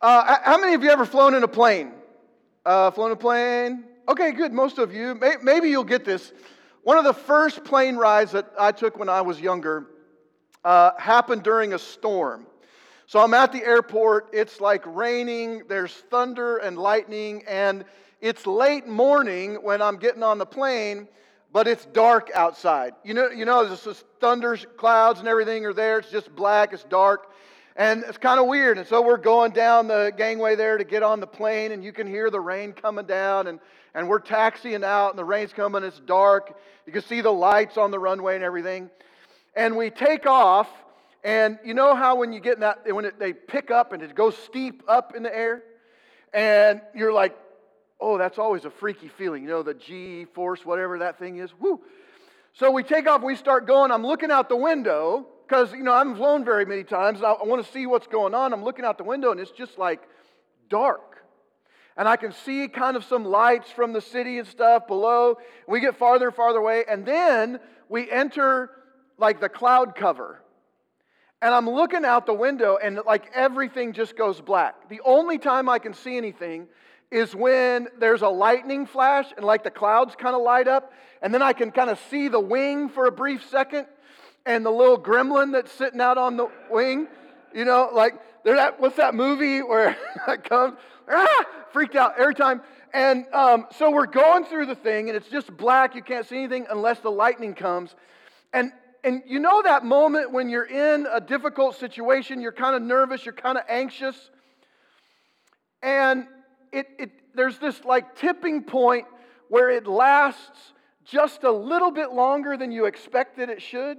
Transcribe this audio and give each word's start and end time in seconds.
Uh, 0.00 0.38
how 0.42 0.58
many 0.58 0.72
of 0.72 0.82
you 0.82 0.88
ever 0.88 1.04
flown 1.04 1.34
in 1.34 1.42
a 1.42 1.48
plane? 1.48 1.92
Uh, 2.64 2.90
flown 2.90 3.10
a 3.10 3.16
plane? 3.16 3.84
Okay, 4.08 4.32
good. 4.32 4.50
Most 4.50 4.78
of 4.78 4.94
you. 4.94 5.20
Maybe 5.42 5.68
you'll 5.68 5.84
get 5.84 6.06
this. 6.06 6.32
One 6.84 6.96
of 6.96 7.04
the 7.04 7.12
first 7.12 7.64
plane 7.64 7.96
rides 7.96 8.32
that 8.32 8.50
I 8.58 8.72
took 8.72 8.98
when 8.98 9.10
I 9.10 9.20
was 9.20 9.38
younger 9.38 9.88
uh, 10.64 10.92
happened 10.98 11.42
during 11.42 11.74
a 11.74 11.78
storm. 11.78 12.46
So 13.06 13.20
I'm 13.20 13.34
at 13.34 13.52
the 13.52 13.62
airport. 13.62 14.30
It's 14.32 14.58
like 14.58 14.82
raining. 14.86 15.64
There's 15.68 15.92
thunder 15.92 16.56
and 16.56 16.78
lightning, 16.78 17.44
and 17.46 17.84
it's 18.22 18.46
late 18.46 18.86
morning 18.86 19.56
when 19.56 19.82
I'm 19.82 19.98
getting 19.98 20.22
on 20.22 20.38
the 20.38 20.46
plane, 20.46 21.08
but 21.52 21.68
it's 21.68 21.84
dark 21.84 22.30
outside. 22.34 22.94
You 23.04 23.12
know, 23.12 23.28
you 23.28 23.44
know, 23.44 23.66
there's 23.66 23.84
just 23.84 24.06
thunder 24.18 24.56
clouds 24.56 25.20
and 25.20 25.28
everything 25.28 25.66
are 25.66 25.74
there. 25.74 25.98
It's 25.98 26.10
just 26.10 26.34
black. 26.34 26.72
It's 26.72 26.84
dark. 26.84 27.30
And 27.76 28.04
it's 28.06 28.18
kind 28.18 28.40
of 28.40 28.46
weird. 28.46 28.78
And 28.78 28.86
so 28.86 29.00
we're 29.00 29.16
going 29.16 29.52
down 29.52 29.86
the 29.86 30.12
gangway 30.16 30.56
there 30.56 30.76
to 30.76 30.84
get 30.84 31.02
on 31.02 31.20
the 31.20 31.26
plane, 31.26 31.72
and 31.72 31.84
you 31.84 31.92
can 31.92 32.06
hear 32.06 32.30
the 32.30 32.40
rain 32.40 32.72
coming 32.72 33.06
down, 33.06 33.46
and, 33.46 33.60
and 33.94 34.08
we're 34.08 34.20
taxiing 34.20 34.84
out, 34.84 35.10
and 35.10 35.18
the 35.18 35.24
rain's 35.24 35.52
coming, 35.52 35.82
it's 35.84 36.00
dark. 36.00 36.56
You 36.86 36.92
can 36.92 37.02
see 37.02 37.20
the 37.20 37.32
lights 37.32 37.76
on 37.76 37.90
the 37.90 37.98
runway 37.98 38.34
and 38.34 38.44
everything. 38.44 38.90
And 39.54 39.76
we 39.76 39.90
take 39.90 40.26
off, 40.26 40.68
and 41.22 41.58
you 41.64 41.74
know 41.74 41.94
how 41.94 42.16
when 42.16 42.32
you 42.32 42.40
get 42.40 42.54
in 42.54 42.60
that, 42.60 42.92
when 42.92 43.04
it, 43.04 43.18
they 43.18 43.32
pick 43.32 43.70
up 43.70 43.92
and 43.92 44.02
it 44.02 44.14
goes 44.14 44.36
steep 44.36 44.82
up 44.88 45.14
in 45.14 45.22
the 45.22 45.34
air? 45.34 45.62
And 46.32 46.80
you're 46.94 47.12
like, 47.12 47.36
oh, 48.00 48.16
that's 48.18 48.38
always 48.38 48.64
a 48.64 48.70
freaky 48.70 49.08
feeling. 49.08 49.42
You 49.42 49.48
know, 49.48 49.62
the 49.62 49.74
G 49.74 50.24
force, 50.34 50.64
whatever 50.64 50.98
that 50.98 51.18
thing 51.18 51.38
is. 51.38 51.50
Woo. 51.58 51.80
So 52.52 52.70
we 52.70 52.82
take 52.82 53.08
off, 53.08 53.22
we 53.22 53.36
start 53.36 53.66
going. 53.66 53.90
I'm 53.90 54.04
looking 54.04 54.30
out 54.30 54.48
the 54.48 54.56
window 54.56 55.26
because, 55.50 55.72
you 55.72 55.82
know, 55.82 55.92
I 55.92 55.98
haven't 55.98 56.14
flown 56.14 56.44
very 56.44 56.64
many 56.64 56.84
times. 56.84 57.24
I 57.24 57.32
want 57.42 57.66
to 57.66 57.72
see 57.72 57.84
what's 57.84 58.06
going 58.06 58.34
on. 58.34 58.52
I'm 58.52 58.62
looking 58.62 58.84
out 58.84 58.98
the 58.98 59.04
window 59.04 59.32
and 59.32 59.40
it's 59.40 59.50
just 59.50 59.78
like 59.78 60.00
dark. 60.68 61.24
And 61.96 62.06
I 62.06 62.14
can 62.14 62.30
see 62.30 62.68
kind 62.68 62.96
of 62.96 63.04
some 63.04 63.24
lights 63.24 63.68
from 63.68 63.92
the 63.92 64.00
city 64.00 64.38
and 64.38 64.46
stuff 64.46 64.86
below. 64.86 65.38
We 65.66 65.80
get 65.80 65.96
farther 65.96 66.28
and 66.28 66.36
farther 66.36 66.60
away. 66.60 66.84
And 66.88 67.04
then 67.04 67.58
we 67.88 68.08
enter 68.08 68.70
like 69.18 69.40
the 69.40 69.48
cloud 69.48 69.96
cover. 69.96 70.40
And 71.42 71.52
I'm 71.52 71.68
looking 71.68 72.04
out 72.04 72.26
the 72.26 72.34
window 72.34 72.78
and 72.80 73.00
like 73.04 73.28
everything 73.34 73.92
just 73.92 74.16
goes 74.16 74.40
black. 74.40 74.88
The 74.88 75.00
only 75.04 75.38
time 75.38 75.68
I 75.68 75.80
can 75.80 75.94
see 75.94 76.16
anything 76.16 76.68
is 77.10 77.34
when 77.34 77.88
there's 77.98 78.22
a 78.22 78.28
lightning 78.28 78.86
flash 78.86 79.26
and 79.36 79.44
like 79.44 79.64
the 79.64 79.70
clouds 79.72 80.14
kind 80.14 80.36
of 80.36 80.42
light 80.42 80.68
up. 80.68 80.92
And 81.20 81.34
then 81.34 81.42
I 81.42 81.54
can 81.54 81.72
kind 81.72 81.90
of 81.90 81.98
see 82.08 82.28
the 82.28 82.38
wing 82.38 82.88
for 82.88 83.06
a 83.06 83.12
brief 83.12 83.44
second 83.50 83.88
and 84.46 84.64
the 84.64 84.70
little 84.70 84.98
gremlin 84.98 85.52
that's 85.52 85.72
sitting 85.72 86.00
out 86.00 86.18
on 86.18 86.36
the 86.36 86.48
wing. 86.70 87.08
You 87.52 87.64
know, 87.64 87.90
like 87.92 88.14
that, 88.44 88.80
what's 88.80 88.96
that 88.96 89.14
movie 89.14 89.60
where 89.62 89.96
it 90.28 90.44
comes? 90.44 90.78
Ah, 91.08 91.44
freaked 91.72 91.96
out 91.96 92.14
every 92.18 92.34
time. 92.34 92.62
And 92.92 93.26
um, 93.32 93.66
so 93.76 93.90
we're 93.90 94.06
going 94.06 94.44
through 94.44 94.66
the 94.66 94.74
thing, 94.74 95.08
and 95.08 95.16
it's 95.16 95.28
just 95.28 95.56
black. 95.56 95.94
You 95.94 96.02
can't 96.02 96.26
see 96.26 96.38
anything 96.38 96.66
unless 96.70 97.00
the 97.00 97.10
lightning 97.10 97.54
comes. 97.54 97.94
And 98.52 98.72
and 99.02 99.22
you 99.26 99.38
know 99.38 99.62
that 99.62 99.84
moment 99.84 100.30
when 100.32 100.48
you're 100.48 100.66
in 100.66 101.06
a 101.10 101.20
difficult 101.20 101.76
situation, 101.76 102.40
you're 102.40 102.52
kind 102.52 102.76
of 102.76 102.82
nervous, 102.82 103.24
you're 103.24 103.32
kind 103.32 103.56
of 103.56 103.64
anxious, 103.68 104.30
and 105.82 106.26
it, 106.72 106.86
it 106.98 107.10
there's 107.34 107.58
this 107.58 107.84
like 107.84 108.16
tipping 108.16 108.62
point 108.62 109.06
where 109.48 109.70
it 109.70 109.86
lasts 109.86 110.72
just 111.04 111.44
a 111.44 111.50
little 111.50 111.90
bit 111.90 112.12
longer 112.12 112.56
than 112.56 112.70
you 112.72 112.84
expected 112.84 113.48
it 113.48 113.62
should 113.62 113.98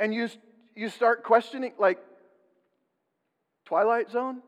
and 0.00 0.14
you, 0.14 0.28
you 0.74 0.88
start 0.88 1.24
questioning, 1.24 1.72
like, 1.78 1.98
Twilight 3.64 4.10
Zone? 4.10 4.42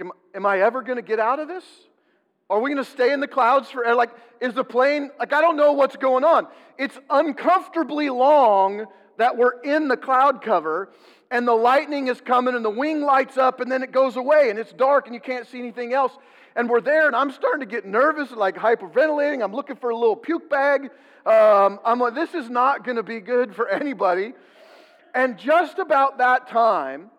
Am, 0.00 0.10
am 0.34 0.46
I 0.46 0.60
ever 0.60 0.82
going 0.82 0.96
to 0.96 1.02
get 1.02 1.20
out 1.20 1.38
of 1.38 1.48
this? 1.48 1.64
Are 2.50 2.60
we 2.60 2.72
going 2.72 2.84
to 2.84 2.90
stay 2.90 3.12
in 3.12 3.20
the 3.20 3.28
clouds 3.28 3.70
forever? 3.70 3.94
Like, 3.94 4.10
is 4.40 4.54
the 4.54 4.64
plane, 4.64 5.10
like, 5.18 5.32
I 5.32 5.40
don't 5.40 5.56
know 5.56 5.72
what's 5.72 5.96
going 5.96 6.24
on. 6.24 6.46
It's 6.78 6.98
uncomfortably 7.08 8.10
long 8.10 8.86
that 9.16 9.36
we're 9.36 9.60
in 9.62 9.88
the 9.88 9.96
cloud 9.96 10.42
cover 10.42 10.90
and 11.30 11.48
the 11.48 11.54
lightning 11.54 12.08
is 12.08 12.20
coming 12.20 12.54
and 12.54 12.64
the 12.64 12.70
wing 12.70 13.02
lights 13.02 13.38
up 13.38 13.60
and 13.60 13.70
then 13.70 13.82
it 13.82 13.92
goes 13.92 14.16
away 14.16 14.50
and 14.50 14.58
it's 14.58 14.72
dark 14.72 15.06
and 15.06 15.14
you 15.14 15.20
can't 15.20 15.46
see 15.46 15.58
anything 15.58 15.92
else. 15.92 16.12
And 16.56 16.68
we're 16.68 16.80
there 16.80 17.06
and 17.06 17.16
I'm 17.16 17.30
starting 17.30 17.60
to 17.60 17.66
get 17.66 17.84
nervous, 17.84 18.30
like 18.30 18.56
hyperventilating. 18.56 19.42
I'm 19.42 19.52
looking 19.52 19.76
for 19.76 19.90
a 19.90 19.96
little 19.96 20.16
puke 20.16 20.48
bag. 20.50 20.90
Um, 21.26 21.80
I'm 21.84 21.98
like, 21.98 22.14
this 22.14 22.34
is 22.34 22.50
not 22.50 22.84
going 22.84 22.96
to 22.96 23.02
be 23.02 23.20
good 23.20 23.54
for 23.54 23.68
anybody. 23.68 24.34
And 25.14 25.38
just 25.38 25.78
about 25.78 26.18
that 26.18 26.48
time, 26.48 27.10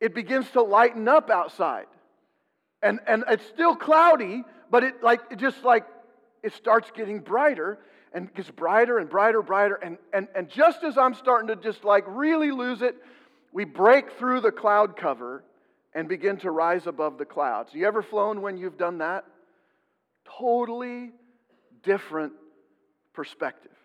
it 0.00 0.14
begins 0.14 0.50
to 0.50 0.62
lighten 0.62 1.08
up 1.08 1.30
outside. 1.30 1.86
And, 2.82 3.00
and 3.08 3.24
it's 3.28 3.46
still 3.46 3.74
cloudy, 3.74 4.44
but 4.70 4.84
it 4.84 5.02
like 5.02 5.20
it 5.30 5.38
just 5.38 5.64
like 5.64 5.86
it 6.42 6.52
starts 6.52 6.90
getting 6.94 7.20
brighter 7.20 7.78
and 8.12 8.32
gets 8.34 8.50
brighter 8.50 8.98
and 8.98 9.08
brighter, 9.08 9.42
brighter. 9.42 9.74
And, 9.76 9.98
and, 10.12 10.28
and 10.34 10.48
just 10.48 10.84
as 10.84 10.96
I'm 10.96 11.14
starting 11.14 11.48
to 11.48 11.56
just 11.56 11.84
like 11.84 12.04
really 12.06 12.50
lose 12.50 12.82
it, 12.82 12.96
we 13.52 13.64
break 13.64 14.12
through 14.12 14.40
the 14.40 14.52
cloud 14.52 14.96
cover 14.96 15.42
and 15.94 16.08
begin 16.08 16.36
to 16.38 16.50
rise 16.50 16.86
above 16.86 17.18
the 17.18 17.24
clouds. 17.24 17.72
You 17.72 17.86
ever 17.86 18.02
flown 18.02 18.42
when 18.42 18.58
you've 18.58 18.76
done 18.76 18.98
that? 18.98 19.24
Totally 20.38 21.12
different 21.82 22.34
perspective. 23.14 23.75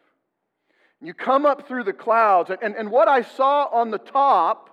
You 1.01 1.13
come 1.13 1.45
up 1.45 1.67
through 1.67 1.85
the 1.85 1.94
clouds, 1.94 2.50
and, 2.50 2.59
and 2.62 2.75
and 2.75 2.91
what 2.91 3.07
I 3.07 3.23
saw 3.23 3.66
on 3.72 3.89
the 3.89 3.97
top 3.97 4.69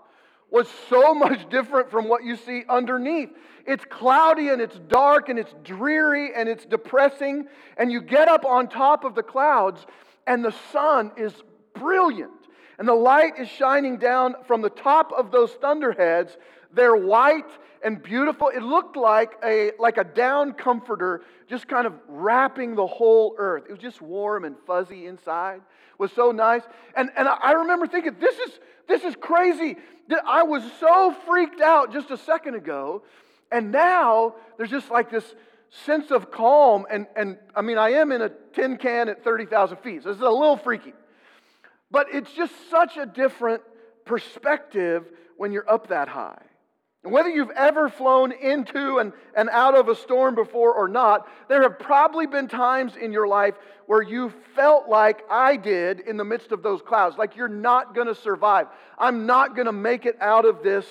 was 0.50 0.68
so 0.88 1.14
much 1.24 1.48
different 1.48 1.90
from 1.90 2.08
what 2.08 2.24
you 2.24 2.36
see 2.36 2.64
underneath. 2.68 3.30
It's 3.66 3.84
cloudy 3.84 4.48
and 4.48 4.62
it's 4.62 4.78
dark 4.88 5.28
and 5.28 5.38
it's 5.38 5.54
dreary 5.62 6.30
and 6.34 6.48
it's 6.48 6.64
depressing. 6.64 7.48
And 7.76 7.92
you 7.92 8.00
get 8.00 8.28
up 8.28 8.46
on 8.46 8.68
top 8.68 9.04
of 9.04 9.14
the 9.14 9.22
clouds, 9.22 9.84
and 10.26 10.44
the 10.44 10.54
sun 10.72 11.12
is 11.16 11.32
brilliant. 11.74 12.32
And 12.78 12.86
the 12.86 12.94
light 12.94 13.38
is 13.38 13.48
shining 13.48 13.98
down 13.98 14.36
from 14.46 14.62
the 14.62 14.70
top 14.70 15.12
of 15.12 15.32
those 15.32 15.50
thunderheads. 15.52 16.36
They're 16.78 16.94
white 16.94 17.50
and 17.82 18.00
beautiful. 18.00 18.50
It 18.54 18.62
looked 18.62 18.96
like 18.96 19.32
a, 19.44 19.72
like 19.80 19.96
a 19.96 20.04
down 20.04 20.52
comforter 20.52 21.22
just 21.48 21.66
kind 21.66 21.88
of 21.88 21.94
wrapping 22.06 22.76
the 22.76 22.86
whole 22.86 23.34
earth. 23.36 23.64
It 23.68 23.72
was 23.72 23.80
just 23.80 24.00
warm 24.00 24.44
and 24.44 24.54
fuzzy 24.64 25.06
inside. 25.06 25.56
It 25.56 25.98
was 25.98 26.12
so 26.12 26.30
nice. 26.30 26.62
And, 26.96 27.10
and 27.16 27.26
I 27.26 27.50
remember 27.50 27.88
thinking, 27.88 28.14
this 28.20 28.38
is, 28.38 28.60
this 28.86 29.02
is 29.02 29.16
crazy. 29.20 29.74
I 30.24 30.44
was 30.44 30.62
so 30.78 31.16
freaked 31.26 31.60
out 31.60 31.92
just 31.92 32.12
a 32.12 32.16
second 32.16 32.54
ago. 32.54 33.02
And 33.50 33.72
now 33.72 34.36
there's 34.56 34.70
just 34.70 34.88
like 34.88 35.10
this 35.10 35.34
sense 35.84 36.12
of 36.12 36.30
calm. 36.30 36.86
And, 36.88 37.08
and 37.16 37.38
I 37.56 37.62
mean, 37.62 37.76
I 37.76 37.94
am 37.94 38.12
in 38.12 38.22
a 38.22 38.30
tin 38.52 38.76
can 38.76 39.08
at 39.08 39.24
30,000 39.24 39.78
feet. 39.78 40.04
So 40.04 40.10
this 40.10 40.18
is 40.18 40.22
a 40.22 40.30
little 40.30 40.56
freaky. 40.56 40.92
But 41.90 42.06
it's 42.12 42.32
just 42.34 42.52
such 42.70 42.96
a 42.96 43.04
different 43.04 43.62
perspective 44.04 45.10
when 45.38 45.50
you're 45.50 45.68
up 45.68 45.88
that 45.88 46.06
high. 46.06 46.42
And 47.08 47.14
whether 47.14 47.30
you've 47.30 47.52
ever 47.52 47.88
flown 47.88 48.32
into 48.32 48.98
and, 48.98 49.14
and 49.34 49.48
out 49.48 49.74
of 49.74 49.88
a 49.88 49.96
storm 49.96 50.34
before 50.34 50.74
or 50.74 50.88
not, 50.88 51.26
there 51.48 51.62
have 51.62 51.78
probably 51.78 52.26
been 52.26 52.48
times 52.48 52.96
in 52.96 53.14
your 53.14 53.26
life 53.26 53.54
where 53.86 54.02
you 54.02 54.30
felt 54.54 54.90
like 54.90 55.22
I 55.30 55.56
did 55.56 56.00
in 56.00 56.18
the 56.18 56.24
midst 56.26 56.52
of 56.52 56.62
those 56.62 56.82
clouds, 56.82 57.16
like 57.16 57.34
you're 57.34 57.48
not 57.48 57.94
going 57.94 58.08
to 58.08 58.14
survive. 58.14 58.66
I'm 58.98 59.24
not 59.24 59.56
going 59.56 59.64
to 59.64 59.72
make 59.72 60.04
it 60.04 60.18
out 60.20 60.44
of 60.44 60.62
this 60.62 60.84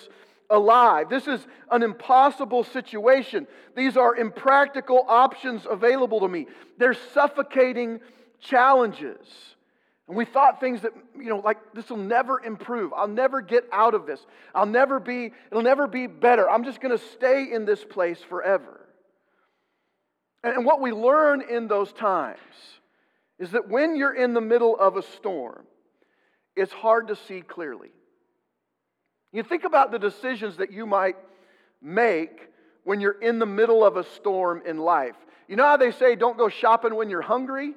alive. 0.50 1.08
This 1.08 1.28
is 1.28 1.46
an 1.70 1.84
impossible 1.84 2.64
situation. 2.64 3.46
These 3.76 3.96
are 3.96 4.16
impractical 4.16 5.06
options 5.08 5.68
available 5.70 6.22
to 6.22 6.28
me. 6.28 6.48
They're 6.80 6.98
suffocating 7.14 8.00
challenges. 8.40 9.28
And 10.07 10.16
we 10.16 10.23
thought 10.23 10.59
things 10.59 10.81
that, 10.81 10.94
you 11.18 11.25
know, 11.25 11.40
like 11.40 11.57
this 11.73 11.90
will 11.90 11.97
never 11.97 12.41
improve. 12.41 12.94
I'll 12.94 13.07
never 13.07 13.41
get 13.41 13.66
out 13.72 13.94
of 13.94 14.06
this. 14.06 14.25
I'll 14.56 14.66
never 14.66 15.00
be, 15.00 15.31
it'll 15.51 15.63
never 15.63 15.85
be 15.88 16.07
better. 16.07 16.50
I'm 16.50 16.63
just 16.63 16.79
going 16.79 16.97
to 16.97 17.03
stay 17.13 17.51
in 17.51 17.66
this 17.66 17.84
place 17.84 18.19
forever. 18.30 18.86
And 20.44 20.65
what 20.65 20.80
we 20.81 20.92
learn 20.92 21.42
in 21.42 21.68
those 21.68 21.92
times 21.92 22.39
is 23.38 23.51
that 23.51 23.68
when 23.68 23.95
you're 23.95 24.15
in 24.15 24.33
the 24.33 24.42
middle 24.42 24.77
of 24.77 24.95
a 24.95 25.01
storm, 25.01 25.65
it's 26.56 26.71
hard 26.71 27.10
to 27.10 27.15
see 27.15 27.42
clearly. 27.42 27.89
You 29.33 29.44
think 29.44 29.65
about 29.65 29.92
the 29.92 30.00
decisions 30.00 30.57
that 30.57 30.71
you 30.71 30.86
might 30.86 31.18
make 31.81 32.50
when 32.86 33.01
you're 33.01 33.19
in 33.19 33.39
the 33.39 33.45
middle 33.45 33.83
of 33.83 33.98
a 33.98 34.03
storm 34.03 34.63
in 34.65 34.77
life. 34.77 35.15
You 35.50 35.57
know 35.57 35.65
how 35.65 35.77
they 35.77 35.92
say 35.92 36.15
don't 36.15 36.38
go 36.38 36.48
shopping 36.48 36.95
when 36.95 37.10
you're 37.10 37.21
hungry? 37.21 37.74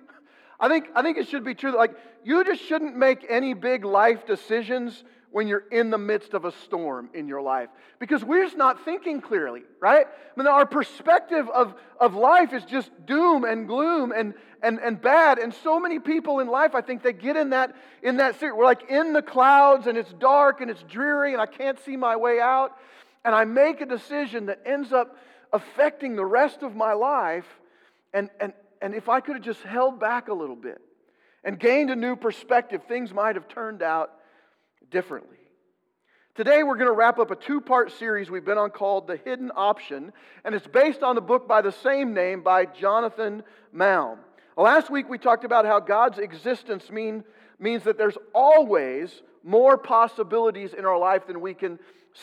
I 0.61 0.69
think, 0.69 0.89
I 0.95 1.03
think 1.03 1.17
it 1.17 1.29
should 1.29 1.45
be 1.45 1.55
true 1.55 1.71
that, 1.73 1.79
like, 1.79 1.95
you 2.23 2.45
just 2.45 2.63
shouldn't 2.63 2.97
make 2.97 3.25
any 3.29 3.55
big 3.55 3.85
life 3.85 4.27
decisions 4.27 5.05
when 5.33 5.47
you're 5.47 5.65
in 5.71 5.91
the 5.91 5.99
midst 5.99 6.35
of 6.35 6.45
a 6.45 6.53
storm 6.53 7.09
in 7.15 7.29
your 7.29 7.41
life 7.41 7.69
because 8.01 8.25
we're 8.25 8.45
just 8.45 8.57
not 8.57 8.85
thinking 8.85 9.21
clearly, 9.21 9.63
right? 9.81 10.07
I 10.07 10.41
mean, 10.41 10.49
our 10.49 10.67
perspective 10.67 11.49
of, 11.49 11.75
of 12.01 12.15
life 12.15 12.53
is 12.53 12.65
just 12.65 12.91
doom 13.07 13.45
and 13.45 13.69
gloom 13.69 14.13
and, 14.15 14.35
and, 14.63 14.81
and 14.81 15.01
bad. 15.01 15.39
And 15.39 15.55
so 15.55 15.79
many 15.79 16.01
people 16.01 16.41
in 16.41 16.49
life, 16.49 16.75
I 16.75 16.81
think 16.81 17.03
they 17.03 17.13
get 17.13 17.37
in 17.37 17.51
that, 17.51 17.75
in 18.03 18.17
that 18.17 18.37
state. 18.37 18.55
We're 18.57 18.65
like 18.65 18.91
in 18.91 19.13
the 19.13 19.23
clouds 19.23 19.87
and 19.87 19.97
it's 19.97 20.13
dark 20.15 20.61
and 20.61 20.71
it's 20.71 20.83
dreary 20.83 21.33
and 21.33 21.41
I 21.41 21.47
can't 21.47 21.79
see 21.85 21.97
my 21.97 22.17
way 22.17 22.41
out. 22.41 22.77
and 23.25 23.35
I 23.35 23.45
make 23.45 23.81
a 23.81 23.87
decision 23.87 24.47
that 24.47 24.61
ends 24.67 24.93
up 24.93 25.17
affecting 25.53 26.17
the 26.17 26.25
rest 26.25 26.63
of 26.63 26.75
my 26.75 26.93
life, 26.93 27.47
and, 28.13 28.31
and, 28.41 28.53
and 28.81 28.95
if 28.95 29.09
I 29.09 29.21
could 29.21 29.37
have 29.37 29.45
just 29.45 29.63
held 29.63 30.01
back 30.01 30.29
a 30.29 30.35
little 30.35 30.57
bit 30.57 30.81
and 31.45 31.59
gained 31.59 31.91
a 31.91 31.97
new 31.97 32.17
perspective, 32.17 32.83
things 32.89 33.13
might 33.13 33.37
have 33.37 33.49
turned 33.49 33.83
out 33.83 34.13
differently. 34.91 35.37
Today, 36.37 36.63
we're 36.63 36.77
going 36.77 36.87
to 36.87 36.93
wrap 36.93 37.19
up 37.19 37.31
a 37.31 37.37
two 37.37 37.61
part 37.61 37.93
series 37.93 38.31
we've 38.31 38.45
been 38.45 38.57
on 38.57 38.71
called 38.71 39.07
The 39.07 39.17
Hidden 39.17 39.51
Option, 39.55 40.13
and 40.45 40.55
it's 40.55 40.67
based 40.67 41.03
on 41.03 41.15
the 41.15 41.21
book 41.21 41.47
by 41.47 41.61
the 41.61 41.73
same 41.73 42.15
name 42.15 42.43
by 42.43 42.67
Jonathan 42.67 43.43
Malm. 43.75 44.19
Last 44.57 44.91
week, 44.91 45.09
we 45.09 45.19
talked 45.19 45.45
about 45.45 45.65
how 45.65 45.81
God's 45.81 46.19
existence 46.19 46.91
mean, 46.91 47.25
means 47.59 47.83
that 47.85 47.99
there's 47.99 48.17
always 48.35 49.23
more 49.43 49.77
possibilities 49.77 50.73
in 50.73 50.85
our 50.85 50.99
life 50.99 51.27
than 51.27 51.41
we 51.41 51.55
can 51.55 51.79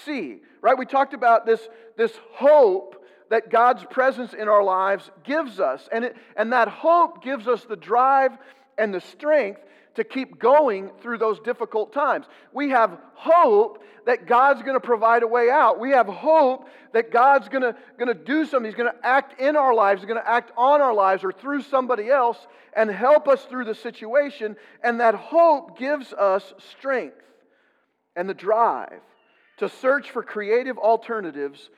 see, 0.06 0.39
right? 0.62 0.77
We 0.77 0.86
talked 0.86 1.13
about 1.13 1.45
this, 1.45 1.68
this 1.95 2.13
hope 2.31 2.97
that 3.29 3.50
God's 3.50 3.83
presence 3.85 4.33
in 4.33 4.47
our 4.47 4.63
lives 4.63 5.09
gives 5.24 5.59
us, 5.59 5.88
and, 5.91 6.06
it, 6.06 6.15
and 6.35 6.53
that 6.53 6.68
hope 6.68 7.24
gives 7.24 7.47
us 7.47 7.63
the 7.65 7.75
drive 7.75 8.31
and 8.77 8.94
the 8.94 9.01
strength 9.01 9.62
to 9.95 10.03
keep 10.03 10.39
going 10.39 10.91
through 11.01 11.18
those 11.18 11.39
difficult 11.39 11.91
times. 11.91 12.25
We 12.53 12.69
have 12.69 12.97
hope 13.15 13.83
that 14.06 14.27
God's 14.27 14.62
going 14.62 14.75
to 14.75 14.79
provide 14.79 15.24
a 15.24 15.27
way 15.27 15.50
out. 15.50 15.79
We 15.79 15.91
have 15.91 16.07
hope 16.07 16.68
that 16.94 17.12
God's 17.12 17.50
going 17.50 17.74
to, 17.74 18.13
do 18.13 18.45
something. 18.45 18.65
He's 18.65 18.77
going 18.77 18.91
to 18.91 19.06
act 19.06 19.41
in 19.41 19.56
our 19.56 19.74
lives, 19.74 20.01
He's 20.01 20.07
going 20.07 20.21
to 20.21 20.29
act 20.29 20.51
on 20.56 20.81
our 20.81 20.94
lives 20.94 21.24
or 21.24 21.31
through 21.31 21.63
somebody 21.63 22.09
else 22.09 22.38
and 22.75 22.89
help 22.89 23.27
us 23.27 23.44
through 23.45 23.65
the 23.65 23.75
situation. 23.75 24.56
And 24.83 25.00
that 25.01 25.15
hope 25.15 25.77
gives 25.77 26.13
us 26.13 26.53
strength 26.77 27.21
and 28.15 28.29
the 28.29 28.33
drive 28.33 29.01
to 29.57 29.68
search 29.68 30.12
for 30.12 30.24
creative 30.24 30.77
alternatives 30.77 31.69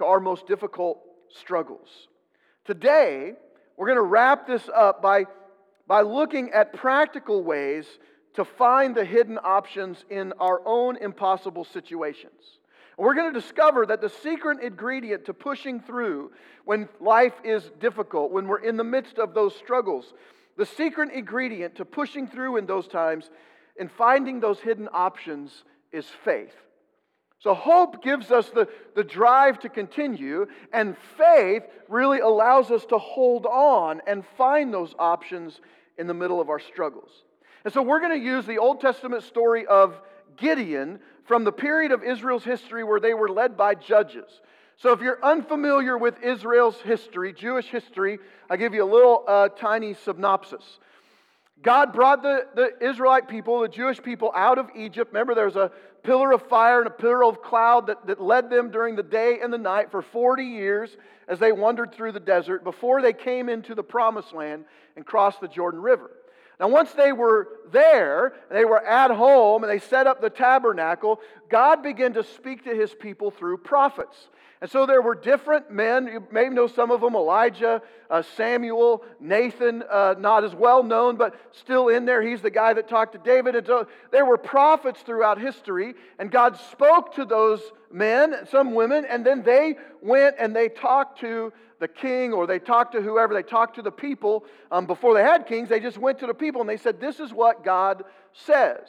to 0.00 0.06
our 0.06 0.20
most 0.20 0.46
difficult 0.46 0.98
struggles. 1.28 2.08
Today, 2.64 3.34
we're 3.76 3.86
going 3.86 3.96
to 3.96 4.02
wrap 4.02 4.46
this 4.46 4.68
up 4.74 5.00
by 5.00 5.26
by 5.86 6.02
looking 6.02 6.52
at 6.52 6.72
practical 6.72 7.42
ways 7.42 7.84
to 8.34 8.44
find 8.44 8.94
the 8.94 9.04
hidden 9.04 9.40
options 9.42 10.04
in 10.08 10.32
our 10.38 10.62
own 10.64 10.96
impossible 10.96 11.64
situations. 11.64 12.60
we're 12.96 13.14
going 13.14 13.32
to 13.32 13.40
discover 13.40 13.84
that 13.86 14.00
the 14.00 14.08
secret 14.08 14.62
ingredient 14.62 15.24
to 15.24 15.34
pushing 15.34 15.80
through 15.80 16.30
when 16.64 16.88
life 17.00 17.34
is 17.42 17.72
difficult, 17.80 18.30
when 18.30 18.46
we're 18.46 18.62
in 18.62 18.76
the 18.76 18.84
midst 18.84 19.18
of 19.18 19.34
those 19.34 19.52
struggles, 19.56 20.14
the 20.56 20.64
secret 20.64 21.10
ingredient 21.12 21.74
to 21.74 21.84
pushing 21.84 22.28
through 22.28 22.56
in 22.56 22.66
those 22.66 22.86
times 22.86 23.30
and 23.80 23.90
finding 23.90 24.38
those 24.38 24.60
hidden 24.60 24.88
options 24.92 25.64
is 25.90 26.06
faith. 26.24 26.54
So, 27.40 27.54
hope 27.54 28.02
gives 28.02 28.30
us 28.30 28.50
the, 28.50 28.68
the 28.94 29.02
drive 29.02 29.58
to 29.60 29.68
continue, 29.68 30.46
and 30.72 30.96
faith 31.16 31.62
really 31.88 32.20
allows 32.20 32.70
us 32.70 32.84
to 32.86 32.98
hold 32.98 33.46
on 33.46 34.02
and 34.06 34.24
find 34.36 34.72
those 34.72 34.94
options 34.98 35.60
in 35.98 36.06
the 36.06 36.14
middle 36.14 36.40
of 36.40 36.48
our 36.50 36.60
struggles. 36.60 37.10
And 37.64 37.72
so 37.72 37.82
we're 37.82 38.00
going 38.00 38.18
to 38.18 38.24
use 38.24 38.46
the 38.46 38.58
Old 38.58 38.80
Testament 38.80 39.22
story 39.22 39.66
of 39.66 40.00
Gideon 40.36 40.98
from 41.24 41.44
the 41.44 41.52
period 41.52 41.92
of 41.92 42.02
Israel's 42.02 42.44
history 42.44 42.84
where 42.84 43.00
they 43.00 43.14
were 43.14 43.28
led 43.28 43.56
by 43.56 43.74
judges. 43.74 44.40
So 44.78 44.92
if 44.92 45.00
you're 45.00 45.22
unfamiliar 45.22 45.98
with 45.98 46.22
Israel's 46.22 46.80
history, 46.80 47.34
Jewish 47.34 47.66
history, 47.66 48.18
I'll 48.48 48.56
give 48.56 48.72
you 48.72 48.82
a 48.82 48.90
little 48.90 49.24
uh, 49.28 49.48
tiny 49.50 49.92
synopsis. 49.92 50.78
God 51.62 51.92
brought 51.92 52.22
the, 52.22 52.46
the 52.54 52.70
Israelite 52.80 53.28
people, 53.28 53.60
the 53.60 53.68
Jewish 53.68 54.02
people, 54.02 54.32
out 54.34 54.56
of 54.56 54.70
Egypt. 54.74 55.12
Remember, 55.12 55.34
there's 55.34 55.56
a 55.56 55.70
pillar 56.02 56.32
of 56.32 56.42
fire 56.48 56.78
and 56.78 56.86
a 56.86 56.90
pillar 56.90 57.24
of 57.24 57.42
cloud 57.42 57.86
that, 57.88 58.06
that 58.06 58.20
led 58.20 58.50
them 58.50 58.70
during 58.70 58.96
the 58.96 59.02
day 59.02 59.38
and 59.42 59.52
the 59.52 59.58
night 59.58 59.90
for 59.90 60.02
40 60.02 60.44
years 60.44 60.96
as 61.28 61.38
they 61.38 61.52
wandered 61.52 61.92
through 61.92 62.12
the 62.12 62.20
desert 62.20 62.64
before 62.64 63.02
they 63.02 63.12
came 63.12 63.48
into 63.48 63.74
the 63.74 63.82
promised 63.82 64.32
land 64.32 64.64
and 64.96 65.06
crossed 65.06 65.40
the 65.40 65.48
Jordan 65.48 65.80
River. 65.80 66.10
Now, 66.58 66.68
once 66.68 66.92
they 66.92 67.12
were 67.12 67.48
there, 67.72 68.34
they 68.50 68.66
were 68.66 68.84
at 68.84 69.10
home, 69.10 69.64
and 69.64 69.70
they 69.72 69.78
set 69.78 70.06
up 70.06 70.20
the 70.20 70.28
tabernacle, 70.28 71.20
God 71.48 71.82
began 71.82 72.12
to 72.12 72.22
speak 72.22 72.64
to 72.64 72.74
his 72.74 72.94
people 72.94 73.30
through 73.30 73.58
prophets. 73.58 74.28
And 74.62 74.70
so 74.70 74.84
there 74.84 75.00
were 75.00 75.14
different 75.14 75.70
men. 75.70 76.06
You 76.06 76.26
may 76.30 76.50
know 76.50 76.66
some 76.66 76.90
of 76.90 77.00
them 77.00 77.14
Elijah, 77.14 77.80
uh, 78.10 78.22
Samuel, 78.36 79.02
Nathan, 79.18 79.82
uh, 79.90 80.16
not 80.18 80.44
as 80.44 80.54
well 80.54 80.82
known, 80.82 81.16
but 81.16 81.34
still 81.52 81.88
in 81.88 82.04
there. 82.04 82.20
He's 82.20 82.42
the 82.42 82.50
guy 82.50 82.74
that 82.74 82.86
talked 82.86 83.12
to 83.12 83.18
David. 83.18 83.54
And 83.56 83.66
so 83.66 83.86
there 84.10 84.26
were 84.26 84.36
prophets 84.36 85.00
throughout 85.00 85.40
history, 85.40 85.94
and 86.18 86.30
God 86.30 86.58
spoke 86.70 87.14
to 87.14 87.24
those 87.24 87.62
men, 87.90 88.34
some 88.50 88.74
women, 88.74 89.06
and 89.06 89.24
then 89.24 89.42
they 89.42 89.76
went 90.02 90.36
and 90.38 90.54
they 90.54 90.68
talked 90.68 91.20
to 91.20 91.52
the 91.78 91.88
king 91.88 92.34
or 92.34 92.46
they 92.46 92.58
talked 92.58 92.92
to 92.92 93.00
whoever, 93.00 93.32
they 93.32 93.42
talked 93.42 93.76
to 93.76 93.82
the 93.82 93.90
people. 93.90 94.44
Um, 94.70 94.84
before 94.84 95.14
they 95.14 95.22
had 95.22 95.46
kings, 95.46 95.70
they 95.70 95.80
just 95.80 95.96
went 95.96 96.18
to 96.18 96.26
the 96.26 96.34
people 96.34 96.60
and 96.60 96.68
they 96.68 96.76
said, 96.76 97.00
This 97.00 97.18
is 97.18 97.32
what 97.32 97.64
God 97.64 98.04
says. 98.32 98.86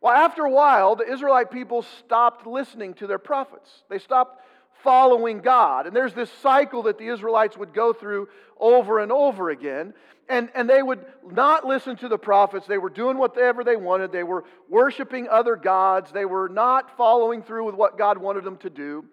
Well, 0.00 0.12
after 0.12 0.44
a 0.44 0.50
while, 0.50 0.96
the 0.96 1.10
Israelite 1.10 1.50
people 1.50 1.82
stopped 1.82 2.46
listening 2.46 2.94
to 2.94 3.06
their 3.06 3.18
prophets. 3.18 3.70
They 3.88 3.98
stopped 3.98 4.40
following 4.84 5.40
God. 5.40 5.86
And 5.88 5.96
there's 5.96 6.14
this 6.14 6.30
cycle 6.42 6.84
that 6.84 6.98
the 6.98 7.08
Israelites 7.08 7.56
would 7.56 7.74
go 7.74 7.92
through 7.92 8.28
over 8.60 9.00
and 9.00 9.10
over 9.10 9.50
again. 9.50 9.94
And, 10.28 10.50
and 10.54 10.70
they 10.70 10.82
would 10.82 11.04
not 11.28 11.66
listen 11.66 11.96
to 11.96 12.08
the 12.08 12.18
prophets. 12.18 12.66
They 12.66 12.78
were 12.78 12.90
doing 12.90 13.18
whatever 13.18 13.64
they 13.64 13.76
wanted. 13.76 14.12
They 14.12 14.22
were 14.22 14.44
worshiping 14.68 15.26
other 15.28 15.56
gods. 15.56 16.12
They 16.12 16.24
were 16.24 16.48
not 16.48 16.96
following 16.96 17.42
through 17.42 17.64
with 17.64 17.74
what 17.74 17.98
God 17.98 18.18
wanted 18.18 18.44
them 18.44 18.58
to 18.58 18.70
do. 18.70 19.04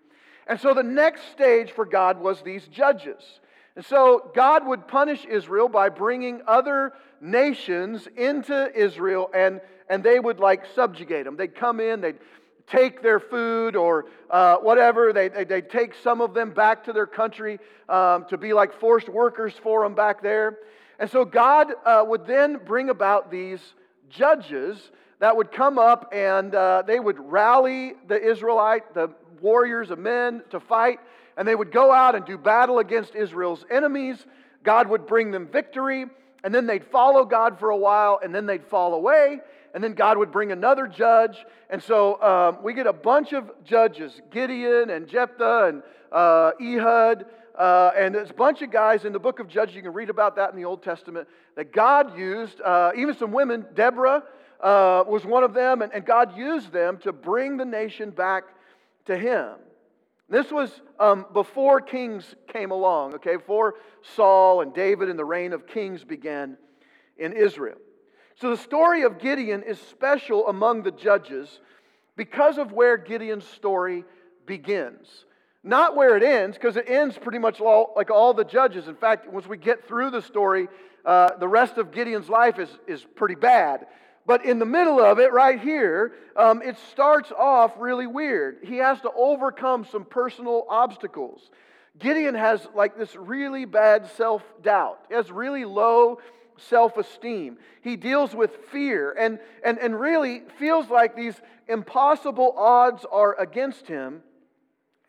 And 0.48 0.60
so 0.60 0.74
the 0.74 0.84
next 0.84 1.32
stage 1.32 1.72
for 1.72 1.86
God 1.86 2.20
was 2.20 2.42
these 2.42 2.68
judges. 2.68 3.40
And 3.76 3.86
so 3.86 4.32
God 4.36 4.68
would 4.68 4.88
punish 4.88 5.26
Israel 5.26 5.70
by 5.70 5.90
bringing 5.90 6.42
other 6.46 6.94
nations 7.22 8.08
into 8.18 8.72
Israel 8.76 9.30
and, 9.34 9.62
and 9.90 10.04
they 10.04 10.20
would 10.20 10.40
like 10.40 10.66
subjugate 10.76 11.26
them. 11.26 11.38
They'd 11.38 11.56
come 11.56 11.80
in, 11.80 12.02
they'd 12.02 12.20
take 12.68 13.02
their 13.02 13.20
food 13.20 13.76
or 13.76 14.06
uh, 14.30 14.58
whatever. 14.58 15.14
They, 15.14 15.30
they, 15.30 15.44
they, 15.44 15.62
take 15.62 15.94
some 16.04 16.22
of 16.22 16.34
them 16.34 16.52
back 16.52 16.86
to 16.86 16.94
their 16.94 17.06
country 17.06 17.60
um, 17.90 18.26
to 18.30 18.38
be 18.38 18.54
like 18.54 18.80
forced 18.80 19.10
workers 19.10 19.54
for 19.62 19.84
them 19.84 19.96
back 19.96 20.22
there. 20.22 20.58
And 21.00 21.10
so 21.10 21.26
God 21.26 21.74
uh, 21.86 22.04
would 22.08 22.26
then 22.26 22.60
bring 22.64 22.90
about 22.90 23.32
these 23.32 23.60
judges 24.10 24.92
that 25.20 25.36
would 25.36 25.52
come 25.52 25.80
up 25.80 26.12
and 26.14 26.54
uh, 26.54 26.84
they 26.86 27.00
would 27.00 27.20
rally 27.20 27.94
the 28.08 28.22
Israelite, 28.22 28.94
the 28.94 29.10
warriors 29.42 29.90
of 29.90 30.00
men 30.00 30.44
to 30.52 30.60
fight, 30.60 31.00
and 31.38 31.48
they 31.48 31.56
would 31.56 31.72
go 31.72 31.92
out 31.92 32.16
and 32.16 32.26
do 32.26 32.38
battle 32.38 32.80
against 32.80 33.16
Israel's 33.16 33.66
enemies. 33.72 34.26
God 34.64 34.88
would 34.90 35.08
bring 35.08 35.32
them 35.32 35.48
victory, 35.48 36.06
and 36.44 36.54
then 36.54 36.68
they'd 36.68 36.86
follow 36.86 37.26
God 37.26 37.60
for 37.60 37.70
a 37.70 37.78
while, 37.78 38.20
and 38.24 38.34
then 38.34 38.46
they'd 38.46 38.66
fall 38.66 38.94
away 38.94 39.40
and 39.74 39.84
then 39.84 39.94
God 39.94 40.18
would 40.18 40.32
bring 40.32 40.52
another 40.52 40.88
judge. 40.88 41.38
And 41.70 41.82
so 41.82 42.22
um, 42.22 42.64
we 42.64 42.74
get 42.74 42.88
a 42.88 42.94
bunch 42.94 43.34
of 43.34 43.52
judges 43.64 44.20
Gideon 44.32 44.90
and 44.90 45.08
Jephthah 45.08 45.68
and 45.68 45.84
uh, 46.12 46.52
Ehud. 46.62 47.26
Uh, 47.58 47.92
and 47.98 48.16
there's 48.16 48.30
a 48.30 48.34
bunch 48.34 48.62
of 48.62 48.72
guys 48.72 49.06
in 49.06 49.14
the 49.14 49.20
book 49.20 49.40
of 49.40 49.48
Judges. 49.48 49.76
You 49.76 49.82
can 49.82 49.94
read 49.94 50.10
about 50.10 50.36
that 50.38 50.52
in 50.52 50.56
the 50.56 50.66
Old 50.66 50.84
Testament 50.84 51.28
that 51.56 51.74
God 51.74 52.18
used, 52.18 52.62
uh, 52.62 52.92
even 52.96 53.16
some 53.16 53.32
women. 53.32 53.66
Deborah 53.76 54.24
uh, 54.62 55.04
was 55.06 55.26
one 55.26 55.44
of 55.44 55.54
them, 55.54 55.82
and, 55.82 55.94
and 55.94 56.06
God 56.06 56.38
used 56.38 56.72
them 56.72 56.98
to 57.00 57.12
bring 57.12 57.58
the 57.58 57.66
nation 57.66 58.10
back 58.10 58.44
to 59.06 59.18
Him. 59.18 59.56
This 60.30 60.50
was 60.50 60.72
um, 60.98 61.26
before 61.34 61.82
kings 61.82 62.36
came 62.48 62.72
along, 62.72 63.16
okay, 63.16 63.36
before 63.36 63.76
Saul 64.16 64.62
and 64.62 64.74
David 64.74 65.10
and 65.10 65.20
the 65.20 65.26
reign 65.26 65.52
of 65.52 65.68
kings 65.68 66.06
began 66.06 66.58
in 67.18 67.34
Israel. 67.34 67.78
So 68.42 68.50
the 68.50 68.58
story 68.58 69.04
of 69.04 69.20
Gideon 69.20 69.62
is 69.62 69.80
special 69.80 70.48
among 70.48 70.82
the 70.82 70.90
judges 70.90 71.60
because 72.16 72.58
of 72.58 72.72
where 72.72 72.98
Gideon's 72.98 73.46
story 73.46 74.04
begins. 74.48 75.26
Not 75.64 75.96
where 75.96 76.18
it 76.18 76.24
ends, 76.24 76.58
because 76.58 76.76
it 76.76 76.86
ends 76.88 77.20
pretty 77.20 77.38
much 77.38 77.62
all, 77.62 77.94
like 77.96 78.10
all 78.10 78.34
the 78.34 78.44
judges. 78.44 78.88
In 78.88 78.96
fact, 78.96 79.32
once 79.32 79.46
we 79.46 79.58
get 79.58 79.88
through 79.88 80.10
the 80.10 80.24
story, 80.24 80.70
uh, 81.06 81.36
the 81.40 81.48
rest 81.48 81.78
of 81.78 81.92
Gideon's 81.92 82.30
life 82.30 82.58
is, 82.58 82.70
is 82.88 83.06
pretty 83.16 83.36
bad. 83.36 83.86
But 84.26 84.44
in 84.44 84.58
the 84.58 84.66
middle 84.66 85.00
of 85.00 85.20
it, 85.20 85.32
right 85.32 85.60
here, 85.60 86.14
um, 86.36 86.64
it 86.64 86.78
starts 86.92 87.32
off 87.32 87.74
really 87.78 88.08
weird. 88.08 88.58
He 88.64 88.78
has 88.78 89.00
to 89.02 89.12
overcome 89.16 89.86
some 89.86 90.04
personal 90.04 90.66
obstacles. 90.68 91.52
Gideon 92.00 92.34
has 92.34 92.68
like 92.74 92.98
this 92.98 93.16
really 93.16 93.66
bad 93.66 94.10
self 94.18 94.42
doubt. 94.64 95.00
He 95.10 95.14
has 95.14 95.30
really 95.32 95.66
low 95.66 96.20
self 96.58 96.98
esteem. 96.98 97.58
He 97.82 97.96
deals 97.96 98.36
with 98.36 98.52
fear 98.72 99.12
and, 99.18 99.40
and, 99.64 99.80
and 99.80 100.00
really 100.00 100.44
feels 100.60 100.90
like 100.90 101.16
these 101.16 101.36
impossible 101.68 102.54
odds 102.58 103.06
are 103.12 103.40
against 103.40 103.88
him. 103.88 104.22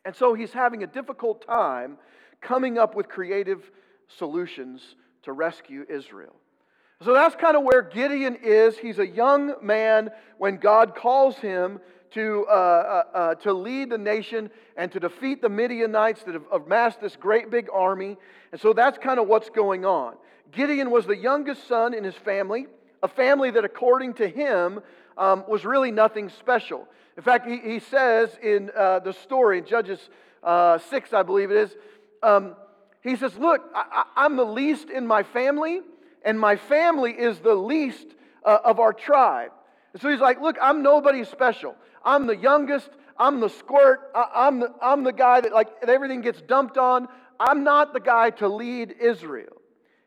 And 0.05 0.17
so 0.17 0.35
he's 0.35 0.53
having 0.53 0.83
a 0.83 0.87
difficult 0.87 1.47
time 1.47 1.99
coming 2.41 2.79
up 2.79 2.95
with 2.95 3.09
creative 3.09 3.71
solutions 4.19 4.97
to 5.23 5.33
rescue 5.33 5.87
Israel. 5.89 6.35
So 7.05 7.15
that's 7.15 7.35
kind 7.35 7.57
of 7.57 7.65
where 7.65 7.83
Gideon 7.83 8.39
is. 8.43 8.79
He's 8.79 8.99
a 8.99 9.07
young 9.07 9.55
man 9.61 10.11
when 10.39 10.57
God 10.57 10.95
calls 10.95 11.37
him 11.37 11.81
to, 12.15 12.47
uh, 12.49 12.53
uh, 12.53 13.17
uh, 13.17 13.35
to 13.37 13.53
lead 13.53 13.91
the 13.91 13.99
nation 13.99 14.51
and 14.77 14.93
to 14.93 15.01
defeat 15.01 15.43
the 15.43 15.49
Midianites 15.49 16.23
that 16.25 16.35
have 16.35 16.47
amassed 16.53 17.01
this 17.01 17.17
great 17.17 17.51
big 17.51 17.69
army. 17.73 18.17
And 18.53 18.61
so 18.61 18.73
that's 18.73 18.99
kind 18.99 19.19
of 19.19 19.27
what's 19.27 19.51
going 19.51 19.85
on. 19.85 20.15
Gideon 20.52 20.90
was 20.90 21.06
the 21.06 21.16
youngest 21.16 21.66
son 21.66 21.94
in 21.94 22.04
his 22.04 22.14
family, 22.14 22.66
a 23.02 23.09
family 23.09 23.50
that, 23.50 23.64
according 23.64 24.14
to 24.14 24.28
him, 24.28 24.80
um, 25.16 25.44
was 25.49 25.64
really 25.64 25.90
nothing 25.90 26.28
special. 26.28 26.87
In 27.16 27.23
fact, 27.23 27.47
he, 27.47 27.59
he 27.59 27.80
says 27.80 28.30
in 28.42 28.71
uh, 28.76 29.00
the 29.00 29.12
story, 29.12 29.59
in 29.59 29.66
Judges 29.66 29.99
uh, 30.42 30.78
6, 30.78 31.12
I 31.12 31.23
believe 31.23 31.50
it 31.50 31.56
is, 31.56 31.76
um, 32.23 32.54
he 33.02 33.16
says, 33.16 33.37
Look, 33.37 33.62
I, 33.75 34.04
I'm 34.16 34.37
the 34.37 34.44
least 34.44 34.90
in 34.90 35.06
my 35.06 35.23
family, 35.23 35.80
and 36.25 36.38
my 36.38 36.56
family 36.56 37.12
is 37.12 37.40
the 37.40 37.54
least 37.54 38.06
uh, 38.44 38.59
of 38.64 38.78
our 38.78 38.92
tribe. 38.92 39.50
And 39.92 40.00
so 40.00 40.09
he's 40.11 40.21
like, 40.21 40.40
Look, 40.40 40.56
I'm 40.61 40.82
nobody 40.82 41.25
special. 41.25 41.75
I'm 42.04 42.26
the 42.26 42.37
youngest. 42.37 42.90
I'm 43.18 43.40
the 43.40 43.49
squirt. 43.49 44.00
I, 44.14 44.49
am 44.49 44.61
the, 44.61 44.73
I'm 44.80 45.04
the 45.04 45.12
guy 45.12 45.40
that, 45.40 45.52
like, 45.52 45.68
everything 45.87 46.21
gets 46.23 46.40
dumped 46.42 46.76
on. 46.76 47.09
I'm 47.38 47.64
not 47.64 47.92
the 47.92 48.00
guy 48.00 48.30
to 48.30 48.49
lead 48.49 48.94
Israel. 49.00 49.62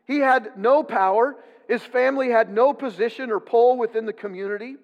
He 0.06 0.18
had 0.18 0.56
no 0.56 0.82
power. 0.82 1.36
His 1.68 1.82
family 1.82 2.30
had 2.30 2.50
no 2.50 2.72
position 2.72 3.30
or 3.30 3.40
pull 3.40 3.76
within 3.76 4.06
the 4.06 4.12
community. 4.12 4.76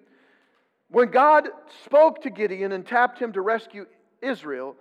When 0.89 1.09
God 1.09 1.47
spoke 1.85 2.21
to 2.23 2.29
Gideon 2.29 2.71
and 2.71 2.85
tapped 2.85 3.19
him 3.19 3.33
to 3.33 3.41
rescue 3.41 3.87
Israel, 4.21 4.75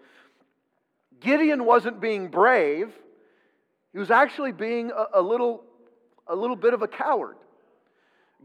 Gideon 1.20 1.64
wasn't 1.64 2.00
being 2.00 2.28
brave. 2.28 2.92
He 3.92 3.98
was 3.98 4.10
actually 4.10 4.52
being 4.52 4.90
a, 4.90 5.20
a, 5.20 5.22
little, 5.22 5.62
a 6.26 6.34
little 6.34 6.56
bit 6.56 6.74
of 6.74 6.82
a 6.82 6.88
coward. 6.88 7.36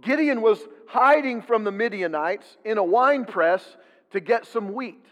Gideon 0.02 0.42
was 0.42 0.60
hiding 0.88 1.42
from 1.42 1.64
the 1.64 1.72
Midianites 1.72 2.58
in 2.64 2.78
a 2.78 2.84
wine 2.84 3.26
press 3.26 3.64
to 4.12 4.20
get 4.20 4.46
some 4.46 4.74
wheat. 4.74 5.04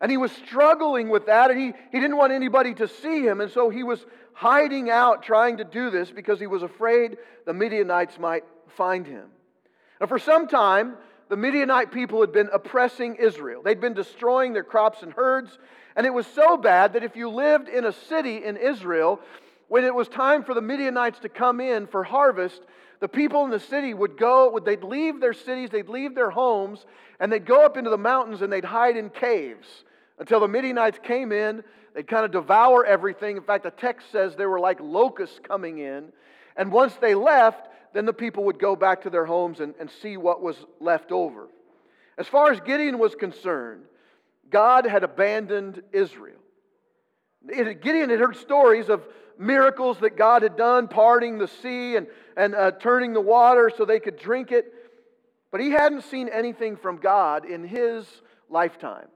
And 0.00 0.10
he 0.10 0.16
was 0.16 0.32
struggling 0.32 1.08
with 1.08 1.26
that, 1.26 1.52
and 1.52 1.60
he, 1.60 1.72
he 1.92 2.00
didn't 2.00 2.16
want 2.16 2.32
anybody 2.32 2.74
to 2.74 2.88
see 2.88 3.22
him, 3.22 3.40
and 3.40 3.50
so 3.50 3.70
he 3.70 3.84
was 3.84 4.04
hiding 4.32 4.90
out 4.90 5.22
trying 5.22 5.58
to 5.58 5.64
do 5.64 5.90
this 5.90 6.10
because 6.10 6.40
he 6.40 6.46
was 6.46 6.62
afraid 6.62 7.16
the 7.46 7.52
Midianites 7.52 8.18
might 8.18 8.44
find 8.68 9.06
him. 9.06 9.26
Now, 10.00 10.06
for 10.06 10.18
some 10.18 10.48
time, 10.48 10.96
the 11.28 11.36
Midianite 11.36 11.92
people 11.92 12.20
had 12.20 12.32
been 12.32 12.50
oppressing 12.52 13.16
Israel. 13.16 13.62
They'd 13.62 13.80
been 13.80 13.94
destroying 13.94 14.52
their 14.52 14.64
crops 14.64 15.02
and 15.02 15.12
herds, 15.12 15.58
and 15.96 16.06
it 16.06 16.12
was 16.12 16.26
so 16.26 16.56
bad 16.56 16.92
that 16.94 17.04
if 17.04 17.16
you 17.16 17.28
lived 17.28 17.68
in 17.68 17.84
a 17.84 17.92
city 17.92 18.44
in 18.44 18.56
Israel, 18.56 19.20
when 19.68 19.84
it 19.84 19.94
was 19.94 20.08
time 20.08 20.42
for 20.44 20.54
the 20.54 20.60
Midianites 20.60 21.20
to 21.20 21.28
come 21.28 21.60
in 21.60 21.86
for 21.86 22.04
harvest, 22.04 22.62
the 23.00 23.08
people 23.08 23.44
in 23.44 23.50
the 23.50 23.58
city 23.58 23.94
would 23.94 24.18
go, 24.18 24.58
they'd 24.62 24.84
leave 24.84 25.20
their 25.20 25.32
cities, 25.32 25.70
they'd 25.70 25.88
leave 25.88 26.14
their 26.14 26.30
homes, 26.30 26.84
and 27.18 27.32
they'd 27.32 27.46
go 27.46 27.64
up 27.64 27.76
into 27.76 27.90
the 27.90 27.98
mountains 27.98 28.42
and 28.42 28.52
they'd 28.52 28.64
hide 28.64 28.96
in 28.96 29.08
caves 29.08 29.84
until 30.18 30.40
the 30.40 30.48
Midianites 30.48 30.98
came 31.02 31.32
in. 31.32 31.64
They'd 31.94 32.06
kind 32.06 32.24
of 32.24 32.30
devour 32.30 32.84
everything. 32.84 33.36
In 33.36 33.42
fact, 33.42 33.64
the 33.64 33.70
text 33.70 34.10
says 34.10 34.34
they 34.34 34.46
were 34.46 34.60
like 34.60 34.80
locusts 34.80 35.38
coming 35.42 35.78
in. 35.78 36.12
And 36.56 36.72
once 36.72 36.94
they 36.94 37.14
left, 37.14 37.68
then 37.92 38.06
the 38.06 38.12
people 38.12 38.44
would 38.44 38.58
go 38.58 38.76
back 38.76 39.02
to 39.02 39.10
their 39.10 39.26
homes 39.26 39.60
and, 39.60 39.74
and 39.78 39.90
see 40.02 40.16
what 40.16 40.42
was 40.42 40.56
left 40.80 41.12
over. 41.12 41.48
As 42.16 42.26
far 42.26 42.50
as 42.50 42.60
Gideon 42.60 42.98
was 42.98 43.14
concerned, 43.14 43.84
God 44.50 44.86
had 44.86 45.02
abandoned 45.02 45.82
Israel. 45.92 46.38
Gideon 47.46 48.10
had 48.10 48.20
heard 48.20 48.36
stories 48.36 48.88
of 48.88 49.02
miracles 49.38 49.98
that 50.00 50.16
God 50.16 50.42
had 50.42 50.56
done, 50.56 50.88
parting 50.88 51.38
the 51.38 51.48
sea 51.48 51.96
and, 51.96 52.06
and 52.36 52.54
uh, 52.54 52.70
turning 52.72 53.12
the 53.12 53.20
water 53.20 53.70
so 53.76 53.84
they 53.84 54.00
could 54.00 54.18
drink 54.18 54.52
it. 54.52 54.72
But 55.50 55.60
he 55.60 55.70
hadn't 55.70 56.04
seen 56.04 56.28
anything 56.28 56.76
from 56.76 56.98
God 56.98 57.44
in 57.44 57.64
his 57.64 58.06
lifetime. 58.48 59.08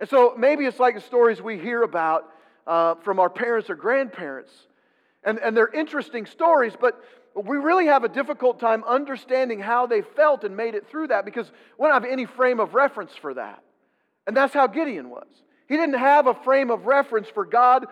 And 0.00 0.08
so 0.08 0.34
maybe 0.36 0.64
it's 0.64 0.80
like 0.80 0.94
the 0.94 1.00
stories 1.00 1.40
we 1.40 1.58
hear 1.58 1.82
about 1.82 2.28
uh, 2.66 2.96
from 2.96 3.18
our 3.18 3.30
parents 3.30 3.70
or 3.70 3.74
grandparents. 3.74 4.52
And, 5.22 5.38
and 5.38 5.56
they're 5.56 5.72
interesting 5.72 6.26
stories, 6.26 6.74
but 6.78 7.00
we 7.34 7.56
really 7.56 7.86
have 7.86 8.04
a 8.04 8.08
difficult 8.08 8.60
time 8.60 8.84
understanding 8.84 9.58
how 9.58 9.86
they 9.86 10.02
felt 10.02 10.44
and 10.44 10.56
made 10.56 10.74
it 10.74 10.88
through 10.88 11.08
that 11.08 11.24
because 11.24 11.50
we 11.78 11.86
don't 11.86 11.94
have 11.94 12.04
any 12.04 12.26
frame 12.26 12.60
of 12.60 12.74
reference 12.74 13.12
for 13.12 13.34
that. 13.34 13.62
And 14.26 14.36
that's 14.36 14.54
how 14.54 14.66
Gideon 14.66 15.10
was. 15.10 15.26
He 15.68 15.76
didn't 15.76 15.98
have 15.98 16.26
a 16.26 16.34
frame 16.34 16.70
of 16.70 16.86
reference 16.86 17.28
for 17.28 17.44
God 17.44 17.86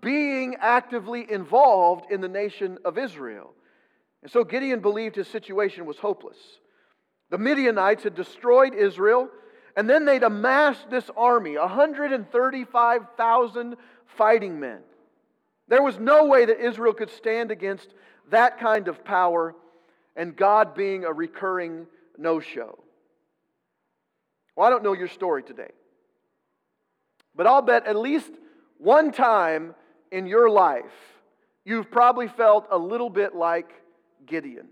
being 0.00 0.56
actively 0.60 1.30
involved 1.30 2.10
in 2.10 2.20
the 2.20 2.28
nation 2.28 2.78
of 2.84 2.98
Israel. 2.98 3.52
And 4.22 4.30
so 4.30 4.44
Gideon 4.44 4.80
believed 4.80 5.16
his 5.16 5.28
situation 5.28 5.86
was 5.86 5.98
hopeless. 5.98 6.38
The 7.30 7.38
Midianites 7.38 8.04
had 8.04 8.14
destroyed 8.14 8.74
Israel, 8.74 9.28
and 9.76 9.88
then 9.88 10.04
they'd 10.06 10.22
amassed 10.22 10.88
this 10.90 11.10
army 11.16 11.58
135,000 11.58 13.76
fighting 14.06 14.58
men. 14.58 14.80
There 15.68 15.82
was 15.82 15.98
no 15.98 16.24
way 16.24 16.46
that 16.46 16.64
Israel 16.64 16.94
could 16.94 17.10
stand 17.10 17.50
against 17.50 17.92
that 18.30 18.58
kind 18.58 18.88
of 18.88 19.04
power 19.04 19.54
and 20.16 20.34
God 20.34 20.74
being 20.74 21.04
a 21.04 21.12
recurring 21.12 21.86
no 22.16 22.40
show. 22.40 22.78
Well, 24.56 24.66
I 24.66 24.70
don't 24.70 24.82
know 24.82 24.94
your 24.94 25.08
story 25.08 25.42
today, 25.42 25.72
but 27.34 27.46
I'll 27.46 27.60
bet 27.60 27.86
at 27.86 27.96
least 27.96 28.32
one 28.78 29.12
time 29.12 29.74
in 30.10 30.26
your 30.26 30.48
life, 30.48 30.84
you've 31.64 31.90
probably 31.90 32.28
felt 32.28 32.66
a 32.70 32.78
little 32.78 33.10
bit 33.10 33.34
like 33.34 33.70
Gideon. 34.24 34.68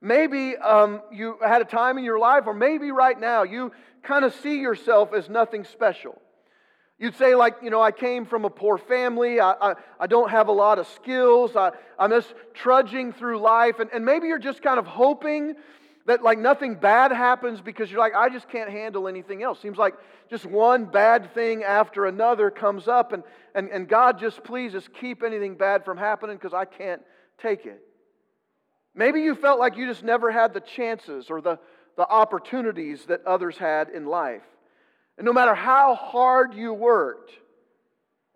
Maybe 0.00 0.56
um, 0.56 1.02
you 1.10 1.36
had 1.42 1.60
a 1.62 1.64
time 1.64 1.98
in 1.98 2.04
your 2.04 2.18
life, 2.18 2.44
or 2.46 2.54
maybe 2.54 2.92
right 2.92 3.18
now, 3.18 3.42
you 3.42 3.72
kind 4.06 4.24
of 4.24 4.34
see 4.34 4.60
yourself 4.60 5.12
as 5.12 5.28
nothing 5.28 5.64
special. 5.64 6.20
You'd 6.98 7.16
say, 7.16 7.34
like, 7.34 7.56
you 7.62 7.68
know, 7.68 7.82
I 7.82 7.90
came 7.92 8.24
from 8.24 8.46
a 8.46 8.50
poor 8.50 8.78
family. 8.78 9.38
I, 9.38 9.52
I, 9.52 9.74
I 10.00 10.06
don't 10.06 10.30
have 10.30 10.48
a 10.48 10.52
lot 10.52 10.78
of 10.78 10.86
skills. 10.88 11.54
I, 11.54 11.72
I'm 11.98 12.10
just 12.10 12.32
trudging 12.54 13.12
through 13.12 13.38
life. 13.38 13.80
And, 13.80 13.90
and 13.92 14.04
maybe 14.04 14.28
you're 14.28 14.38
just 14.38 14.62
kind 14.62 14.78
of 14.78 14.86
hoping 14.86 15.56
that 16.06 16.22
like 16.22 16.38
nothing 16.38 16.76
bad 16.76 17.12
happens 17.12 17.60
because 17.60 17.90
you're 17.90 18.00
like, 18.00 18.14
I 18.14 18.30
just 18.30 18.48
can't 18.48 18.70
handle 18.70 19.08
anything 19.08 19.42
else. 19.42 19.60
Seems 19.60 19.76
like 19.76 19.94
just 20.30 20.46
one 20.46 20.86
bad 20.86 21.34
thing 21.34 21.64
after 21.64 22.06
another 22.06 22.50
comes 22.50 22.88
up, 22.88 23.12
and, 23.12 23.22
and, 23.54 23.68
and 23.70 23.88
God 23.88 24.18
just 24.18 24.42
please 24.44 24.72
just 24.72 24.92
keep 24.94 25.22
anything 25.22 25.56
bad 25.56 25.84
from 25.84 25.98
happening 25.98 26.36
because 26.36 26.54
I 26.54 26.64
can't 26.64 27.02
take 27.42 27.66
it. 27.66 27.82
Maybe 28.94 29.20
you 29.20 29.34
felt 29.34 29.58
like 29.58 29.76
you 29.76 29.86
just 29.86 30.02
never 30.02 30.30
had 30.30 30.54
the 30.54 30.60
chances 30.60 31.28
or 31.28 31.40
the, 31.42 31.58
the 31.96 32.08
opportunities 32.08 33.04
that 33.06 33.24
others 33.26 33.56
had 33.56 33.88
in 33.88 34.06
life. 34.06 34.42
And 35.18 35.24
no 35.24 35.32
matter 35.32 35.54
how 35.54 35.94
hard 35.94 36.54
you 36.54 36.72
worked, 36.72 37.32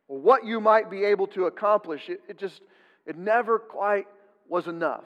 or 0.09 0.19
what 0.19 0.45
you 0.45 0.61
might 0.61 0.90
be 0.90 1.05
able 1.05 1.26
to 1.29 1.45
accomplish, 1.47 2.09
it, 2.09 2.21
it 2.29 2.38
just, 2.38 2.61
it 3.07 3.17
never 3.17 3.59
quite 3.59 4.07
was 4.49 4.67
enough. 4.67 5.05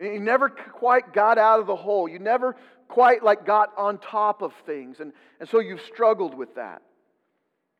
You 0.00 0.18
never 0.18 0.48
quite 0.48 1.12
got 1.12 1.38
out 1.38 1.60
of 1.60 1.66
the 1.66 1.76
hole. 1.76 2.08
You 2.08 2.18
never 2.18 2.56
quite 2.88 3.22
like 3.22 3.46
got 3.46 3.70
on 3.76 3.98
top 3.98 4.42
of 4.42 4.52
things. 4.66 5.00
And, 5.00 5.12
and 5.40 5.48
so 5.48 5.60
you've 5.60 5.82
struggled 5.82 6.34
with 6.34 6.54
that. 6.56 6.82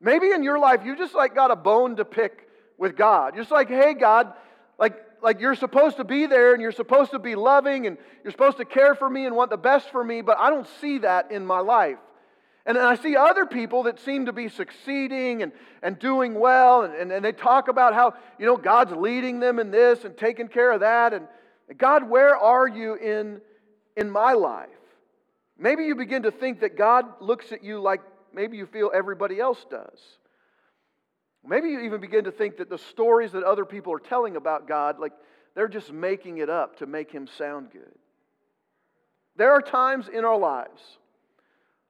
Maybe 0.01 0.31
in 0.31 0.43
your 0.43 0.59
life 0.59 0.81
you 0.85 0.97
just 0.97 1.15
like 1.15 1.35
got 1.35 1.51
a 1.51 1.57
bone 1.57 1.97
to 1.97 2.05
pick 2.05 2.49
with 2.79 2.97
God. 2.97 3.35
You're 3.35 3.45
just 3.45 3.53
like, 3.53 3.69
hey, 3.69 3.95
God, 3.95 4.33
like, 4.79 4.97
like 5.23 5.41
you're 5.41 5.55
supposed 5.55 5.97
to 5.97 6.05
be 6.05 6.27
there 6.27 6.53
and 6.53 6.63
you're 6.63 6.73
supposed 6.73 7.11
to 7.13 7.19
be 7.19 7.35
loving 7.35 7.87
and 7.87 7.99
you're 8.23 8.31
supposed 8.31 8.59
to 8.59 8.65
care 8.65 8.95
for 8.95 9.09
me 9.09 9.27
and 9.27 9.35
want 9.35 9.51
the 9.51 9.57
best 9.57 9.91
for 9.91 10.03
me, 10.03 10.21
but 10.21 10.39
I 10.39 10.51
don't 10.51 10.69
see 10.81 10.99
that 10.99 11.31
in 11.31 11.45
my 11.47 11.61
life. 11.61 11.99
And 12.67 12.79
I 12.79 12.95
see 12.95 13.15
other 13.15 13.45
people 13.45 13.83
that 13.83 14.01
seem 14.01 14.27
to 14.27 14.33
be 14.33 14.49
succeeding 14.49 15.43
and, 15.43 15.53
and 15.83 15.99
doing 15.99 16.35
well, 16.35 16.83
and, 16.83 16.95
and, 16.95 17.13
and 17.13 17.25
they 17.25 17.33
talk 17.33 17.69
about 17.69 17.93
how, 17.93 18.15
you 18.39 18.47
know, 18.47 18.57
God's 18.57 18.93
leading 18.93 19.39
them 19.39 19.59
in 19.59 19.71
this 19.71 20.05
and 20.05 20.17
taking 20.17 20.49
care 20.49 20.73
of 20.73 20.81
that. 20.81 21.13
And, 21.13 21.27
God, 21.77 22.09
where 22.09 22.37
are 22.37 22.67
you 22.67 22.95
in, 22.95 23.43
in 23.97 24.11
my 24.11 24.33
life? 24.33 24.69
Maybe 25.59 25.85
you 25.85 25.95
begin 25.95 26.23
to 26.23 26.31
think 26.31 26.61
that 26.61 26.77
God 26.77 27.05
looks 27.21 27.53
at 27.53 27.63
you 27.63 27.81
like 27.81 28.01
maybe 28.33 28.57
you 28.57 28.67
feel 28.67 28.91
everybody 28.95 29.39
else 29.39 29.65
does. 29.71 30.01
Maybe 31.47 31.71
you 31.71 31.81
even 31.81 32.01
begin 32.01 32.25
to 32.25 32.33
think 32.33 32.57
that 32.57 32.71
the 32.71 32.79
stories 32.79 33.33
that 33.33 33.43
other 33.43 33.65
people 33.65 33.93
are 33.93 33.99
telling 33.99 34.37
about 34.37 34.67
God, 34.67 34.99
like 34.99 35.13
they're 35.55 35.69
just 35.69 35.93
making 35.93 36.39
it 36.39 36.49
up 36.49 36.79
to 36.79 36.87
make 36.87 37.11
him 37.11 37.27
sound 37.39 37.71
good. 37.71 37.93
There 39.37 39.53
are 39.53 39.61
times 39.61 40.09
in 40.09 40.25
our 40.25 40.39
lives, 40.39 40.83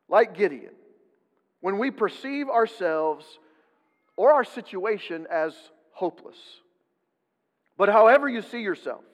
like 0.09 0.35
Gideon, 0.35 0.75
when 1.61 1.79
we 1.79 1.91
perceive 1.91 2.49
ourselves 2.49 3.25
or 4.17 4.33
our 4.33 4.45
situation 4.45 5.27
as 5.31 5.55
hopeless. 5.93 6.37
But 7.77 7.89
however 7.89 8.29
you 8.29 8.43
see 8.43 8.61
yourself, 8.61 9.05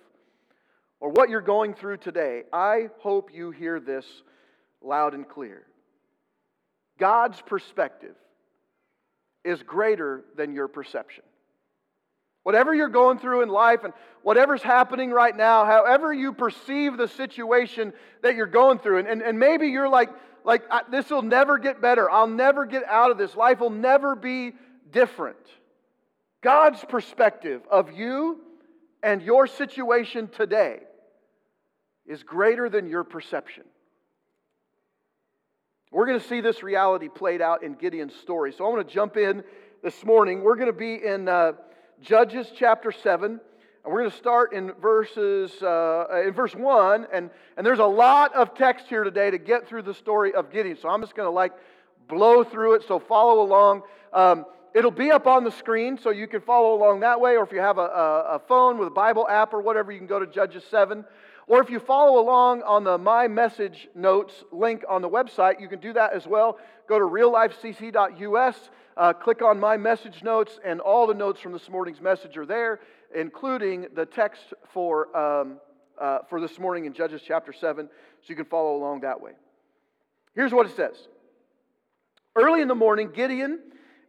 or 1.00 1.10
what 1.10 1.30
you're 1.30 1.40
going 1.40 1.74
through 1.74 1.96
today, 1.96 2.44
I 2.52 2.88
hope 2.98 3.30
you 3.32 3.50
hear 3.50 3.80
this 3.80 4.06
loud 4.82 5.14
and 5.14 5.28
clear. 5.28 5.62
God's 6.98 7.40
perspective 7.40 8.14
is 9.44 9.62
greater 9.62 10.24
than 10.36 10.52
your 10.52 10.68
perception. 10.68 11.24
Whatever 12.42 12.74
you're 12.74 12.88
going 12.88 13.18
through 13.18 13.42
in 13.42 13.48
life 13.48 13.84
and 13.84 13.92
whatever's 14.22 14.62
happening 14.62 15.10
right 15.10 15.36
now, 15.36 15.64
however 15.64 16.12
you 16.12 16.32
perceive 16.32 16.96
the 16.96 17.08
situation 17.08 17.92
that 18.22 18.34
you're 18.34 18.46
going 18.46 18.78
through, 18.78 18.98
and, 18.98 19.08
and, 19.08 19.22
and 19.22 19.38
maybe 19.38 19.68
you're 19.68 19.88
like, 19.88 20.08
like 20.44 20.62
this 20.90 21.10
will 21.10 21.22
never 21.22 21.58
get 21.58 21.82
better. 21.82 22.10
I'll 22.10 22.26
never 22.26 22.64
get 22.64 22.84
out 22.84 23.10
of 23.10 23.18
this. 23.18 23.36
Life 23.36 23.60
will 23.60 23.70
never 23.70 24.16
be 24.16 24.52
different. 24.90 25.36
God's 26.42 26.82
perspective 26.82 27.60
of 27.70 27.92
you 27.92 28.40
and 29.02 29.20
your 29.20 29.46
situation 29.46 30.28
today 30.28 30.80
is 32.06 32.22
greater 32.22 32.70
than 32.70 32.88
your 32.88 33.04
perception. 33.04 33.64
We're 35.92 36.06
going 36.06 36.20
to 36.20 36.26
see 36.28 36.40
this 36.40 36.62
reality 36.62 37.08
played 37.08 37.42
out 37.42 37.64
in 37.64 37.74
Gideon's 37.74 38.14
story. 38.14 38.52
So 38.52 38.64
I 38.64 38.68
want 38.68 38.86
to 38.86 38.94
jump 38.94 39.16
in 39.16 39.42
this 39.82 40.04
morning. 40.04 40.42
We're 40.42 40.54
going 40.54 40.68
to 40.68 40.72
be 40.72 41.04
in 41.04 41.26
uh, 41.26 41.54
Judges 42.00 42.46
chapter 42.54 42.92
7. 42.92 43.40
And 43.82 43.92
we're 43.92 44.00
going 44.00 44.10
to 44.12 44.16
start 44.16 44.52
in 44.52 44.70
verses 44.74 45.50
uh, 45.62 46.22
in 46.24 46.32
verse 46.32 46.54
one, 46.54 47.06
and, 47.14 47.30
and 47.56 47.66
there's 47.66 47.78
a 47.78 47.86
lot 47.86 48.34
of 48.34 48.54
text 48.54 48.86
here 48.88 49.04
today 49.04 49.30
to 49.30 49.38
get 49.38 49.66
through 49.66 49.82
the 49.82 49.94
story 49.94 50.34
of 50.34 50.52
Gideon. 50.52 50.76
So 50.76 50.90
I'm 50.90 51.00
just 51.00 51.16
going 51.16 51.26
to 51.26 51.30
like 51.30 51.54
blow 52.08 52.44
through 52.44 52.74
it. 52.74 52.82
So 52.86 52.98
follow 52.98 53.42
along. 53.42 53.82
Um, 54.12 54.44
it'll 54.74 54.90
be 54.90 55.10
up 55.10 55.26
on 55.26 55.44
the 55.44 55.50
screen, 55.50 55.98
so 55.98 56.10
you 56.10 56.28
can 56.28 56.42
follow 56.42 56.74
along 56.74 57.00
that 57.00 57.22
way. 57.22 57.36
Or 57.38 57.42
if 57.42 57.52
you 57.52 57.60
have 57.60 57.78
a, 57.78 57.80
a, 57.80 58.22
a 58.34 58.38
phone 58.46 58.76
with 58.76 58.86
a 58.86 58.92
Bible 58.92 59.26
app 59.26 59.54
or 59.54 59.62
whatever, 59.62 59.90
you 59.90 59.98
can 59.98 60.06
go 60.06 60.20
to 60.20 60.26
Judges 60.26 60.62
seven. 60.70 61.06
Or 61.50 61.60
if 61.60 61.68
you 61.68 61.80
follow 61.80 62.20
along 62.20 62.62
on 62.62 62.84
the 62.84 62.96
My 62.96 63.26
Message 63.26 63.88
Notes 63.92 64.44
link 64.52 64.84
on 64.88 65.02
the 65.02 65.08
website, 65.08 65.60
you 65.60 65.66
can 65.66 65.80
do 65.80 65.92
that 65.94 66.12
as 66.12 66.24
well. 66.24 66.58
Go 66.88 66.96
to 66.96 67.04
reallifecc.us, 67.04 68.70
uh, 68.96 69.12
click 69.14 69.42
on 69.42 69.58
My 69.58 69.76
Message 69.76 70.22
Notes, 70.22 70.60
and 70.64 70.80
all 70.80 71.08
the 71.08 71.14
notes 71.14 71.40
from 71.40 71.50
this 71.50 71.68
morning's 71.68 72.00
message 72.00 72.36
are 72.36 72.46
there, 72.46 72.78
including 73.16 73.88
the 73.96 74.06
text 74.06 74.54
for, 74.72 75.16
um, 75.16 75.58
uh, 76.00 76.18
for 76.28 76.40
this 76.40 76.56
morning 76.60 76.84
in 76.84 76.92
Judges 76.92 77.20
chapter 77.26 77.52
7, 77.52 77.88
so 77.88 78.26
you 78.28 78.36
can 78.36 78.44
follow 78.44 78.76
along 78.76 79.00
that 79.00 79.20
way. 79.20 79.32
Here's 80.36 80.52
what 80.52 80.66
it 80.66 80.76
says 80.76 81.08
Early 82.36 82.62
in 82.62 82.68
the 82.68 82.76
morning, 82.76 83.10
Gideon 83.12 83.58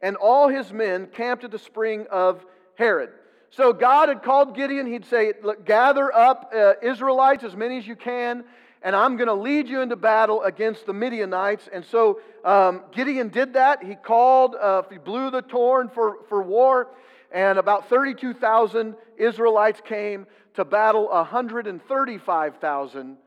and 0.04 0.16
all 0.16 0.48
his 0.48 0.72
men 0.72 1.08
camped 1.08 1.44
at 1.44 1.50
the 1.50 1.58
spring 1.58 2.06
of 2.12 2.46
Harod. 2.76 3.10
So 3.52 3.74
God 3.74 4.08
had 4.08 4.24
called 4.24 4.56
Gideon. 4.56 4.88
He'd 4.88 5.06
say, 5.06 5.34
Look, 5.44 5.66
gather 5.66 6.12
up 6.14 6.54
uh, 6.56 6.74
Israelites, 6.82 7.44
as 7.44 7.54
many 7.56 7.78
as 7.78 7.86
you 7.86 7.98
can, 7.98 8.46
and 8.82 8.96
I'm 8.96 9.18
going 9.18 9.28
to 9.28 9.34
lead 9.34 9.68
you 9.68 9.82
into 9.82 9.98
battle 9.98 10.42
against 10.42 10.86
the 10.86 10.94
Midianites. 10.94 11.68
And 11.72 11.86
so 11.86 12.22
um, 12.46 12.82
Gideon 12.94 13.28
did 13.28 13.54
that. 13.54 13.84
He 13.84 13.96
called, 13.96 14.56
uh, 14.56 14.84
he 14.90 14.98
blew 14.98 15.30
the 15.30 15.42
torn 15.42 15.90
for, 15.90 16.20
for 16.30 16.42
war, 16.42 16.88
and 17.32 17.60
about 17.60 17.90
32,000 17.90 18.96
Israelites 19.18 19.82
came 19.86 20.28
to 20.54 20.64
battle 20.64 21.10
135,000 21.10 23.18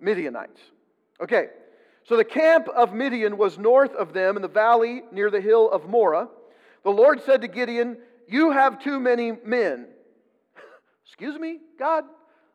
Midianites. 0.00 0.60
Okay, 1.20 1.48
so 2.04 2.16
the 2.16 2.24
camp 2.24 2.68
of 2.68 2.94
Midian 2.94 3.36
was 3.36 3.58
north 3.58 3.94
of 3.94 4.14
them 4.14 4.36
in 4.36 4.42
the 4.42 4.48
valley 4.48 5.02
near 5.12 5.30
the 5.30 5.40
hill 5.40 5.70
of 5.70 5.88
Moreh. 5.88 6.28
The 6.82 6.90
Lord 6.90 7.22
said 7.24 7.42
to 7.42 7.48
Gideon, 7.48 7.98
you 8.28 8.50
have 8.50 8.82
too 8.82 9.00
many 9.00 9.32
men. 9.32 9.86
Excuse 11.06 11.38
me, 11.38 11.58
God? 11.78 12.04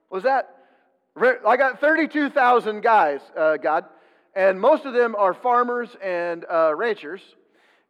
Was 0.10 0.24
that? 0.24 0.56
I 1.18 1.58
got 1.58 1.80
32,000 1.82 2.82
guys, 2.82 3.22
uh, 3.38 3.58
God, 3.58 3.86
and 4.36 4.60
most 4.60 4.86
of 4.86 4.94
them 4.94 5.16
are 5.16 5.34
farmers 5.34 5.90
and 6.02 6.46
uh, 6.50 6.74
ranchers. 6.76 7.22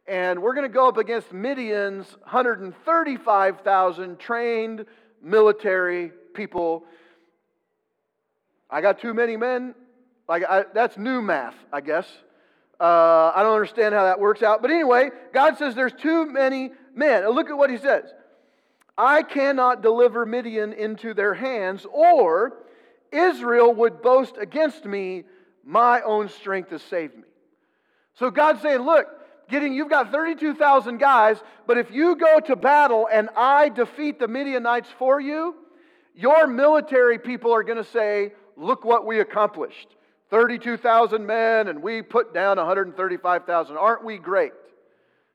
And 0.06 0.42
we're 0.42 0.54
going 0.54 0.68
to 0.68 0.72
go 0.72 0.88
up 0.88 0.96
against 0.96 1.32
Midian's 1.32 2.06
135,000 2.22 4.18
trained 4.18 4.86
military 5.22 6.10
people. 6.34 6.84
I 8.68 8.80
got 8.80 9.00
too 9.00 9.14
many 9.14 9.36
men. 9.36 9.74
Like 10.28 10.42
I, 10.48 10.64
that's 10.74 10.96
new 10.96 11.22
math, 11.22 11.54
I 11.72 11.80
guess. 11.80 12.08
Uh, 12.80 13.32
I 13.34 13.42
don't 13.42 13.54
understand 13.54 13.94
how 13.94 14.04
that 14.04 14.18
works 14.18 14.42
out. 14.42 14.62
But 14.62 14.70
anyway, 14.70 15.10
God 15.34 15.58
says 15.58 15.74
there's 15.74 15.92
too 15.92 16.24
many 16.24 16.72
men. 16.94 17.28
Look 17.28 17.50
at 17.50 17.58
what 17.58 17.70
he 17.70 17.76
says 17.76 18.12
I 18.96 19.22
cannot 19.22 19.82
deliver 19.82 20.24
Midian 20.24 20.72
into 20.72 21.14
their 21.14 21.34
hands, 21.34 21.86
or 21.92 22.58
Israel 23.12 23.74
would 23.74 24.02
boast 24.02 24.36
against 24.38 24.84
me, 24.84 25.24
my 25.64 26.00
own 26.02 26.28
strength 26.28 26.70
has 26.70 26.82
saved 26.82 27.16
me. 27.16 27.24
So 28.14 28.30
God's 28.30 28.62
saying, 28.62 28.80
Look, 28.80 29.06
Gideon, 29.48 29.72
you've 29.72 29.90
got 29.90 30.12
32,000 30.12 30.98
guys, 30.98 31.38
but 31.66 31.76
if 31.76 31.90
you 31.90 32.16
go 32.16 32.40
to 32.40 32.56
battle 32.56 33.08
and 33.12 33.28
I 33.36 33.68
defeat 33.68 34.18
the 34.18 34.28
Midianites 34.28 34.88
for 34.98 35.20
you, 35.20 35.54
your 36.14 36.46
military 36.46 37.18
people 37.18 37.52
are 37.52 37.62
going 37.62 37.82
to 37.82 37.90
say, 37.90 38.32
Look 38.56 38.84
what 38.84 39.06
we 39.06 39.20
accomplished. 39.20 39.88
32,000 40.30 41.26
men, 41.26 41.68
and 41.68 41.82
we 41.82 42.02
put 42.02 42.32
down 42.32 42.56
135,000. 42.56 43.76
Aren't 43.76 44.04
we 44.04 44.16
great? 44.16 44.52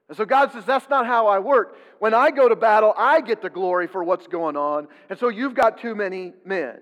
And 0.08 0.17
so 0.17 0.25
God 0.25 0.51
says, 0.51 0.65
That's 0.65 0.89
not 0.89 1.05
how 1.05 1.27
I 1.27 1.39
work. 1.39 1.77
When 1.99 2.13
I 2.13 2.31
go 2.31 2.47
to 2.47 2.55
battle, 2.55 2.93
I 2.97 3.21
get 3.21 3.41
the 3.41 3.49
glory 3.49 3.88
for 3.88 4.03
what's 4.03 4.27
going 4.27 4.55
on. 4.55 4.88
And 5.10 5.19
so 5.19 5.29
you've 5.29 5.55
got 5.55 5.79
too 5.79 5.95
many 5.95 6.34
men. 6.45 6.79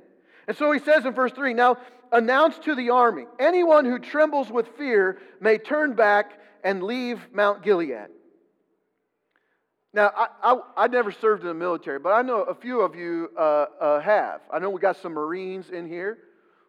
And 0.47 0.57
so 0.57 0.71
he 0.71 0.79
says 0.79 1.05
in 1.05 1.13
verse 1.13 1.31
3 1.31 1.53
Now 1.53 1.77
announce 2.11 2.57
to 2.59 2.75
the 2.75 2.91
army, 2.91 3.25
anyone 3.39 3.85
who 3.85 3.99
trembles 3.99 4.51
with 4.51 4.67
fear 4.77 5.19
may 5.41 5.57
turn 5.57 5.95
back 5.95 6.39
and 6.63 6.83
leave 6.83 7.19
Mount 7.33 7.63
Gilead. 7.63 8.07
Now, 9.95 10.11
I, 10.15 10.27
I, 10.41 10.59
I 10.77 10.87
never 10.87 11.11
served 11.11 11.43
in 11.43 11.47
the 11.47 11.53
military, 11.53 11.99
but 11.99 12.13
I 12.13 12.23
know 12.23 12.41
a 12.41 12.55
few 12.55 12.81
of 12.81 12.95
you 12.95 13.29
uh, 13.37 13.65
uh, 13.79 13.99
have. 13.99 14.41
I 14.51 14.57
know 14.57 14.71
we 14.71 14.81
got 14.81 14.97
some 14.97 15.13
Marines 15.13 15.69
in 15.69 15.87
here. 15.87 16.17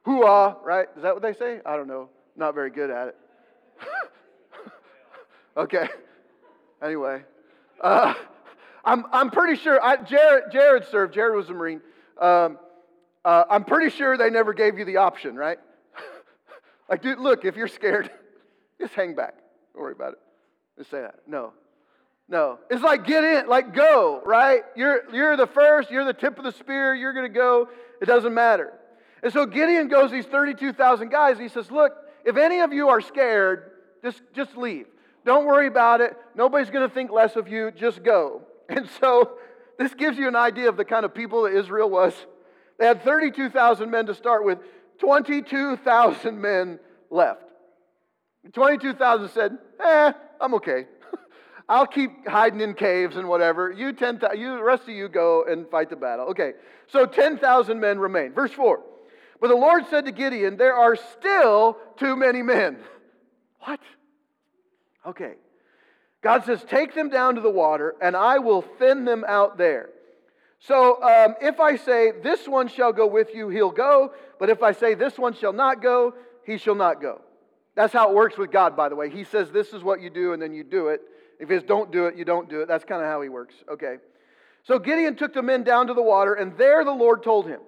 Hooah, 0.06 0.56
right? 0.64 0.86
Is 0.96 1.02
that 1.02 1.14
what 1.14 1.22
they 1.22 1.32
say? 1.32 1.60
I 1.64 1.76
don't 1.76 1.88
know. 1.88 2.08
Not 2.36 2.54
very 2.54 2.70
good 2.70 2.90
at 2.90 3.08
it. 3.08 3.16
okay. 5.56 5.88
Anyway, 6.82 7.22
uh, 7.80 8.14
I'm, 8.84 9.06
I'm 9.12 9.30
pretty 9.30 9.60
sure, 9.60 9.82
I, 9.82 9.96
Jared, 9.96 10.52
Jared 10.52 10.86
served, 10.90 11.14
Jared 11.14 11.34
was 11.34 11.48
a 11.48 11.54
Marine. 11.54 11.80
Um, 12.20 12.58
uh, 13.24 13.44
I'm 13.48 13.64
pretty 13.64 13.88
sure 13.96 14.18
they 14.18 14.28
never 14.28 14.52
gave 14.52 14.78
you 14.78 14.84
the 14.84 14.98
option, 14.98 15.34
right? 15.36 15.58
like, 16.90 17.00
dude, 17.00 17.18
look, 17.18 17.44
if 17.46 17.56
you're 17.56 17.68
scared, 17.68 18.10
just 18.80 18.92
hang 18.94 19.14
back. 19.14 19.34
Don't 19.72 19.82
worry 19.82 19.92
about 19.92 20.12
it. 20.12 20.18
Just 20.76 20.90
say 20.90 21.00
that. 21.00 21.20
No. 21.26 21.52
No. 22.28 22.58
It's 22.70 22.82
like 22.82 23.06
get 23.06 23.24
in, 23.24 23.48
like 23.48 23.74
go, 23.74 24.20
right? 24.26 24.62
You're, 24.76 25.10
you're 25.12 25.36
the 25.36 25.46
first, 25.46 25.90
you're 25.90 26.04
the 26.04 26.12
tip 26.12 26.36
of 26.36 26.44
the 26.44 26.52
spear, 26.52 26.94
you're 26.94 27.14
going 27.14 27.26
to 27.26 27.34
go. 27.34 27.68
It 28.02 28.06
doesn't 28.06 28.34
matter. 28.34 28.72
And 29.24 29.32
so 29.32 29.46
Gideon 29.46 29.88
goes 29.88 30.10
these 30.10 30.26
32,000 30.26 31.08
guys. 31.08 31.38
He 31.38 31.48
says, 31.48 31.70
Look, 31.70 31.94
if 32.26 32.36
any 32.36 32.60
of 32.60 32.74
you 32.74 32.90
are 32.90 33.00
scared, 33.00 33.70
just, 34.02 34.20
just 34.34 34.54
leave. 34.54 34.86
Don't 35.24 35.46
worry 35.46 35.66
about 35.66 36.02
it. 36.02 36.14
Nobody's 36.34 36.68
going 36.68 36.86
to 36.86 36.94
think 36.94 37.10
less 37.10 37.34
of 37.34 37.48
you. 37.48 37.72
Just 37.72 38.04
go. 38.04 38.42
And 38.66 38.88
so 38.98 39.32
this 39.78 39.92
gives 39.92 40.16
you 40.16 40.26
an 40.26 40.36
idea 40.36 40.70
of 40.70 40.78
the 40.78 40.86
kind 40.86 41.04
of 41.04 41.14
people 41.14 41.42
that 41.42 41.52
Israel 41.52 41.90
was. 41.90 42.14
They 42.78 42.86
had 42.86 43.04
32,000 43.04 43.90
men 43.90 44.06
to 44.06 44.14
start 44.14 44.42
with, 44.42 44.58
22,000 45.00 46.40
men 46.40 46.78
left. 47.10 47.42
22,000 48.54 49.28
said, 49.28 49.58
eh, 49.78 50.12
I'm 50.40 50.54
okay. 50.54 50.86
I'll 51.68 51.86
keep 51.86 52.26
hiding 52.26 52.62
in 52.62 52.72
caves 52.72 53.16
and 53.16 53.28
whatever. 53.28 53.70
You 53.70 53.92
10,000, 53.92 54.40
you, 54.40 54.56
the 54.56 54.62
rest 54.62 54.84
of 54.84 54.88
you 54.88 55.10
go 55.10 55.44
and 55.44 55.68
fight 55.68 55.90
the 55.90 55.96
battle. 55.96 56.28
Okay, 56.28 56.52
so 56.86 57.04
10,000 57.04 57.78
men 57.78 57.98
remain. 57.98 58.32
Verse 58.32 58.52
4. 58.52 58.82
But 59.44 59.48
the 59.48 59.56
Lord 59.56 59.84
said 59.90 60.06
to 60.06 60.10
Gideon, 60.10 60.56
There 60.56 60.74
are 60.74 60.96
still 60.96 61.76
too 61.98 62.16
many 62.16 62.40
men. 62.40 62.78
What? 63.60 63.78
Okay. 65.04 65.34
God 66.22 66.46
says, 66.46 66.64
Take 66.66 66.94
them 66.94 67.10
down 67.10 67.34
to 67.34 67.42
the 67.42 67.50
water, 67.50 67.94
and 68.00 68.16
I 68.16 68.38
will 68.38 68.62
thin 68.62 69.04
them 69.04 69.22
out 69.28 69.58
there. 69.58 69.90
So 70.60 70.94
um, 71.02 71.34
if 71.42 71.60
I 71.60 71.76
say, 71.76 72.12
This 72.22 72.48
one 72.48 72.68
shall 72.68 72.90
go 72.94 73.06
with 73.06 73.34
you, 73.34 73.50
he'll 73.50 73.70
go. 73.70 74.14
But 74.40 74.48
if 74.48 74.62
I 74.62 74.72
say, 74.72 74.94
This 74.94 75.18
one 75.18 75.34
shall 75.34 75.52
not 75.52 75.82
go, 75.82 76.14
he 76.46 76.56
shall 76.56 76.74
not 76.74 77.02
go. 77.02 77.20
That's 77.74 77.92
how 77.92 78.08
it 78.08 78.14
works 78.14 78.38
with 78.38 78.50
God, 78.50 78.74
by 78.74 78.88
the 78.88 78.96
way. 78.96 79.10
He 79.10 79.24
says, 79.24 79.50
This 79.50 79.74
is 79.74 79.82
what 79.82 80.00
you 80.00 80.08
do, 80.08 80.32
and 80.32 80.40
then 80.40 80.54
you 80.54 80.64
do 80.64 80.88
it. 80.88 81.02
If 81.38 81.50
says, 81.50 81.64
Don't 81.64 81.92
do 81.92 82.06
it, 82.06 82.16
you 82.16 82.24
don't 82.24 82.48
do 82.48 82.62
it. 82.62 82.66
That's 82.68 82.84
kind 82.84 83.02
of 83.02 83.08
how 83.08 83.20
he 83.20 83.28
works. 83.28 83.56
Okay. 83.70 83.96
So 84.62 84.78
Gideon 84.78 85.16
took 85.16 85.34
the 85.34 85.42
men 85.42 85.64
down 85.64 85.88
to 85.88 85.92
the 85.92 86.00
water, 86.00 86.32
and 86.32 86.56
there 86.56 86.82
the 86.82 86.92
Lord 86.92 87.22
told 87.22 87.46
him, 87.46 87.60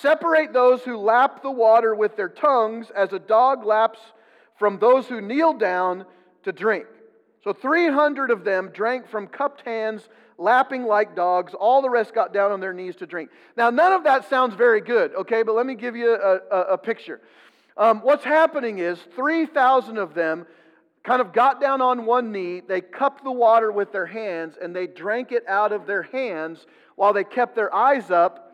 Separate 0.00 0.54
those 0.54 0.82
who 0.82 0.96
lap 0.96 1.42
the 1.42 1.50
water 1.50 1.94
with 1.94 2.16
their 2.16 2.28
tongues 2.28 2.90
as 2.96 3.12
a 3.12 3.18
dog 3.18 3.66
laps 3.66 4.00
from 4.58 4.78
those 4.78 5.06
who 5.06 5.20
kneel 5.20 5.52
down 5.52 6.06
to 6.44 6.52
drink. 6.52 6.86
So 7.44 7.52
300 7.52 8.30
of 8.30 8.42
them 8.42 8.70
drank 8.72 9.06
from 9.08 9.26
cupped 9.26 9.62
hands, 9.62 10.08
lapping 10.38 10.84
like 10.84 11.14
dogs. 11.14 11.52
All 11.52 11.82
the 11.82 11.90
rest 11.90 12.14
got 12.14 12.32
down 12.32 12.52
on 12.52 12.60
their 12.60 12.72
knees 12.72 12.96
to 12.96 13.06
drink. 13.06 13.30
Now, 13.56 13.68
none 13.68 13.92
of 13.92 14.04
that 14.04 14.30
sounds 14.30 14.54
very 14.54 14.80
good, 14.80 15.14
okay, 15.14 15.42
but 15.42 15.54
let 15.54 15.66
me 15.66 15.74
give 15.74 15.94
you 15.94 16.14
a, 16.14 16.38
a, 16.50 16.60
a 16.72 16.78
picture. 16.78 17.20
Um, 17.76 18.00
what's 18.00 18.24
happening 18.24 18.78
is 18.78 18.98
3,000 19.14 19.98
of 19.98 20.14
them 20.14 20.46
kind 21.02 21.20
of 21.20 21.32
got 21.32 21.60
down 21.60 21.82
on 21.82 22.06
one 22.06 22.32
knee, 22.32 22.60
they 22.60 22.80
cupped 22.80 23.24
the 23.24 23.32
water 23.32 23.70
with 23.72 23.92
their 23.92 24.06
hands, 24.06 24.56
and 24.60 24.74
they 24.74 24.86
drank 24.86 25.32
it 25.32 25.44
out 25.48 25.72
of 25.72 25.86
their 25.86 26.04
hands 26.04 26.66
while 26.96 27.12
they 27.12 27.24
kept 27.24 27.56
their 27.56 27.74
eyes 27.74 28.10
up 28.10 28.51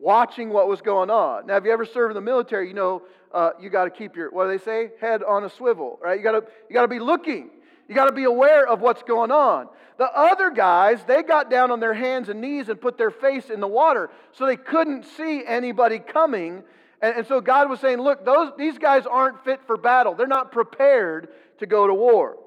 watching 0.00 0.50
what 0.50 0.66
was 0.66 0.80
going 0.80 1.10
on. 1.10 1.46
Now, 1.46 1.56
if 1.56 1.64
you 1.64 1.72
ever 1.72 1.84
served 1.84 2.12
in 2.12 2.14
the 2.14 2.30
military, 2.30 2.68
you 2.68 2.74
know 2.74 3.02
uh, 3.32 3.50
you 3.60 3.70
got 3.70 3.84
to 3.84 3.90
keep 3.90 4.16
your, 4.16 4.30
what 4.30 4.44
do 4.44 4.56
they 4.56 4.64
say? 4.64 4.90
Head 5.00 5.22
on 5.22 5.44
a 5.44 5.50
swivel, 5.50 5.98
right? 6.02 6.18
You 6.18 6.24
got 6.24 6.32
to 6.32 6.44
you 6.68 6.74
got 6.74 6.82
to 6.82 6.88
be 6.88 6.98
looking. 6.98 7.50
You 7.88 7.94
got 7.94 8.06
to 8.06 8.12
be 8.12 8.24
aware 8.24 8.66
of 8.66 8.80
what's 8.80 9.02
going 9.02 9.30
on. 9.30 9.68
The 9.98 10.10
other 10.16 10.50
guys, 10.50 11.00
they 11.06 11.22
got 11.22 11.50
down 11.50 11.70
on 11.70 11.78
their 11.78 11.92
hands 11.92 12.28
and 12.28 12.40
knees 12.40 12.68
and 12.68 12.80
put 12.80 12.96
their 12.96 13.10
face 13.10 13.50
in 13.50 13.60
the 13.60 13.68
water 13.68 14.10
so 14.32 14.46
they 14.46 14.56
couldn't 14.56 15.04
see 15.04 15.44
anybody 15.44 15.98
coming. 15.98 16.62
And, 17.02 17.16
and 17.18 17.26
so 17.26 17.42
God 17.42 17.68
was 17.68 17.80
saying, 17.80 17.98
look, 17.98 18.24
those, 18.24 18.52
these 18.56 18.78
guys 18.78 19.04
aren't 19.06 19.44
fit 19.44 19.60
for 19.66 19.76
battle. 19.76 20.14
They're 20.14 20.26
not 20.26 20.52
prepared 20.52 21.28
to 21.58 21.66
go 21.66 21.86
to 21.86 21.92
war. 21.92 22.38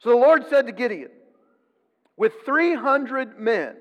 So 0.00 0.10
the 0.10 0.16
Lord 0.16 0.44
said 0.50 0.66
to 0.66 0.72
Gideon, 0.72 1.10
with 2.16 2.32
300 2.44 3.38
men 3.38 3.76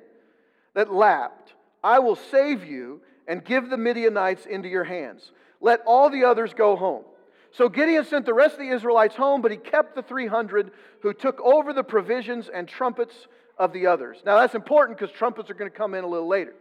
that 0.75 0.93
lapped, 0.93 1.54
I 1.85 1.99
will 1.99 2.15
save 2.15 2.65
you 2.65 3.01
and 3.27 3.45
give 3.45 3.69
the 3.69 3.77
Midianites 3.77 4.47
into 4.47 4.67
your 4.67 4.83
hands. 4.83 5.31
Let 5.61 5.81
all 5.85 6.09
the 6.09 6.23
others 6.23 6.51
go 6.55 6.75
home. 6.75 7.03
So 7.51 7.69
Gideon 7.69 8.03
sent 8.05 8.25
the 8.25 8.33
rest 8.33 8.53
of 8.53 8.59
the 8.59 8.69
Israelites 8.69 9.15
home, 9.15 9.43
but 9.43 9.51
he 9.51 9.57
kept 9.57 9.95
the 9.95 10.01
300 10.01 10.71
who 11.01 11.13
took 11.13 11.39
over 11.41 11.73
the 11.73 11.83
provisions 11.83 12.49
and 12.49 12.67
trumpets 12.67 13.27
of 13.59 13.71
the 13.71 13.85
others. 13.85 14.17
Now 14.25 14.39
that's 14.39 14.55
important 14.55 14.97
because 14.97 15.15
trumpets 15.15 15.51
are 15.51 15.53
going 15.53 15.69
to 15.69 15.77
come 15.77 15.93
in 15.93 16.03
a 16.03 16.07
little 16.07 16.27
later. 16.27 16.55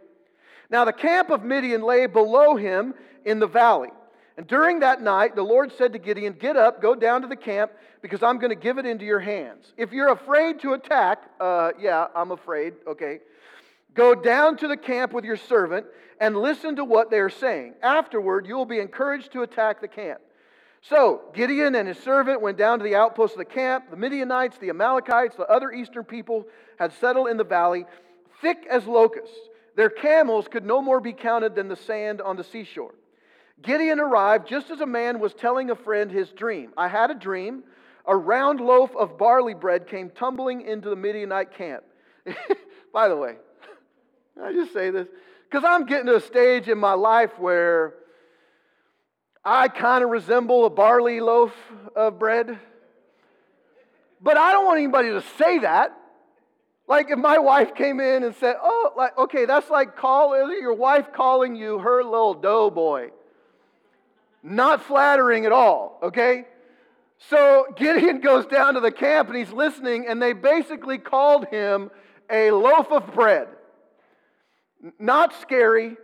Now 0.69 0.85
the 0.85 0.93
camp 0.93 1.31
of 1.31 1.43
Midian 1.43 1.81
lay 1.81 2.05
below 2.05 2.55
him 2.55 2.93
in 3.25 3.39
the 3.39 3.47
valley. 3.47 3.89
And 4.37 4.45
during 4.45 4.81
that 4.81 5.01
night, 5.01 5.35
the 5.35 5.43
Lord 5.43 5.71
said 5.75 5.93
to 5.93 5.99
Gideon, 5.99 6.33
Get 6.33 6.55
up, 6.55 6.81
go 6.81 6.93
down 6.93 7.23
to 7.23 7.27
the 7.27 7.35
camp, 7.35 7.71
because 8.01 8.21
I'm 8.21 8.37
going 8.37 8.49
to 8.49 8.55
give 8.55 8.77
it 8.77 8.85
into 8.85 9.05
your 9.05 9.21
hands. 9.21 9.73
If 9.75 9.91
you're 9.91 10.11
afraid 10.11 10.59
to 10.59 10.73
attack, 10.73 11.23
uh, 11.39 11.71
yeah, 11.79 12.07
I'm 12.13 12.31
afraid, 12.31 12.73
okay. 12.85 13.21
Go 13.95 14.13
down 14.13 14.57
to 14.57 14.67
the 14.67 14.77
camp 14.77 15.13
with 15.13 15.25
your 15.25 15.37
servant 15.37 15.87
and 16.19 16.37
listen 16.37 16.75
to 16.75 16.83
what 16.83 17.09
they 17.09 17.19
are 17.19 17.29
saying. 17.29 17.73
Afterward, 17.81 18.45
you 18.45 18.55
will 18.55 18.65
be 18.65 18.79
encouraged 18.79 19.31
to 19.31 19.41
attack 19.41 19.81
the 19.81 19.87
camp. 19.87 20.19
So 20.81 21.23
Gideon 21.33 21.73
and 21.75 21.87
his 21.87 21.97
servant 21.97 22.41
went 22.41 22.57
down 22.57 22.77
to 22.77 22.83
the 22.83 22.95
outposts 22.95 23.35
of 23.35 23.39
the 23.39 23.45
camp. 23.45 23.89
The 23.89 23.97
Midianites, 23.97 24.57
the 24.59 24.69
Amalekites, 24.69 25.35
the 25.35 25.49
other 25.49 25.71
eastern 25.71 26.03
people 26.03 26.45
had 26.77 26.93
settled 26.93 27.29
in 27.29 27.37
the 27.37 27.43
valley, 27.43 27.85
thick 28.41 28.67
as 28.69 28.85
locusts. 28.85 29.35
Their 29.75 29.89
camels 29.89 30.47
could 30.47 30.65
no 30.65 30.81
more 30.81 30.99
be 30.99 31.13
counted 31.13 31.55
than 31.55 31.69
the 31.69 31.75
sand 31.75 32.21
on 32.21 32.35
the 32.37 32.43
seashore. 32.43 32.93
Gideon 33.61 33.99
arrived 33.99 34.47
just 34.47 34.69
as 34.69 34.81
a 34.81 34.85
man 34.85 35.19
was 35.19 35.33
telling 35.33 35.69
a 35.69 35.75
friend 35.75 36.11
his 36.11 36.29
dream. 36.31 36.73
I 36.77 36.87
had 36.89 37.09
a 37.09 37.15
dream. 37.15 37.63
A 38.05 38.15
round 38.15 38.59
loaf 38.59 38.95
of 38.95 39.17
barley 39.17 39.53
bread 39.53 39.87
came 39.87 40.11
tumbling 40.11 40.61
into 40.61 40.89
the 40.89 40.95
Midianite 40.95 41.53
camp. 41.53 41.83
By 42.93 43.07
the 43.07 43.15
way, 43.15 43.37
I 44.41 44.51
just 44.51 44.73
say 44.73 44.89
this 44.89 45.07
because 45.49 45.63
I'm 45.65 45.85
getting 45.85 46.07
to 46.07 46.15
a 46.15 46.21
stage 46.21 46.67
in 46.67 46.77
my 46.77 46.93
life 46.93 47.37
where 47.39 47.93
I 49.43 49.67
kind 49.67 50.03
of 50.03 50.09
resemble 50.09 50.65
a 50.65 50.69
barley 50.69 51.19
loaf 51.19 51.53
of 51.95 52.19
bread. 52.19 52.59
But 54.21 54.37
I 54.37 54.51
don't 54.51 54.65
want 54.65 54.79
anybody 54.79 55.09
to 55.09 55.23
say 55.37 55.59
that. 55.59 55.95
Like 56.87 57.09
if 57.09 57.17
my 57.17 57.39
wife 57.39 57.75
came 57.75 57.99
in 57.99 58.23
and 58.23 58.35
said, 58.35 58.55
"Oh, 58.61 58.91
like 58.95 59.17
okay, 59.17 59.45
that's 59.45 59.69
like 59.69 59.95
call 59.95 60.35
your 60.59 60.73
wife 60.73 61.13
calling 61.13 61.55
you 61.55 61.79
her 61.79 62.03
little 62.03 62.33
doughboy." 62.33 63.11
Not 64.43 64.83
flattering 64.83 65.45
at 65.45 65.51
all, 65.51 65.99
okay? 66.03 66.45
So 67.17 67.65
Gideon 67.75 68.19
goes 68.19 68.45
down 68.45 68.75
to 68.75 68.79
the 68.79 68.91
camp 68.91 69.29
and 69.29 69.37
he's 69.37 69.51
listening, 69.51 70.05
and 70.07 70.21
they 70.21 70.33
basically 70.33 70.99
called 70.99 71.47
him 71.47 71.89
a 72.29 72.51
loaf 72.51 72.91
of 72.91 73.11
bread. 73.13 73.47
Not 74.99 75.33
scary, 75.41 75.97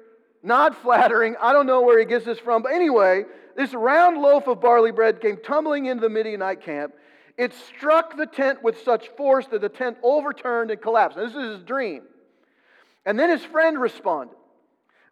not 0.43 0.75
flattering. 0.81 1.35
I 1.39 1.53
don't 1.53 1.67
know 1.67 1.81
where 1.81 1.99
he 1.99 2.05
gets 2.05 2.25
this 2.25 2.39
from. 2.39 2.63
But 2.63 2.73
anyway, 2.73 3.25
this 3.55 3.73
round 3.73 4.17
loaf 4.17 4.47
of 4.47 4.61
barley 4.61 4.91
bread 4.91 5.21
came 5.21 5.37
tumbling 5.37 5.85
into 5.85 6.01
the 6.01 6.09
Midianite 6.09 6.61
camp. 6.61 6.93
It 7.37 7.53
struck 7.53 8.17
the 8.17 8.25
tent 8.25 8.63
with 8.63 8.81
such 8.81 9.07
force 9.09 9.47
that 9.47 9.61
the 9.61 9.69
tent 9.69 9.97
overturned 10.03 10.71
and 10.71 10.81
collapsed. 10.81 11.17
Now, 11.17 11.25
this 11.25 11.35
is 11.35 11.57
his 11.57 11.63
dream. 11.63 12.03
And 13.05 13.17
then 13.17 13.29
his 13.29 13.43
friend 13.43 13.79
responded 13.79 14.35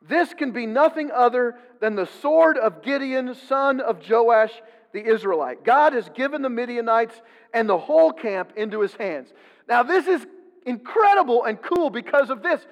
This 0.01 0.33
can 0.33 0.51
be 0.51 0.65
nothing 0.65 1.11
other 1.11 1.55
than 1.79 1.95
the 1.95 2.05
sword 2.21 2.57
of 2.57 2.81
Gideon, 2.81 3.35
son 3.35 3.79
of 3.79 4.07
Joash 4.07 4.51
the 4.91 5.05
Israelite. 5.05 5.63
God 5.63 5.93
has 5.93 6.09
given 6.09 6.41
the 6.41 6.49
Midianites 6.49 7.21
and 7.53 7.69
the 7.69 7.77
whole 7.77 8.11
camp 8.11 8.53
into 8.55 8.81
his 8.81 8.93
hands. 8.93 9.31
Now, 9.67 9.83
this 9.83 10.07
is 10.07 10.25
incredible 10.65 11.45
and 11.45 11.61
cool 11.61 11.89
because 11.89 12.29
of 12.29 12.41
this. 12.41 12.65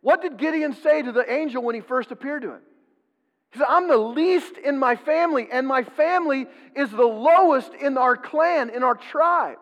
What 0.00 0.22
did 0.22 0.38
Gideon 0.38 0.74
say 0.74 1.02
to 1.02 1.12
the 1.12 1.30
angel 1.30 1.62
when 1.62 1.74
he 1.74 1.80
first 1.80 2.10
appeared 2.10 2.42
to 2.42 2.52
him? 2.52 2.60
He 3.52 3.58
said, 3.58 3.66
I'm 3.68 3.88
the 3.88 3.98
least 3.98 4.56
in 4.56 4.78
my 4.78 4.96
family, 4.96 5.48
and 5.50 5.66
my 5.66 5.82
family 5.82 6.46
is 6.76 6.90
the 6.90 7.04
lowest 7.04 7.72
in 7.74 7.98
our 7.98 8.16
clan, 8.16 8.70
in 8.70 8.82
our 8.82 8.94
tribe. 8.94 9.58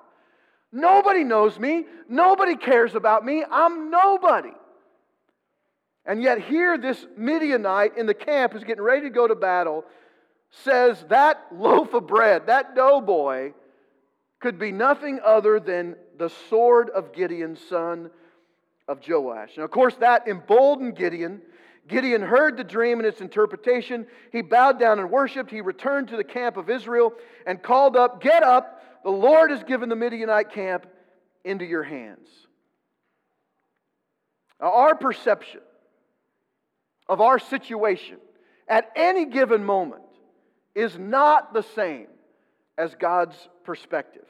Nobody 0.70 1.24
knows 1.24 1.58
me. 1.58 1.86
Nobody 2.08 2.56
cares 2.56 2.94
about 2.94 3.24
me. 3.24 3.44
I'm 3.50 3.90
nobody. 3.90 4.52
And 6.04 6.22
yet, 6.22 6.40
here, 6.40 6.76
this 6.78 7.04
Midianite 7.16 7.96
in 7.96 8.06
the 8.06 8.14
camp 8.14 8.54
is 8.54 8.64
getting 8.64 8.82
ready 8.82 9.02
to 9.02 9.10
go 9.10 9.26
to 9.26 9.34
battle, 9.34 9.84
says 10.50 11.04
that 11.08 11.46
loaf 11.52 11.94
of 11.94 12.06
bread, 12.06 12.46
that 12.46 12.74
doughboy, 12.74 13.52
could 14.40 14.58
be 14.58 14.72
nothing 14.72 15.20
other 15.24 15.58
than 15.58 15.96
the 16.16 16.30
sword 16.48 16.90
of 16.90 17.12
Gideon's 17.12 17.60
son 17.68 18.10
of 18.88 19.06
Joash. 19.06 19.50
And 19.54 19.64
of 19.64 19.70
course, 19.70 19.94
that 19.96 20.26
emboldened 20.26 20.96
Gideon. 20.96 21.42
Gideon 21.86 22.22
heard 22.22 22.56
the 22.56 22.64
dream 22.64 22.98
and 22.98 23.06
its 23.06 23.20
interpretation. 23.20 24.06
He 24.32 24.42
bowed 24.42 24.78
down 24.80 24.98
and 24.98 25.10
worshiped. 25.10 25.50
He 25.50 25.60
returned 25.60 26.08
to 26.08 26.16
the 26.16 26.24
camp 26.24 26.56
of 26.56 26.68
Israel 26.68 27.12
and 27.46 27.62
called 27.62 27.96
up, 27.96 28.20
Get 28.22 28.42
up, 28.42 28.82
the 29.04 29.10
Lord 29.10 29.50
has 29.50 29.62
given 29.62 29.88
the 29.88 29.96
Midianite 29.96 30.52
camp 30.52 30.86
into 31.44 31.64
your 31.64 31.82
hands. 31.82 32.28
Now, 34.60 34.72
our 34.72 34.94
perception 34.94 35.60
of 37.08 37.20
our 37.20 37.38
situation 37.38 38.18
at 38.66 38.90
any 38.96 39.26
given 39.26 39.64
moment 39.64 40.02
is 40.74 40.98
not 40.98 41.54
the 41.54 41.62
same 41.62 42.08
as 42.76 42.94
God's 42.94 43.36
perspective. 43.64 44.26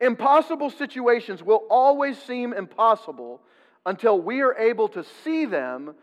Impossible 0.00 0.70
situations 0.70 1.42
will 1.42 1.62
always 1.70 2.20
seem 2.22 2.52
impossible 2.52 3.40
until 3.84 4.20
we 4.20 4.40
are 4.42 4.54
able 4.56 4.88
to 4.88 5.04
see 5.24 5.44
them 5.44 5.94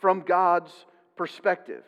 from 0.00 0.20
God's 0.20 0.72
perspective. 1.16 1.82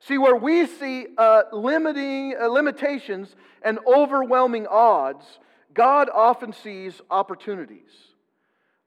See, 0.00 0.18
where 0.18 0.36
we 0.36 0.66
see 0.66 1.06
uh, 1.16 1.42
limiting, 1.52 2.34
uh, 2.40 2.48
limitations 2.48 3.34
and 3.62 3.78
overwhelming 3.86 4.66
odds, 4.66 5.24
God 5.72 6.10
often 6.12 6.52
sees 6.52 7.00
opportunities. 7.10 7.90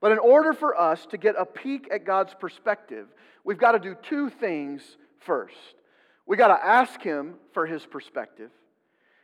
But 0.02 0.12
in 0.12 0.20
order 0.20 0.54
for 0.54 0.80
us 0.80 1.06
to 1.08 1.18
get 1.18 1.36
a 1.38 1.46
peek 1.46 1.88
at 1.92 2.06
God's 2.06 2.34
perspective, 2.34 3.08
we've 3.44 3.58
got 3.58 3.72
to 3.72 3.80
do 3.80 3.96
two 4.04 4.30
things 4.30 4.82
first. 5.20 5.56
We've 6.28 6.38
got 6.38 6.50
to 6.50 6.66
ask 6.66 7.02
Him 7.02 7.36
for 7.54 7.66
His 7.66 7.86
perspective, 7.86 8.52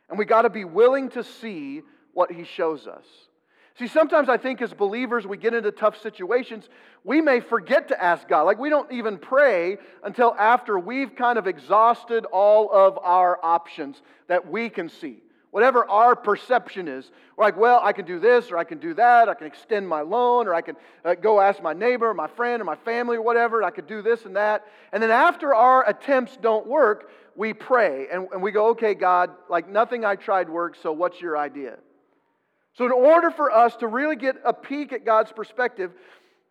and 0.08 0.18
we've 0.18 0.28
got 0.28 0.42
to 0.42 0.50
be 0.50 0.64
willing 0.64 1.10
to 1.10 1.22
see 1.22 1.82
what 2.14 2.32
He 2.32 2.44
shows 2.44 2.86
us. 2.86 3.04
See, 3.78 3.86
sometimes 3.88 4.28
I 4.28 4.36
think 4.36 4.60
as 4.60 4.74
believers, 4.74 5.26
we 5.26 5.38
get 5.38 5.54
into 5.54 5.70
tough 5.70 6.00
situations, 6.00 6.68
we 7.04 7.20
may 7.22 7.40
forget 7.40 7.88
to 7.88 8.02
ask 8.02 8.28
God. 8.28 8.42
Like, 8.42 8.58
we 8.58 8.68
don't 8.68 8.90
even 8.92 9.16
pray 9.16 9.78
until 10.04 10.34
after 10.38 10.78
we've 10.78 11.16
kind 11.16 11.38
of 11.38 11.46
exhausted 11.46 12.26
all 12.26 12.70
of 12.70 12.98
our 13.02 13.42
options 13.42 14.02
that 14.28 14.50
we 14.50 14.68
can 14.68 14.90
see. 14.90 15.22
Whatever 15.52 15.88
our 15.88 16.16
perception 16.16 16.88
is, 16.88 17.10
we're 17.36 17.44
like, 17.44 17.58
well, 17.58 17.80
I 17.82 17.92
can 17.92 18.06
do 18.06 18.18
this 18.18 18.50
or 18.50 18.56
I 18.56 18.64
can 18.64 18.78
do 18.78 18.94
that. 18.94 19.28
I 19.28 19.34
can 19.34 19.46
extend 19.46 19.86
my 19.86 20.00
loan 20.00 20.48
or 20.48 20.54
I 20.54 20.62
can 20.62 20.76
uh, 21.04 21.14
go 21.14 21.40
ask 21.40 21.62
my 21.62 21.74
neighbor 21.74 22.08
or 22.08 22.14
my 22.14 22.28
friend 22.28 22.62
or 22.62 22.64
my 22.64 22.76
family 22.76 23.16
or 23.18 23.22
whatever. 23.22 23.62
I 23.62 23.70
could 23.70 23.86
do 23.86 24.00
this 24.00 24.24
and 24.24 24.36
that. 24.36 24.66
And 24.92 25.02
then 25.02 25.10
after 25.10 25.54
our 25.54 25.86
attempts 25.86 26.38
don't 26.38 26.66
work, 26.66 27.10
we 27.36 27.52
pray 27.52 28.08
and, 28.10 28.28
and 28.32 28.42
we 28.42 28.50
go, 28.50 28.68
okay, 28.68 28.94
God, 28.94 29.30
like 29.50 29.68
nothing 29.68 30.06
I 30.06 30.16
tried 30.16 30.48
worked, 30.48 30.80
so 30.82 30.92
what's 30.92 31.20
your 31.20 31.36
idea? 31.36 31.78
So, 32.74 32.86
in 32.86 32.92
order 32.92 33.30
for 33.30 33.50
us 33.50 33.76
to 33.76 33.86
really 33.86 34.16
get 34.16 34.36
a 34.44 34.52
peek 34.52 34.92
at 34.92 35.04
God's 35.04 35.32
perspective, 35.32 35.92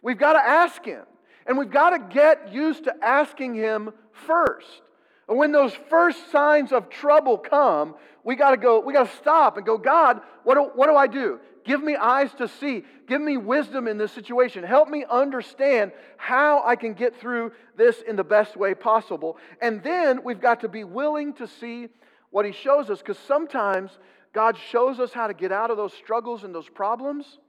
we've 0.02 0.20
got 0.20 0.34
to 0.34 0.40
ask 0.40 0.84
Him. 0.86 1.04
And 1.48 1.58
we've 1.58 1.72
got 1.72 1.90
to 1.92 2.14
get 2.14 2.54
used 2.54 2.84
to 2.84 2.94
asking 3.02 3.56
Him 3.56 3.92
first. 4.12 4.82
And 5.28 5.38
when 5.38 5.52
those 5.52 5.74
first 5.90 6.32
signs 6.32 6.72
of 6.72 6.90
trouble 6.90 7.38
come, 7.38 7.96
we 8.24 8.36
got 8.36 8.52
to 8.52 8.58
go, 8.58 8.80
we 8.80 8.94
got 8.94 9.10
to 9.10 9.18
stop 9.18 9.58
and 9.58 9.66
go, 9.66 9.78
God, 9.78 10.22
what 10.44 10.56
do, 10.56 10.72
what 10.76 10.88
do 10.88 10.96
I 10.96 11.08
do? 11.08 11.40
Give 11.64 11.82
me 11.82 11.96
eyes 11.96 12.34
to 12.36 12.48
see. 12.48 12.84
Give 13.08 13.22
me 13.22 13.38
wisdom 13.38 13.88
in 13.88 13.98
this 13.98 14.12
situation. 14.12 14.64
Help 14.64 14.90
me 14.90 15.06
understand 15.10 15.92
how 16.18 16.64
I 16.66 16.76
can 16.76 16.94
get 16.94 17.20
through 17.20 17.52
this 17.78 18.02
in 18.08 18.16
the 18.16 18.24
best 18.24 18.58
way 18.58 18.74
possible. 18.74 19.38
And 19.62 19.84
then 19.84 20.24
we've 20.24 20.42
got 20.42 20.62
to 20.62 20.68
be 20.68 20.84
willing 20.84 21.34
to 21.34 21.48
see 21.48 21.90
what 22.30 22.46
He 22.46 22.52
shows 22.52 22.90
us 22.90 23.00
because 23.00 23.20
sometimes 23.20 23.92
God 24.34 24.58
shows 24.58 25.00
us 25.00 25.12
how 25.12 25.28
to 25.28 25.34
get 25.34 25.52
out 25.52 25.72
of 25.72 25.78
those 25.78 25.94
struggles 25.94 26.44
and 26.44 26.56
those 26.56 26.70
problems, 26.70 27.40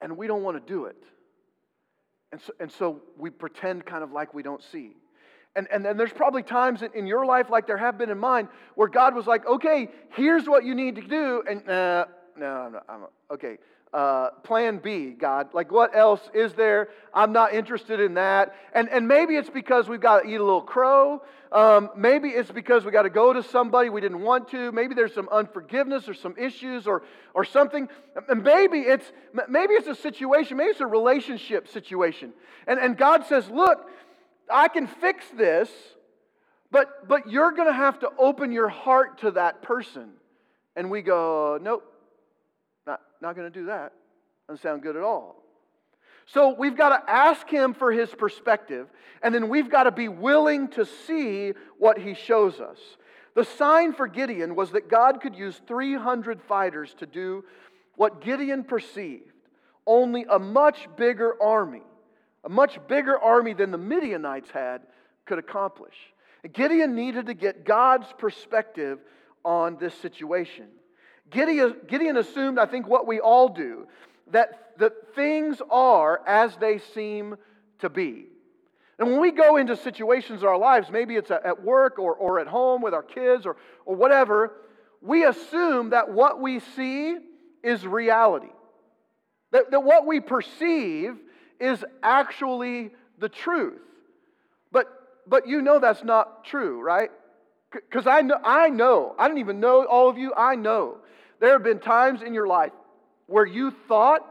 and 0.00 0.16
we 0.16 0.26
don't 0.26 0.42
want 0.42 0.64
to 0.64 0.72
do 0.72 0.86
it. 0.86 0.96
And 2.32 2.40
so, 2.40 2.52
and 2.60 2.72
so 2.72 3.00
we 3.18 3.30
pretend 3.30 3.84
kind 3.84 4.02
of 4.02 4.10
like 4.10 4.34
we 4.34 4.42
don't 4.42 4.62
see. 4.62 4.92
And, 5.54 5.68
and 5.70 5.84
then 5.84 5.98
there's 5.98 6.12
probably 6.12 6.42
times 6.42 6.82
in, 6.82 6.90
in 6.94 7.06
your 7.06 7.26
life, 7.26 7.50
like 7.50 7.66
there 7.66 7.76
have 7.76 7.98
been 7.98 8.10
in 8.10 8.18
mine, 8.18 8.48
where 8.74 8.88
God 8.88 9.14
was 9.14 9.26
like, 9.26 9.46
okay, 9.46 9.88
here's 10.16 10.48
what 10.48 10.64
you 10.64 10.74
need 10.74 10.96
to 10.96 11.02
do. 11.02 11.42
And 11.48 11.68
uh, 11.68 12.06
no, 12.36 12.46
I'm 12.46 12.72
not, 12.72 12.84
I'm 12.88 13.00
okay, 13.32 13.58
uh, 13.92 14.30
plan 14.42 14.78
B, 14.78 15.10
God. 15.10 15.52
Like, 15.52 15.70
what 15.70 15.94
else 15.94 16.20
is 16.32 16.54
there? 16.54 16.88
I'm 17.12 17.32
not 17.32 17.52
interested 17.52 18.00
in 18.00 18.14
that. 18.14 18.54
And, 18.74 18.88
and 18.88 19.06
maybe 19.06 19.36
it's 19.36 19.50
because 19.50 19.88
we've 19.88 20.00
got 20.00 20.22
to 20.22 20.28
eat 20.28 20.36
a 20.36 20.44
little 20.44 20.62
crow. 20.62 21.22
Um, 21.52 21.90
maybe 21.94 22.30
it's 22.30 22.50
because 22.50 22.86
we 22.86 22.90
got 22.90 23.02
to 23.02 23.10
go 23.10 23.34
to 23.34 23.42
somebody 23.42 23.90
we 23.90 24.00
didn't 24.00 24.22
want 24.22 24.48
to. 24.50 24.72
Maybe 24.72 24.94
there's 24.94 25.14
some 25.14 25.28
unforgiveness 25.30 26.08
or 26.08 26.14
some 26.14 26.34
issues 26.38 26.86
or, 26.86 27.02
or 27.34 27.44
something. 27.44 27.88
And 28.28 28.42
maybe 28.42 28.78
it's, 28.78 29.12
maybe 29.48 29.74
it's 29.74 29.88
a 29.88 29.94
situation, 29.94 30.56
maybe 30.56 30.70
it's 30.70 30.80
a 30.80 30.86
relationship 30.86 31.68
situation. 31.68 32.32
And, 32.66 32.80
and 32.80 32.96
God 32.96 33.26
says, 33.26 33.50
look, 33.50 33.90
I 34.50 34.68
can 34.68 34.86
fix 34.86 35.26
this, 35.36 35.68
but, 36.70 37.06
but 37.06 37.30
you're 37.30 37.52
going 37.52 37.68
to 37.68 37.74
have 37.74 37.98
to 38.00 38.08
open 38.18 38.52
your 38.52 38.68
heart 38.68 39.18
to 39.18 39.32
that 39.32 39.60
person. 39.60 40.12
And 40.74 40.90
we 40.90 41.02
go, 41.02 41.58
nope, 41.60 41.84
not 43.22 43.36
going 43.36 43.50
to 43.50 43.58
do 43.58 43.66
that. 43.66 43.92
Doesn't 44.48 44.62
sound 44.62 44.82
good 44.82 44.96
at 44.96 45.02
all. 45.02 45.36
So 46.26 46.54
we've 46.56 46.76
got 46.76 46.90
to 46.90 47.10
ask 47.10 47.48
him 47.48 47.74
for 47.74 47.90
his 47.92 48.10
perspective, 48.10 48.88
and 49.22 49.34
then 49.34 49.48
we've 49.48 49.70
got 49.70 49.84
to 49.84 49.92
be 49.92 50.08
willing 50.08 50.68
to 50.68 50.84
see 51.06 51.52
what 51.78 51.98
he 51.98 52.14
shows 52.14 52.60
us. 52.60 52.78
The 53.34 53.44
sign 53.44 53.92
for 53.92 54.06
Gideon 54.06 54.54
was 54.54 54.72
that 54.72 54.88
God 54.88 55.20
could 55.20 55.34
use 55.34 55.60
300 55.66 56.42
fighters 56.42 56.94
to 56.98 57.06
do 57.06 57.44
what 57.96 58.20
Gideon 58.20 58.64
perceived 58.64 59.32
only 59.86 60.24
a 60.30 60.38
much 60.38 60.88
bigger 60.96 61.34
army, 61.42 61.82
a 62.44 62.48
much 62.48 62.78
bigger 62.88 63.18
army 63.18 63.52
than 63.54 63.70
the 63.70 63.78
Midianites 63.78 64.50
had, 64.50 64.82
could 65.24 65.38
accomplish. 65.38 65.94
Gideon 66.52 66.94
needed 66.94 67.26
to 67.26 67.34
get 67.34 67.64
God's 67.64 68.06
perspective 68.18 68.98
on 69.44 69.76
this 69.78 69.94
situation. 69.94 70.66
Gideon, 71.32 71.76
Gideon 71.88 72.16
assumed, 72.16 72.58
I 72.58 72.66
think, 72.66 72.86
what 72.86 73.06
we 73.06 73.18
all 73.18 73.48
do 73.48 73.86
that, 74.30 74.72
that 74.78 75.14
things 75.14 75.60
are 75.70 76.20
as 76.26 76.56
they 76.56 76.78
seem 76.78 77.36
to 77.80 77.88
be. 77.88 78.26
And 78.98 79.10
when 79.10 79.20
we 79.20 79.32
go 79.32 79.56
into 79.56 79.76
situations 79.76 80.42
in 80.42 80.48
our 80.48 80.58
lives, 80.58 80.90
maybe 80.90 81.16
it's 81.16 81.30
at 81.30 81.62
work 81.62 81.98
or, 81.98 82.14
or 82.14 82.38
at 82.38 82.46
home 82.46 82.82
with 82.82 82.94
our 82.94 83.02
kids 83.02 83.46
or, 83.46 83.56
or 83.84 83.96
whatever, 83.96 84.52
we 85.00 85.24
assume 85.24 85.90
that 85.90 86.10
what 86.10 86.40
we 86.40 86.60
see 86.76 87.16
is 87.64 87.86
reality. 87.86 88.52
That, 89.50 89.70
that 89.70 89.80
what 89.80 90.06
we 90.06 90.20
perceive 90.20 91.16
is 91.58 91.84
actually 92.02 92.90
the 93.18 93.28
truth. 93.28 93.80
But, 94.70 94.86
but 95.26 95.48
you 95.48 95.62
know 95.62 95.78
that's 95.78 96.04
not 96.04 96.44
true, 96.44 96.80
right? 96.80 97.10
Because 97.72 98.06
I 98.06 98.20
know, 98.20 98.38
I 98.44 98.68
know, 98.68 99.14
I 99.18 99.28
don't 99.28 99.38
even 99.38 99.60
know 99.60 99.84
all 99.84 100.08
of 100.08 100.18
you, 100.18 100.32
I 100.36 100.54
know 100.54 100.98
there 101.42 101.54
have 101.54 101.64
been 101.64 101.80
times 101.80 102.22
in 102.22 102.34
your 102.34 102.46
life 102.46 102.70
where 103.26 103.44
you 103.44 103.72
thought 103.88 104.24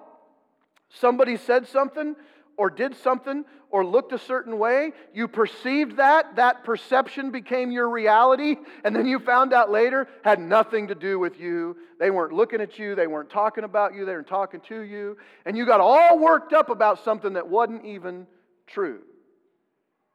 somebody 0.88 1.36
said 1.36 1.68
something 1.68 2.16
or 2.56 2.70
did 2.70 2.96
something 2.96 3.44
or 3.70 3.86
looked 3.86 4.14
a 4.14 4.18
certain 4.18 4.58
way. 4.58 4.94
You 5.14 5.28
perceived 5.28 5.98
that, 5.98 6.38
that 6.38 6.64
perception 6.64 7.32
became 7.32 7.70
your 7.70 7.90
reality, 7.90 8.56
and 8.86 8.96
then 8.96 9.06
you 9.06 9.20
found 9.20 9.52
out 9.52 9.70
later 9.70 10.08
had 10.24 10.40
nothing 10.40 10.88
to 10.88 10.96
do 10.96 11.20
with 11.20 11.38
you. 11.38 11.76
They 12.00 12.12
weren't 12.12 12.32
looking 12.32 12.62
at 12.62 12.80
you, 12.80 12.96
they 12.96 13.08
weren't 13.08 13.30
talking 13.30 13.66
about 13.66 13.94
you, 13.94 14.06
they 14.06 14.14
weren't 14.14 14.28
talking 14.28 14.62
to 14.70 14.80
you, 14.80 15.18
and 15.46 15.58
you 15.58 15.66
got 15.66 15.82
all 15.82 16.18
worked 16.18 16.54
up 16.54 16.70
about 16.70 17.04
something 17.04 17.34
that 17.34 17.50
wasn't 17.50 17.84
even 17.84 18.26
true. 18.68 19.02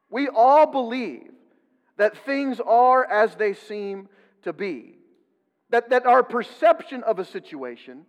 We 0.09 0.29
all 0.29 0.67
believe 0.67 1.31
that 1.99 2.17
things 2.25 2.59
are 2.59 3.05
as 3.05 3.35
they 3.35 3.53
seem 3.53 4.09
to 4.45 4.55
be. 4.55 4.96
That, 5.77 5.91
that 5.91 6.07
our 6.07 6.23
perception 6.23 7.03
of 7.03 7.19
a 7.19 7.25
situation 7.27 8.07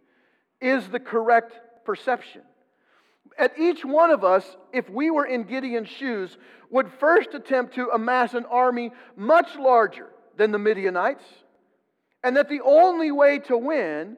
is 0.62 0.88
the 0.88 1.02
correct 1.02 1.52
perception. 1.84 2.44
At 3.38 3.60
each 3.60 3.84
one 3.84 4.10
of 4.10 4.24
us, 4.24 4.56
if 4.72 4.90
we 4.90 5.12
were 5.12 5.26
in 5.26 5.44
Gideon's 5.44 5.90
shoes, 5.90 6.38
would 6.70 6.90
first 6.98 7.34
attempt 7.34 7.76
to 7.76 7.90
amass 7.90 8.34
an 8.36 8.46
army 8.46 8.94
much 9.18 9.58
larger 9.58 10.08
than 10.38 10.54
the 10.54 10.58
Midianites, 10.58 11.26
and 12.24 12.38
that 12.38 12.48
the 12.48 12.62
only 12.62 13.12
way 13.12 13.40
to 13.40 13.58
win 13.58 14.16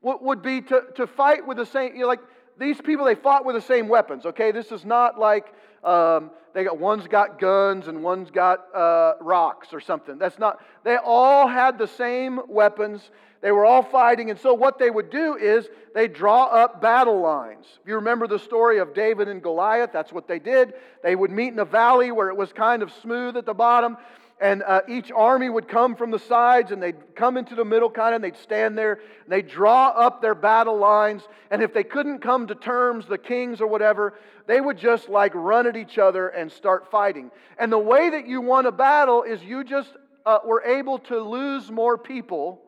would 0.00 0.40
be 0.40 0.60
to, 0.60 0.82
to 0.94 1.08
fight 1.08 1.44
with 1.44 1.56
the 1.56 1.66
same, 1.66 1.96
you 1.96 2.02
know, 2.02 2.06
like 2.06 2.22
these 2.56 2.80
people, 2.80 3.04
they 3.04 3.16
fought 3.16 3.44
with 3.44 3.56
the 3.56 3.62
same 3.62 3.88
weapons, 3.88 4.26
okay? 4.26 4.52
This 4.52 4.70
is 4.70 4.84
not 4.84 5.18
like 5.18 5.52
um, 5.86 6.30
they 6.52 6.64
got 6.64 6.78
one's 6.78 7.06
got 7.06 7.38
guns 7.38 7.86
and 7.86 8.02
one's 8.02 8.30
got 8.30 8.74
uh, 8.74 9.12
rocks 9.20 9.68
or 9.72 9.80
something. 9.80 10.18
That's 10.18 10.38
not. 10.38 10.60
They 10.84 10.96
all 10.96 11.46
had 11.46 11.78
the 11.78 11.86
same 11.86 12.40
weapons. 12.48 13.10
They 13.42 13.52
were 13.52 13.64
all 13.64 13.82
fighting, 13.82 14.30
and 14.30 14.40
so 14.40 14.54
what 14.54 14.78
they 14.78 14.90
would 14.90 15.10
do 15.10 15.36
is 15.36 15.68
they 15.94 16.08
draw 16.08 16.46
up 16.46 16.80
battle 16.80 17.20
lines. 17.20 17.66
If 17.80 17.86
you 17.86 17.96
remember 17.96 18.26
the 18.26 18.38
story 18.38 18.78
of 18.78 18.94
David 18.94 19.28
and 19.28 19.42
Goliath, 19.42 19.90
that's 19.92 20.12
what 20.12 20.26
they 20.26 20.38
did. 20.38 20.72
They 21.02 21.14
would 21.14 21.30
meet 21.30 21.52
in 21.52 21.58
a 21.58 21.64
valley 21.64 22.10
where 22.10 22.28
it 22.28 22.36
was 22.36 22.52
kind 22.52 22.82
of 22.82 22.90
smooth 23.02 23.36
at 23.36 23.46
the 23.46 23.54
bottom, 23.54 23.98
and 24.40 24.62
uh, 24.62 24.82
each 24.86 25.10
army 25.10 25.48
would 25.48 25.66
come 25.66 25.96
from 25.96 26.10
the 26.10 26.18
sides 26.18 26.70
and 26.70 26.82
they'd 26.82 27.14
come 27.14 27.36
into 27.36 27.54
the 27.54 27.64
middle 27.64 27.88
kind 27.88 28.14
of 28.14 28.16
and 28.16 28.24
they'd 28.24 28.40
stand 28.40 28.76
there 28.76 28.92
and 28.92 29.32
they'd 29.32 29.48
draw 29.48 29.88
up 29.88 30.20
their 30.20 30.34
battle 30.34 30.76
lines 30.76 31.22
and 31.50 31.62
if 31.62 31.72
they 31.72 31.84
couldn't 31.84 32.18
come 32.18 32.46
to 32.46 32.54
terms 32.54 33.06
the 33.06 33.16
kings 33.16 33.60
or 33.60 33.66
whatever 33.66 34.14
they 34.46 34.60
would 34.60 34.76
just 34.76 35.08
like 35.08 35.32
run 35.34 35.66
at 35.66 35.76
each 35.76 35.98
other 35.98 36.28
and 36.28 36.52
start 36.52 36.90
fighting. 36.90 37.30
And 37.58 37.72
the 37.72 37.78
way 37.78 38.10
that 38.10 38.28
you 38.28 38.40
won 38.40 38.66
a 38.66 38.72
battle 38.72 39.22
is 39.22 39.42
you 39.42 39.64
just 39.64 39.90
uh, 40.24 40.38
were 40.44 40.62
able 40.62 40.98
to 40.98 41.18
lose 41.18 41.70
more 41.70 41.96
people 41.96 42.60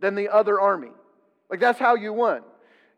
than 0.00 0.14
the 0.14 0.28
other 0.28 0.60
army. 0.60 0.90
Like 1.50 1.60
that's 1.60 1.80
how 1.80 1.96
you 1.96 2.12
won. 2.12 2.42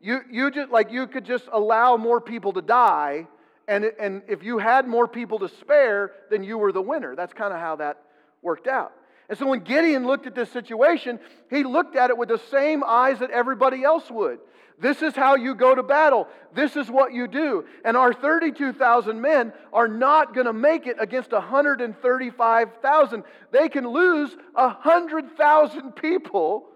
You, 0.00 0.20
you 0.30 0.50
just 0.50 0.70
like 0.70 0.90
you 0.90 1.06
could 1.06 1.24
just 1.24 1.48
allow 1.50 1.96
more 1.96 2.20
people 2.20 2.52
to 2.52 2.62
die 2.62 3.26
and, 3.66 3.84
and 3.98 4.22
if 4.28 4.42
you 4.42 4.58
had 4.58 4.86
more 4.86 5.08
people 5.08 5.38
to 5.38 5.48
spare 5.48 6.12
then 6.30 6.44
you 6.44 6.58
were 6.58 6.70
the 6.70 6.82
winner. 6.82 7.16
That's 7.16 7.32
kind 7.32 7.54
of 7.54 7.60
how 7.60 7.76
that 7.76 8.02
worked 8.42 8.66
out. 8.66 8.92
And 9.30 9.38
so 9.38 9.46
when 9.46 9.60
Gideon 9.60 10.06
looked 10.06 10.26
at 10.26 10.34
this 10.34 10.50
situation, 10.50 11.20
he 11.50 11.62
looked 11.62 11.94
at 11.94 12.10
it 12.10 12.18
with 12.18 12.28
the 12.28 12.40
same 12.50 12.82
eyes 12.84 13.20
that 13.20 13.30
everybody 13.30 13.84
else 13.84 14.10
would. 14.10 14.40
This 14.80 15.02
is 15.02 15.14
how 15.14 15.36
you 15.36 15.54
go 15.54 15.72
to 15.74 15.84
battle. 15.84 16.26
This 16.52 16.74
is 16.74 16.90
what 16.90 17.12
you 17.12 17.28
do. 17.28 17.64
And 17.84 17.96
our 17.96 18.12
32,000 18.12 19.20
men 19.20 19.52
are 19.72 19.86
not 19.86 20.34
going 20.34 20.46
to 20.46 20.52
make 20.52 20.88
it 20.88 20.96
against 20.98 21.30
135,000. 21.30 23.22
They 23.52 23.68
can 23.68 23.86
lose 23.86 24.34
100,000 24.54 25.92
people 25.92 26.66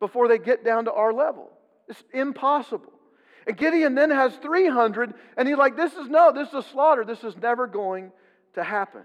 before 0.00 0.26
they 0.26 0.38
get 0.38 0.64
down 0.64 0.86
to 0.86 0.92
our 0.92 1.12
level. 1.12 1.50
It's 1.88 2.02
impossible. 2.12 2.92
And 3.46 3.56
Gideon 3.56 3.94
then 3.94 4.10
has 4.10 4.34
300, 4.36 5.14
and 5.36 5.46
he's 5.46 5.56
like, 5.56 5.76
This 5.76 5.92
is 5.92 6.08
no, 6.08 6.32
this 6.32 6.48
is 6.48 6.54
a 6.54 6.62
slaughter. 6.62 7.04
This 7.04 7.22
is 7.22 7.36
never 7.36 7.66
going 7.66 8.10
to 8.54 8.64
happen 8.64 9.02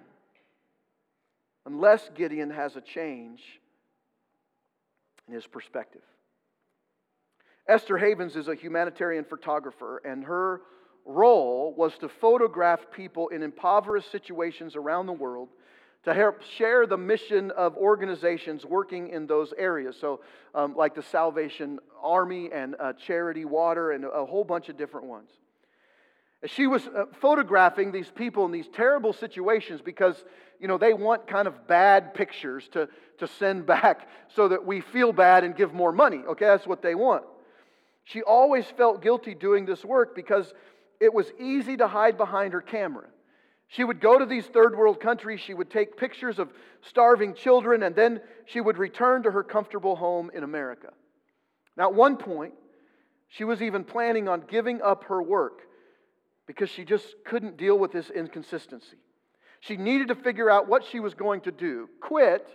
unless 1.65 2.09
Gideon 2.15 2.49
has 2.49 2.75
a 2.75 2.81
change 2.81 3.41
in 5.27 5.33
his 5.33 5.47
perspective. 5.47 6.01
Esther 7.67 7.97
Havens 7.97 8.35
is 8.35 8.47
a 8.47 8.55
humanitarian 8.55 9.25
photographer, 9.25 10.01
and 10.05 10.23
her 10.25 10.61
role 11.05 11.73
was 11.75 11.97
to 11.99 12.09
photograph 12.09 12.91
people 12.91 13.27
in 13.29 13.41
impoverished 13.41 14.11
situations 14.11 14.75
around 14.75 15.07
the 15.07 15.13
world 15.13 15.49
to 16.03 16.13
help 16.13 16.41
share 16.57 16.85
the 16.85 16.97
mission 16.97 17.49
of 17.51 17.75
organizations 17.77 18.63
working 18.63 19.09
in 19.09 19.25
those 19.25 19.51
areas. 19.57 19.95
So, 19.99 20.21
um, 20.53 20.75
like 20.75 20.93
the 20.93 21.01
Salvation 21.01 21.79
Army 22.01 22.51
and 22.53 22.75
uh, 22.79 22.93
Charity 22.93 23.45
Water, 23.45 23.91
and 23.91 24.05
a 24.05 24.25
whole 24.25 24.43
bunch 24.43 24.69
of 24.69 24.77
different 24.77 25.07
ones. 25.07 25.29
She 26.45 26.67
was 26.67 26.85
uh, 26.87 27.05
photographing 27.21 27.91
these 27.91 28.11
people 28.11 28.45
in 28.45 28.51
these 28.51 28.67
terrible 28.67 29.13
situations 29.13 29.81
because, 29.81 30.23
you 30.59 30.67
know, 30.67 30.77
they 30.77 30.93
want 30.93 31.27
kind 31.27 31.47
of 31.47 31.67
bad 31.67 32.13
pictures 32.13 32.67
to, 32.73 32.87
to 33.19 33.27
send 33.27 33.65
back 33.75 34.07
so 34.35 34.47
that 34.49 34.65
we 34.65 34.81
feel 34.81 35.13
bad 35.13 35.43
and 35.43 35.55
give 35.55 35.73
more 35.73 35.91
money. 35.91 36.21
Okay, 36.29 36.45
that's 36.45 36.67
what 36.67 36.81
they 36.81 36.95
want. 36.95 37.23
She 38.03 38.21
always 38.21 38.65
felt 38.65 39.01
guilty 39.01 39.33
doing 39.33 39.65
this 39.65 39.83
work 39.83 40.15
because 40.15 40.53
it 40.99 41.13
was 41.13 41.31
easy 41.39 41.77
to 41.77 41.87
hide 41.87 42.17
behind 42.17 42.53
her 42.53 42.61
camera. 42.61 43.07
She 43.67 43.83
would 43.83 43.99
go 43.99 44.19
to 44.19 44.25
these 44.25 44.45
third 44.45 44.77
world 44.77 44.99
countries, 44.99 45.39
she 45.39 45.55
would 45.55 45.71
take 45.71 45.97
pictures 45.97 46.37
of 46.37 46.49
starving 46.81 47.33
children, 47.33 47.81
and 47.81 47.95
then 47.95 48.21
she 48.45 48.61
would 48.61 48.77
return 48.77 49.23
to 49.23 49.31
her 49.31 49.43
comfortable 49.43 49.95
home 49.95 50.29
in 50.33 50.43
America. 50.43 50.89
Now, 51.75 51.89
at 51.89 51.95
one 51.95 52.17
point, 52.17 52.53
she 53.27 53.43
was 53.43 53.63
even 53.63 53.83
planning 53.83 54.27
on 54.27 54.43
giving 54.47 54.83
up 54.83 55.05
her 55.05 55.21
work 55.21 55.61
because 56.47 56.69
she 56.69 56.85
just 56.85 57.15
couldn't 57.25 57.57
deal 57.57 57.77
with 57.77 57.91
this 57.91 58.09
inconsistency. 58.09 58.97
She 59.59 59.77
needed 59.77 60.09
to 60.09 60.15
figure 60.15 60.49
out 60.49 60.67
what 60.67 60.85
she 60.85 60.99
was 60.99 61.13
going 61.13 61.41
to 61.41 61.51
do 61.51 61.89
quit 62.01 62.47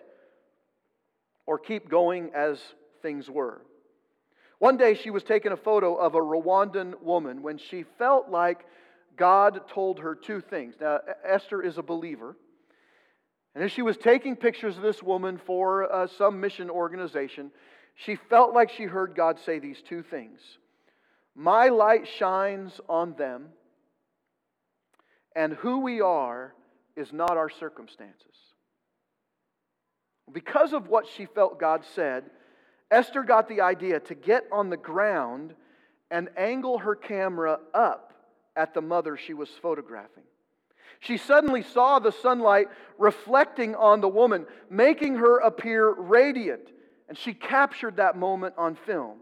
or 1.46 1.59
keep 1.59 1.88
going 1.88 2.31
as 2.35 2.61
things 3.03 3.29
were. 3.29 3.62
One 4.59 4.76
day 4.76 4.94
she 4.94 5.11
was 5.11 5.24
taking 5.24 5.53
a 5.53 5.57
photo 5.57 5.96
of 5.96 6.14
a 6.14 6.20
Rwandan 6.20 7.03
woman 7.03 7.42
when 7.42 7.59
she 7.59 7.85
felt 7.98 8.29
like 8.29 8.64
God 9.16 9.62
told 9.68 10.00
her 10.00 10.14
two 10.14 10.40
things. 10.40 10.74
Now, 10.81 11.00
Esther 11.24 11.62
is 11.62 11.79
a 11.79 11.83
believer. 11.83 12.37
And 13.55 13.64
as 13.64 13.72
she 13.72 13.83
was 13.83 13.96
taking 13.96 14.37
pictures 14.37 14.76
of 14.76 14.83
this 14.83 15.03
woman 15.03 15.40
for 15.44 15.92
uh, 15.92 16.07
some 16.07 16.40
mission 16.40 16.70
organization, 16.70 17.50
she 17.96 18.16
felt 18.16 18.55
like 18.55 18.70
she 18.70 18.85
heard 18.85 19.14
God 19.16 19.38
say 19.40 19.59
these 19.59 19.83
two 19.83 20.03
things 20.03 20.40
My 21.35 21.68
light 21.68 22.07
shines 22.07 22.81
on 22.88 23.14
them, 23.16 23.48
and 25.35 25.53
who 25.55 25.81
we 25.81 26.01
are 26.01 26.55
is 26.97 27.12
not 27.12 27.37
our 27.37 27.49
circumstances. 27.49 28.27
Because 30.33 30.73
of 30.73 30.88
what 30.88 31.07
she 31.09 31.27
felt 31.27 31.59
God 31.59 31.85
said, 31.95 32.25
Esther 32.90 33.23
got 33.23 33.49
the 33.49 33.61
idea 33.61 34.01
to 34.01 34.14
get 34.14 34.45
on 34.53 34.71
the 34.71 34.77
ground 34.77 35.55
and 36.11 36.29
angle 36.37 36.79
her 36.79 36.95
camera 36.95 37.59
up 37.73 38.12
at 38.57 38.75
the 38.75 38.81
mother 38.81 39.16
she 39.16 39.35
was 39.35 39.49
photographing. 39.62 40.25
She 40.99 41.16
suddenly 41.16 41.62
saw 41.62 41.99
the 41.99 42.12
sunlight 42.12 42.69
reflecting 42.99 43.75
on 43.75 44.01
the 44.01 44.09
woman, 44.09 44.47
making 44.69 45.16
her 45.16 45.38
appear 45.38 45.90
radiant, 45.93 46.69
and 47.09 47.16
she 47.16 47.33
captured 47.33 47.97
that 47.97 48.16
moment 48.16 48.55
on 48.59 48.75
film. 48.75 49.19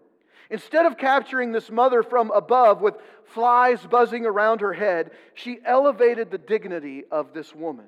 Instead 0.51 0.87
of 0.87 0.97
capturing 0.97 1.53
this 1.53 1.71
mother 1.71 2.03
from 2.03 2.31
above 2.31 2.81
with 2.81 2.95
flies 3.25 3.85
buzzing 3.85 4.25
around 4.25 4.61
her 4.61 4.73
head, 4.73 5.11
she 5.35 5.59
elevated 5.65 6.31
the 6.31 6.39
dignity 6.39 7.05
of 7.11 7.35
this 7.35 7.55
woman. 7.55 7.87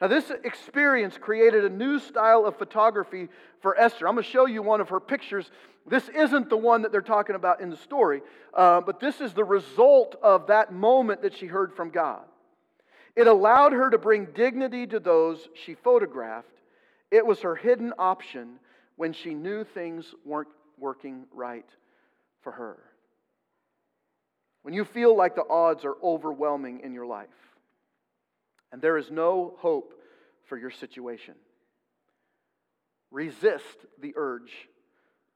Now, 0.00 0.08
this 0.08 0.30
experience 0.44 1.16
created 1.16 1.64
a 1.64 1.70
new 1.70 1.98
style 1.98 2.44
of 2.44 2.58
photography 2.58 3.28
for 3.60 3.78
Esther. 3.78 4.06
I'm 4.06 4.14
going 4.14 4.24
to 4.24 4.30
show 4.30 4.46
you 4.46 4.62
one 4.62 4.80
of 4.80 4.90
her 4.90 5.00
pictures. 5.00 5.50
This 5.86 6.08
isn't 6.10 6.50
the 6.50 6.56
one 6.56 6.82
that 6.82 6.92
they're 6.92 7.00
talking 7.00 7.36
about 7.36 7.60
in 7.60 7.70
the 7.70 7.76
story, 7.76 8.20
uh, 8.52 8.82
but 8.82 9.00
this 9.00 9.20
is 9.20 9.32
the 9.32 9.44
result 9.44 10.16
of 10.22 10.48
that 10.48 10.72
moment 10.72 11.22
that 11.22 11.34
she 11.34 11.46
heard 11.46 11.72
from 11.72 11.90
God. 11.90 12.24
It 13.14 13.26
allowed 13.26 13.72
her 13.72 13.88
to 13.88 13.96
bring 13.96 14.26
dignity 14.26 14.86
to 14.88 15.00
those 15.00 15.48
she 15.64 15.74
photographed. 15.74 16.48
It 17.10 17.24
was 17.24 17.40
her 17.40 17.56
hidden 17.56 17.94
option 17.98 18.58
when 18.96 19.14
she 19.14 19.32
knew 19.32 19.64
things 19.64 20.14
weren't 20.24 20.48
working 20.78 21.26
right 21.32 21.68
for 22.42 22.52
her. 22.52 22.78
When 24.62 24.74
you 24.74 24.84
feel 24.84 25.16
like 25.16 25.34
the 25.34 25.46
odds 25.48 25.84
are 25.84 25.96
overwhelming 26.02 26.80
in 26.80 26.92
your 26.92 27.06
life 27.06 27.28
and 28.72 28.82
there 28.82 28.98
is 28.98 29.10
no 29.10 29.54
hope 29.58 29.94
for 30.46 30.58
your 30.58 30.70
situation, 30.70 31.34
resist 33.10 33.86
the 34.00 34.12
urge 34.16 34.52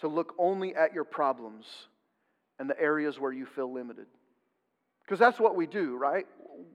to 0.01 0.09
look 0.09 0.35
only 0.39 0.75
at 0.75 0.95
your 0.95 1.05
problems 1.05 1.67
and 2.59 2.69
the 2.69 2.81
areas 2.81 3.19
where 3.19 3.33
you 3.33 3.47
feel 3.47 3.73
limited. 3.73 4.07
Because 5.05 5.19
that's 5.19 5.41
what 5.41 5.57
we 5.57 5.67
do, 5.67 5.97
right? 5.97 6.27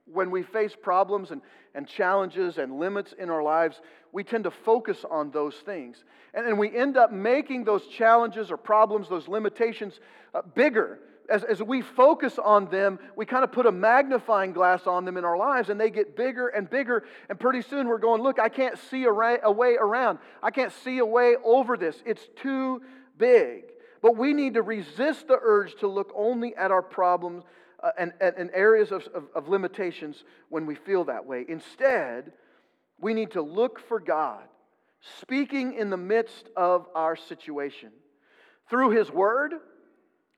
When 0.06 0.32
we 0.32 0.44
face 0.44 0.76
problems 0.82 1.32
and, 1.32 1.42
and 1.74 1.88
challenges 1.88 2.58
and 2.58 2.80
limits 2.80 3.14
in 3.18 3.30
our 3.30 3.44
lives, 3.44 3.80
we 4.16 4.24
tend 4.24 4.46
to 4.46 4.52
focus 4.52 5.04
on 5.12 5.30
those 5.32 5.56
things. 5.56 6.06
And, 6.34 6.48
and 6.48 6.58
we 6.58 6.74
end 6.74 6.96
up 6.96 7.12
making 7.12 7.66
those 7.66 7.86
challenges 7.88 8.50
or 8.50 8.56
problems, 8.56 9.10
those 9.10 9.28
limitations, 9.28 10.00
uh, 10.34 10.42
bigger. 10.42 11.00
As, 11.30 11.44
as 11.44 11.62
we 11.62 11.82
focus 11.82 12.40
on 12.42 12.70
them, 12.70 12.98
we 13.18 13.26
kind 13.26 13.44
of 13.44 13.52
put 13.52 13.66
a 13.66 13.74
magnifying 13.74 14.54
glass 14.54 14.88
on 14.88 15.04
them 15.04 15.18
in 15.18 15.26
our 15.26 15.36
lives, 15.38 15.68
and 15.68 15.78
they 15.78 15.90
get 15.90 16.16
bigger 16.16 16.48
and 16.48 16.70
bigger. 16.70 17.04
And 17.28 17.38
pretty 17.38 17.62
soon 17.62 17.90
we're 17.90 17.98
going, 17.98 18.22
Look, 18.22 18.40
I 18.40 18.48
can't 18.48 18.80
see 18.90 19.04
a, 19.04 19.12
ra- 19.12 19.36
a 19.44 19.52
way 19.52 19.76
around. 19.78 20.20
I 20.42 20.50
can't 20.50 20.72
see 20.72 21.00
a 21.00 21.06
way 21.06 21.36
over 21.44 21.76
this. 21.76 22.02
It's 22.06 22.26
too 22.38 22.82
big. 23.18 23.66
But 24.02 24.16
we 24.16 24.32
need 24.32 24.54
to 24.54 24.62
resist 24.62 25.28
the 25.28 25.40
urge 25.42 25.76
to 25.82 25.88
look 25.88 26.14
only 26.16 26.56
at 26.56 26.72
our 26.72 26.84
problems 26.84 27.44
uh, 27.84 27.90
and, 27.98 28.14
and, 28.22 28.50
areas 28.54 28.94
of, 28.94 29.06
of, 29.14 29.26
of 29.36 29.50
limitations 29.50 30.24
when 30.48 30.66
we 30.66 30.76
feel 30.76 31.04
that 31.04 31.26
way. 31.26 31.44
Instead, 31.50 32.32
we 33.00 33.14
need 33.14 33.32
to 33.32 33.42
look 33.42 33.80
for 33.80 34.00
God 34.00 34.44
speaking 35.22 35.74
in 35.74 35.90
the 35.90 35.98
midst 35.98 36.50
of 36.56 36.88
our 36.96 37.16
situation 37.16 37.92
through 38.70 38.92
His 38.92 39.12
Word, 39.12 39.54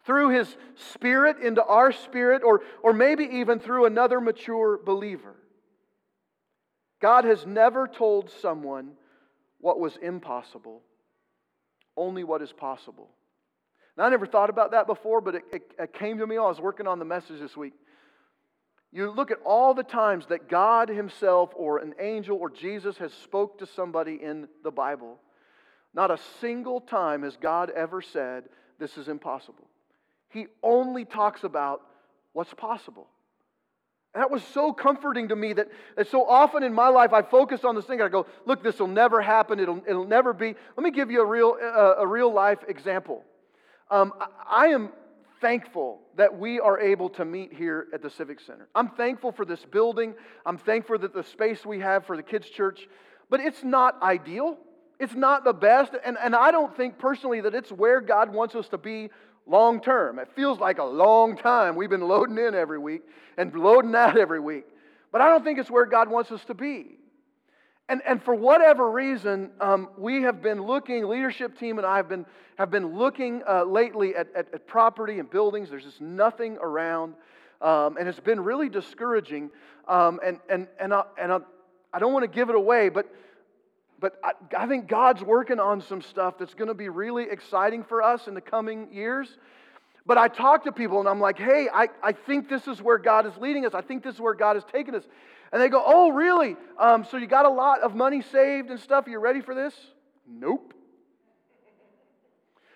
through 0.05 0.29
His 0.29 0.57
Spirit 0.75 1.37
into 1.39 1.63
our 1.63 1.91
spirit, 1.91 2.43
or, 2.43 2.61
or 2.83 2.93
maybe 2.93 3.23
even 3.23 3.59
through 3.59 3.85
another 3.85 4.19
mature 4.19 4.79
believer. 4.83 5.35
God 7.01 7.25
has 7.25 7.45
never 7.45 7.87
told 7.87 8.31
someone 8.41 8.91
what 9.59 9.79
was 9.79 9.97
impossible, 9.97 10.81
only 11.95 12.23
what 12.23 12.41
is 12.41 12.51
possible. 12.51 13.09
Now, 13.97 14.05
I 14.05 14.09
never 14.09 14.27
thought 14.27 14.49
about 14.49 14.71
that 14.71 14.87
before, 14.87 15.21
but 15.21 15.35
it, 15.35 15.43
it, 15.51 15.71
it 15.79 15.93
came 15.93 16.19
to 16.19 16.27
me 16.27 16.37
while 16.37 16.45
I 16.45 16.49
was 16.49 16.61
working 16.61 16.87
on 16.87 16.99
the 16.99 17.05
message 17.05 17.39
this 17.39 17.57
week. 17.57 17.73
You 18.91 19.12
look 19.12 19.32
at 19.32 19.39
all 19.45 19.73
the 19.73 19.84
times 19.84 20.28
that 20.28 20.47
God 20.47 20.89
Himself 20.89 21.52
or 21.56 21.80
an 21.80 21.93
angel 22.00 22.38
or 22.38 22.50
Jesus 22.50 22.97
has 22.97 23.13
spoke 23.13 23.60
to 23.60 23.65
somebody 23.65 24.19
in 24.21 24.47
the 24.63 24.71
Bible. 24.71 25.19
Not 25.93 26.12
a 26.12 26.19
single 26.39 26.80
time 26.82 27.23
has 27.23 27.36
God 27.38 27.69
ever 27.69 28.02
said, 28.02 28.45
This 28.80 28.97
is 28.97 29.08
impossible. 29.08 29.67
He 30.30 30.47
only 30.63 31.06
talks 31.06 31.43
about 31.43 31.82
what's 32.34 32.54
possible. 32.54 33.08
And 34.13 34.21
that 34.21 34.32
was 34.32 34.43
so 34.43 34.73
comforting 34.73 35.28
to 35.28 35.36
me 35.36 35.54
that, 35.54 35.67
that 35.95 36.08
so 36.08 36.26
often 36.26 36.63
in 36.63 36.73
my 36.73 36.88
life 36.88 37.13
I 37.13 37.21
focus 37.21 37.63
on 37.63 37.76
this 37.76 37.86
thing 37.86 38.02
I 38.02 38.08
go, 38.08 38.26
Look, 38.45 38.63
this 38.63 38.80
will 38.80 38.88
never 38.88 39.21
happen. 39.21 39.60
It'll, 39.60 39.82
it'll 39.88 40.08
never 40.08 40.34
be. 40.34 40.56
Let 40.78 40.84
me 40.84 40.91
give 40.91 41.12
you 41.12 41.21
a 41.21 41.26
real, 41.26 41.58
uh, 41.62 41.95
a 41.97 42.08
real 42.08 42.34
life 42.34 42.60
example. 42.67 43.23
Um, 43.91 44.13
I 44.50 44.67
am 44.67 44.89
thankful 45.41 46.02
that 46.15 46.38
we 46.38 46.60
are 46.60 46.80
able 46.80 47.10
to 47.10 47.26
meet 47.26 47.54
here 47.54 47.88
at 47.93 48.02
the 48.02 48.10
Civic 48.10 48.39
Center. 48.39 48.67
I'm 48.76 48.89
thankful 48.89 49.32
for 49.32 49.45
this 49.45 49.63
building. 49.65 50.15
I'm 50.45 50.58
thankful 50.58 50.97
that 51.00 51.13
the 51.13 51.23
space 51.23 51.65
we 51.65 51.80
have 51.80 52.06
for 52.06 52.17
the 52.17 52.23
kids' 52.23 52.50
church, 52.50 52.88
but 53.30 53.39
it's 53.39 53.63
not 53.63 54.02
ideal. 54.02 54.58
It's 55.00 55.13
not 55.13 55.43
the 55.43 55.54
best. 55.54 55.93
And, 56.04 56.17
and 56.21 56.36
I 56.36 56.52
don't 56.52 56.76
think 56.76 56.97
personally 56.97 57.41
that 57.41 57.54
it's 57.54 57.71
where 57.71 58.02
God 58.02 58.34
wants 58.34 58.56
us 58.56 58.67
to 58.69 58.78
be 58.78 59.10
long 59.45 59.82
term. 59.82 60.19
It 60.19 60.30
feels 60.36 60.60
like 60.60 60.80
a 60.80 60.84
long 60.84 61.38
time. 61.38 61.76
We've 61.76 61.89
been 61.89 62.08
loading 62.08 62.38
in 62.38 62.56
every 62.56 62.80
week 62.80 63.04
and 63.38 63.54
loading 63.54 63.95
out 63.95 64.17
every 64.17 64.39
week. 64.39 64.65
But 65.12 65.21
I 65.21 65.30
don't 65.30 65.43
think 65.43 65.60
it's 65.60 65.71
where 65.71 65.86
God 65.86 66.10
wants 66.10 66.32
us 66.32 66.43
to 66.45 66.54
be. 66.54 66.97
And, 67.89 68.02
and 68.06 68.21
for 68.21 68.36
whatever 68.36 68.91
reason, 68.91 69.52
um, 69.62 69.89
we 69.97 70.23
have 70.23 70.41
been 70.41 70.62
looking, 70.63 71.08
leadership 71.08 71.58
team 71.58 71.78
and 71.78 71.88
I 71.88 71.95
have 71.97 72.10
been, 72.10 72.26
have 72.58 72.69
been 72.69 72.97
looking 72.97 73.43
uh, 73.47 73.63
lately 73.63 74.13
at, 74.13 74.28
at, 74.36 74.54
at, 74.54 74.67
property 74.67 75.19
and 75.19 75.30
buildings. 75.30 75.69
There's 75.69 75.86
just 75.86 76.02
nothing 76.02 76.58
around. 76.58 77.13
Um, 77.62 77.95
and 77.97 78.10
it's 78.10 78.19
been 78.19 78.41
really 78.41 78.67
discouraging. 78.67 79.52
Um, 79.88 80.19
and 80.26 80.39
and, 80.50 80.67
and, 80.80 80.93
I, 80.93 81.04
and 81.17 81.32
I, 81.32 81.39
I 81.93 82.00
don't 82.00 82.12
want 82.12 82.23
to 82.23 82.28
give 82.36 82.50
it 82.50 82.56
away, 82.56 82.89
but, 82.89 83.08
but 84.02 84.19
I, 84.21 84.32
I 84.58 84.67
think 84.67 84.89
God's 84.89 85.23
working 85.23 85.62
on 85.62 85.82
some 85.82 86.02
stuff 86.02 86.38
that's 86.38 86.56
going 86.56 86.67
to 86.67 86.73
be 86.73 86.89
really 86.89 87.23
exciting 87.30 87.86
for 87.86 88.04
us 88.04 88.28
in 88.28 88.34
the 88.34 88.41
coming 88.41 88.91
years. 88.91 89.38
But 90.07 90.17
I 90.17 90.29
talk 90.29 90.63
to 90.63 90.71
people 90.71 91.01
and 91.01 91.09
I'm 91.09 91.19
like, 91.19 91.37
hey, 91.37 91.67
I, 91.71 91.89
I 92.01 92.13
think 92.13 92.47
this 92.47 92.65
is 92.65 92.81
where 92.81 92.97
God 92.97 93.27
is 93.27 93.35
leading 93.37 93.65
us. 93.65 93.73
I 93.73 93.81
think 93.81 94.03
this 94.03 94.15
is 94.15 94.21
where 94.21 94.33
God 94.33 94.55
has 94.55 94.63
taken 94.63 94.95
us. 94.95 95.03
And 95.51 95.61
they 95.61 95.67
go, 95.67 95.83
Oh, 95.85 96.11
really? 96.11 96.55
Um, 96.79 97.05
so 97.05 97.17
you 97.17 97.27
got 97.27 97.45
a 97.45 97.49
lot 97.49 97.81
of 97.81 97.93
money 97.93 98.21
saved 98.21 98.69
and 98.69 98.79
stuff? 98.79 99.05
Are 99.05 99.09
you 99.09 99.19
ready 99.19 99.41
for 99.41 99.53
this? 99.53 99.73
Nope. 100.27 100.73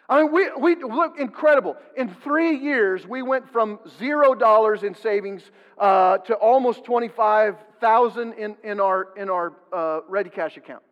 I 0.09 0.23
mean, 0.23 0.33
we, 0.33 0.51
we 0.59 0.83
look 0.83 1.17
incredible. 1.17 1.77
In 1.95 2.09
three 2.09 2.57
years, 2.57 3.07
we 3.07 3.21
went 3.21 3.49
from 3.49 3.79
zero 3.97 4.35
dollars 4.35 4.83
in 4.83 4.93
savings 4.93 5.41
uh, 5.77 6.17
to 6.19 6.33
almost 6.33 6.83
25,000 6.83 8.33
in, 8.33 8.57
in 8.61 8.81
our, 8.81 9.07
in 9.15 9.29
our 9.29 9.53
uh, 9.71 10.01
ready 10.09 10.29
cash 10.29 10.57
account. 10.57 10.83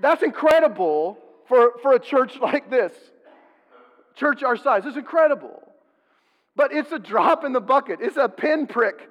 That's 0.00 0.24
incredible 0.24 1.18
for, 1.46 1.74
for 1.82 1.92
a 1.92 2.00
church 2.00 2.36
like 2.40 2.68
this, 2.68 2.92
church 4.14 4.42
our 4.42 4.56
size. 4.56 4.82
It's 4.86 4.96
incredible. 4.96 5.62
But 6.56 6.72
it's 6.72 6.92
a 6.92 6.98
drop 6.98 7.44
in 7.44 7.52
the 7.52 7.60
bucket, 7.60 7.98
it's 8.00 8.16
a 8.16 8.28
pinprick 8.28 9.08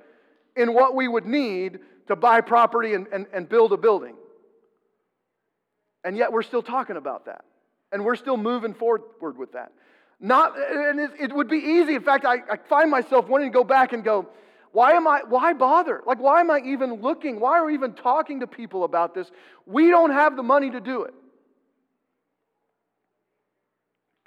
in 0.55 0.73
what 0.73 0.95
we 0.95 1.07
would 1.07 1.25
need 1.25 1.79
to 2.07 2.15
buy 2.15 2.41
property 2.41 2.93
and, 2.93 3.07
and, 3.11 3.25
and 3.33 3.47
build 3.49 3.73
a 3.73 3.77
building. 3.77 4.15
And 6.03 6.17
yet 6.17 6.31
we're 6.31 6.43
still 6.43 6.61
talking 6.61 6.97
about 6.97 7.25
that. 7.25 7.45
And 7.91 8.03
we're 8.03 8.15
still 8.15 8.37
moving 8.37 8.73
forward 8.73 9.37
with 9.37 9.53
that. 9.53 9.71
Not, 10.19 10.57
and 10.57 10.99
it, 10.99 11.11
it 11.19 11.33
would 11.33 11.47
be 11.47 11.57
easy. 11.57 11.95
In 11.95 12.01
fact, 12.01 12.25
I, 12.25 12.35
I 12.49 12.57
find 12.69 12.89
myself 12.89 13.27
wanting 13.27 13.51
to 13.51 13.53
go 13.53 13.63
back 13.63 13.93
and 13.93 14.03
go, 14.03 14.27
why 14.71 14.93
am 14.93 15.07
I, 15.07 15.21
why 15.27 15.53
bother? 15.53 16.01
Like, 16.05 16.19
why 16.19 16.39
am 16.39 16.49
I 16.49 16.61
even 16.65 17.01
looking? 17.01 17.39
Why 17.39 17.59
are 17.59 17.65
we 17.65 17.73
even 17.73 17.93
talking 17.93 18.39
to 18.39 18.47
people 18.47 18.83
about 18.83 19.13
this? 19.13 19.29
We 19.65 19.89
don't 19.89 20.11
have 20.11 20.35
the 20.35 20.43
money 20.43 20.71
to 20.71 20.79
do 20.79 21.03
it. 21.03 21.13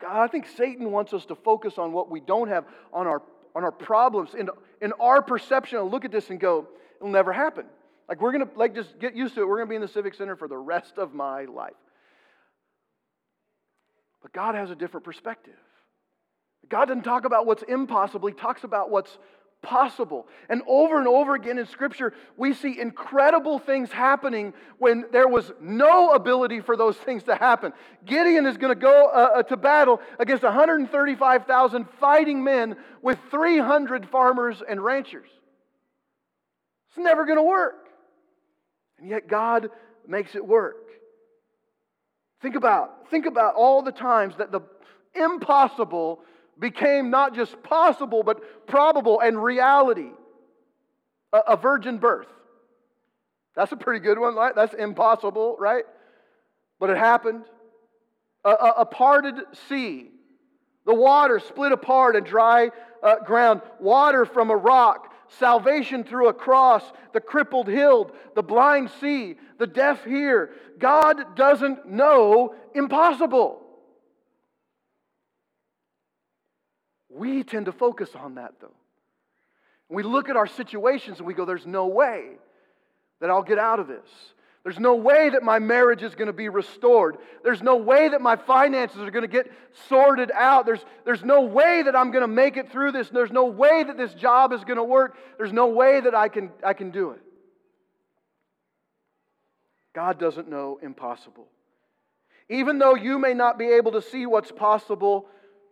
God, 0.00 0.22
I 0.22 0.26
think 0.26 0.46
Satan 0.56 0.90
wants 0.90 1.12
us 1.12 1.24
to 1.26 1.34
focus 1.34 1.78
on 1.78 1.92
what 1.92 2.10
we 2.10 2.20
don't 2.20 2.48
have, 2.48 2.64
on 2.92 3.06
our 3.06 3.22
on 3.56 3.64
our 3.64 3.72
problems, 3.72 4.34
in, 4.34 4.50
in 4.82 4.92
our 5.00 5.22
perception, 5.22 5.78
and 5.78 5.90
look 5.90 6.04
at 6.04 6.12
this 6.12 6.28
and 6.28 6.38
go, 6.38 6.68
it'll 7.00 7.08
never 7.08 7.32
happen. 7.32 7.64
Like 8.06 8.20
we're 8.20 8.32
gonna 8.32 8.50
like 8.54 8.74
just 8.74 8.98
get 8.98 9.16
used 9.16 9.34
to 9.36 9.40
it. 9.40 9.48
We're 9.48 9.56
gonna 9.56 9.70
be 9.70 9.76
in 9.76 9.80
the 9.80 9.88
Civic 9.88 10.12
Center 10.12 10.36
for 10.36 10.46
the 10.46 10.58
rest 10.58 10.98
of 10.98 11.14
my 11.14 11.46
life. 11.46 11.72
But 14.20 14.34
God 14.34 14.54
has 14.54 14.70
a 14.70 14.74
different 14.74 15.04
perspective. 15.04 15.54
God 16.68 16.86
doesn't 16.86 17.04
talk 17.04 17.24
about 17.24 17.46
what's 17.46 17.62
impossible, 17.62 18.28
He 18.28 18.34
talks 18.34 18.62
about 18.62 18.90
what's 18.90 19.16
possible. 19.62 20.26
And 20.48 20.62
over 20.66 20.98
and 20.98 21.08
over 21.08 21.34
again 21.34 21.58
in 21.58 21.66
Scripture, 21.66 22.12
we 22.36 22.54
see 22.54 22.78
incredible 22.80 23.58
things 23.58 23.90
happening 23.90 24.54
when 24.78 25.06
there 25.12 25.28
was 25.28 25.52
no 25.60 26.12
ability 26.12 26.60
for 26.60 26.76
those 26.76 26.96
things 26.96 27.24
to 27.24 27.34
happen. 27.34 27.72
Gideon 28.04 28.46
is 28.46 28.56
going 28.56 28.74
to 28.74 28.80
go 28.80 29.10
uh, 29.12 29.38
uh 29.38 29.42
to 29.44 29.56
battle 29.56 30.00
against 30.18 30.42
135,000 30.42 31.86
fighting 32.00 32.44
men 32.44 32.76
with 33.02 33.18
300 33.30 34.08
farmers 34.08 34.62
and 34.66 34.82
ranchers. 34.82 35.28
It's 36.90 36.98
never 36.98 37.24
going 37.24 37.38
to 37.38 37.42
work. 37.42 37.88
And 38.98 39.10
yet 39.10 39.28
God 39.28 39.68
makes 40.06 40.34
it 40.34 40.46
work. 40.46 40.76
Think 42.40 42.54
about, 42.54 43.10
think 43.10 43.26
about 43.26 43.54
all 43.54 43.82
the 43.82 43.92
times 43.92 44.36
that 44.36 44.52
the 44.52 44.60
impossible 45.14 46.20
became 46.58 47.10
not 47.10 47.34
just 47.34 47.62
possible, 47.62 48.22
but 48.22 48.66
probable 48.66 49.20
and 49.20 49.42
reality. 49.42 50.10
A, 51.32 51.38
a 51.48 51.56
virgin 51.56 51.98
birth. 51.98 52.28
That's 53.54 53.72
a 53.72 53.76
pretty 53.76 54.00
good 54.00 54.18
one, 54.18 54.34
right? 54.34 54.54
That's 54.54 54.74
impossible, 54.74 55.56
right? 55.58 55.84
But 56.78 56.90
it 56.90 56.98
happened. 56.98 57.44
A, 58.44 58.50
a, 58.50 58.74
a 58.78 58.86
parted 58.86 59.34
sea. 59.68 60.10
The 60.84 60.94
water 60.94 61.40
split 61.40 61.72
apart 61.72 62.16
and 62.16 62.24
dry 62.24 62.70
uh, 63.02 63.16
ground. 63.24 63.62
Water 63.80 64.24
from 64.24 64.50
a 64.50 64.56
rock. 64.56 65.12
Salvation 65.38 66.04
through 66.04 66.28
a 66.28 66.34
cross. 66.34 66.84
The 67.12 67.20
crippled 67.20 67.68
healed. 67.68 68.12
The 68.34 68.42
blind 68.42 68.90
see. 69.00 69.36
The 69.58 69.66
deaf 69.66 70.04
hear. 70.04 70.50
God 70.78 71.34
doesn't 71.34 71.88
know 71.88 72.54
impossible. 72.74 73.65
We 77.16 77.44
tend 77.44 77.66
to 77.66 77.72
focus 77.72 78.10
on 78.14 78.34
that, 78.34 78.52
though. 78.60 78.74
We 79.88 80.02
look 80.02 80.28
at 80.28 80.36
our 80.36 80.46
situations 80.46 81.18
and 81.18 81.26
we 81.26 81.34
go, 81.34 81.44
there's 81.44 81.66
no 81.66 81.86
way 81.86 82.32
that 83.20 83.30
I'll 83.30 83.42
get 83.42 83.58
out 83.58 83.80
of 83.80 83.88
this. 83.88 84.08
There's 84.64 84.80
no 84.80 84.96
way 84.96 85.30
that 85.30 85.44
my 85.44 85.60
marriage 85.60 86.02
is 86.02 86.16
going 86.16 86.26
to 86.26 86.32
be 86.32 86.48
restored. 86.48 87.18
There's 87.44 87.62
no 87.62 87.76
way 87.76 88.08
that 88.08 88.20
my 88.20 88.34
finances 88.34 88.98
are 88.98 89.12
going 89.12 89.22
to 89.22 89.28
get 89.28 89.50
sorted 89.88 90.32
out. 90.34 90.66
There's, 90.66 90.84
there's 91.04 91.22
no 91.22 91.42
way 91.42 91.82
that 91.84 91.94
I'm 91.94 92.10
going 92.10 92.22
to 92.22 92.28
make 92.28 92.56
it 92.56 92.72
through 92.72 92.92
this. 92.92 93.08
There's 93.08 93.30
no 93.30 93.46
way 93.46 93.84
that 93.84 93.96
this 93.96 94.12
job 94.14 94.52
is 94.52 94.64
going 94.64 94.78
to 94.78 94.84
work. 94.84 95.16
There's 95.38 95.52
no 95.52 95.68
way 95.68 96.00
that 96.00 96.16
I 96.16 96.28
can, 96.28 96.50
I 96.64 96.74
can 96.74 96.90
do 96.90 97.12
it. 97.12 97.20
God 99.94 100.18
doesn't 100.18 100.48
know 100.48 100.80
impossible. 100.82 101.46
Even 102.50 102.78
though 102.78 102.96
you 102.96 103.20
may 103.20 103.34
not 103.34 103.58
be 103.58 103.66
able 103.66 103.92
to 103.92 104.02
see 104.02 104.26
what's 104.26 104.50
possible, 104.50 105.26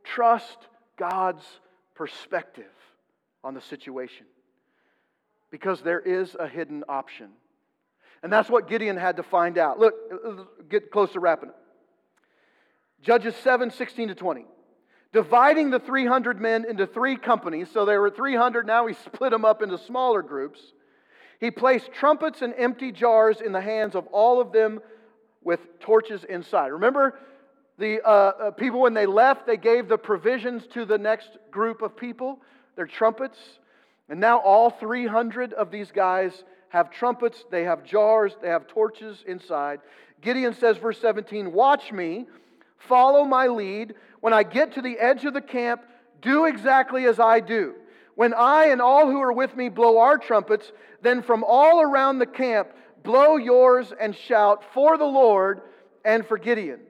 trust 0.04 0.56
God's 0.96 1.44
perspective 1.94 2.72
on 3.42 3.54
the 3.54 3.60
situation. 3.60 4.26
Because 5.50 5.82
there 5.82 6.00
is 6.00 6.36
a 6.38 6.48
hidden 6.48 6.84
option. 6.88 7.30
And 8.22 8.32
that's 8.32 8.48
what 8.48 8.68
Gideon 8.68 8.96
had 8.96 9.16
to 9.16 9.22
find 9.22 9.58
out. 9.58 9.78
Look, 9.78 9.94
get 10.70 10.90
close 10.90 11.12
to 11.12 11.20
wrapping 11.20 11.50
it. 11.50 11.54
Judges 13.02 13.36
7 13.36 13.70
16 13.70 14.08
to 14.08 14.14
20. 14.14 14.46
Dividing 15.12 15.70
the 15.70 15.78
300 15.78 16.40
men 16.40 16.64
into 16.68 16.88
three 16.88 17.16
companies, 17.16 17.68
so 17.72 17.84
there 17.84 18.00
were 18.00 18.10
300, 18.10 18.66
now 18.66 18.86
he 18.88 18.94
split 18.94 19.30
them 19.30 19.44
up 19.44 19.62
into 19.62 19.78
smaller 19.78 20.22
groups. 20.22 20.60
He 21.38 21.52
placed 21.52 21.92
trumpets 21.92 22.42
and 22.42 22.52
empty 22.56 22.90
jars 22.90 23.40
in 23.40 23.52
the 23.52 23.60
hands 23.60 23.94
of 23.94 24.06
all 24.08 24.40
of 24.40 24.50
them 24.50 24.80
with 25.42 25.60
torches 25.78 26.24
inside. 26.24 26.68
Remember, 26.68 27.18
the 27.78 28.00
uh, 28.02 28.08
uh, 28.08 28.50
people, 28.52 28.80
when 28.80 28.94
they 28.94 29.06
left, 29.06 29.46
they 29.46 29.56
gave 29.56 29.88
the 29.88 29.98
provisions 29.98 30.66
to 30.74 30.84
the 30.84 30.98
next 30.98 31.30
group 31.50 31.82
of 31.82 31.96
people, 31.96 32.40
their 32.76 32.86
trumpets. 32.86 33.38
And 34.08 34.20
now 34.20 34.38
all 34.38 34.70
300 34.70 35.52
of 35.52 35.70
these 35.70 35.90
guys 35.90 36.44
have 36.68 36.90
trumpets, 36.90 37.44
they 37.50 37.64
have 37.64 37.84
jars, 37.84 38.32
they 38.40 38.48
have 38.48 38.66
torches 38.66 39.24
inside. 39.26 39.80
Gideon 40.20 40.54
says, 40.54 40.76
verse 40.76 41.00
17, 41.00 41.52
Watch 41.52 41.92
me, 41.92 42.26
follow 42.78 43.24
my 43.24 43.48
lead. 43.48 43.94
When 44.20 44.32
I 44.32 44.42
get 44.42 44.72
to 44.74 44.82
the 44.82 44.98
edge 44.98 45.24
of 45.24 45.34
the 45.34 45.40
camp, 45.40 45.82
do 46.22 46.46
exactly 46.46 47.06
as 47.06 47.18
I 47.18 47.40
do. 47.40 47.74
When 48.14 48.32
I 48.32 48.66
and 48.66 48.80
all 48.80 49.10
who 49.10 49.20
are 49.20 49.32
with 49.32 49.56
me 49.56 49.68
blow 49.68 49.98
our 49.98 50.16
trumpets, 50.18 50.70
then 51.02 51.22
from 51.22 51.44
all 51.46 51.80
around 51.82 52.18
the 52.18 52.26
camp, 52.26 52.68
blow 53.02 53.36
yours 53.36 53.92
and 54.00 54.14
shout 54.14 54.62
for 54.72 54.96
the 54.96 55.04
Lord 55.04 55.60
and 56.04 56.26
for 56.26 56.38
Gideon. 56.38 56.80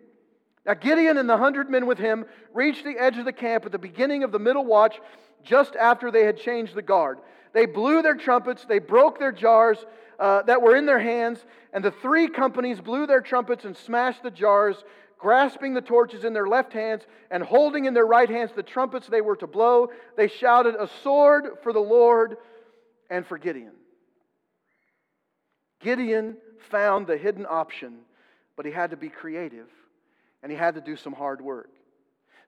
Now, 0.66 0.74
Gideon 0.74 1.18
and 1.18 1.28
the 1.28 1.36
hundred 1.36 1.68
men 1.68 1.86
with 1.86 1.98
him 1.98 2.24
reached 2.54 2.84
the 2.84 2.98
edge 2.98 3.18
of 3.18 3.26
the 3.26 3.32
camp 3.32 3.66
at 3.66 3.72
the 3.72 3.78
beginning 3.78 4.24
of 4.24 4.32
the 4.32 4.38
middle 4.38 4.64
watch, 4.64 4.98
just 5.42 5.76
after 5.76 6.10
they 6.10 6.24
had 6.24 6.38
changed 6.38 6.74
the 6.74 6.82
guard. 6.82 7.18
They 7.52 7.66
blew 7.66 8.02
their 8.02 8.14
trumpets, 8.14 8.64
they 8.64 8.78
broke 8.78 9.18
their 9.18 9.32
jars 9.32 9.84
uh, 10.18 10.42
that 10.42 10.62
were 10.62 10.74
in 10.74 10.86
their 10.86 10.98
hands, 10.98 11.44
and 11.72 11.84
the 11.84 11.90
three 11.90 12.28
companies 12.28 12.80
blew 12.80 13.06
their 13.06 13.20
trumpets 13.20 13.64
and 13.64 13.76
smashed 13.76 14.22
the 14.22 14.30
jars, 14.30 14.82
grasping 15.18 15.74
the 15.74 15.82
torches 15.82 16.24
in 16.24 16.32
their 16.32 16.46
left 16.46 16.72
hands 16.72 17.02
and 17.30 17.42
holding 17.42 17.84
in 17.84 17.94
their 17.94 18.06
right 18.06 18.28
hands 18.28 18.50
the 18.56 18.62
trumpets 18.62 19.06
they 19.06 19.20
were 19.20 19.36
to 19.36 19.46
blow. 19.46 19.88
They 20.16 20.28
shouted, 20.28 20.76
A 20.78 20.88
sword 21.02 21.44
for 21.62 21.72
the 21.72 21.80
Lord 21.80 22.36
and 23.10 23.26
for 23.26 23.38
Gideon. 23.38 23.72
Gideon 25.80 26.38
found 26.70 27.06
the 27.06 27.18
hidden 27.18 27.46
option, 27.48 27.98
but 28.56 28.64
he 28.64 28.72
had 28.72 28.90
to 28.90 28.96
be 28.96 29.10
creative 29.10 29.68
and 30.44 30.52
he 30.52 30.58
had 30.58 30.74
to 30.74 30.82
do 30.82 30.94
some 30.94 31.14
hard 31.14 31.40
work. 31.40 31.70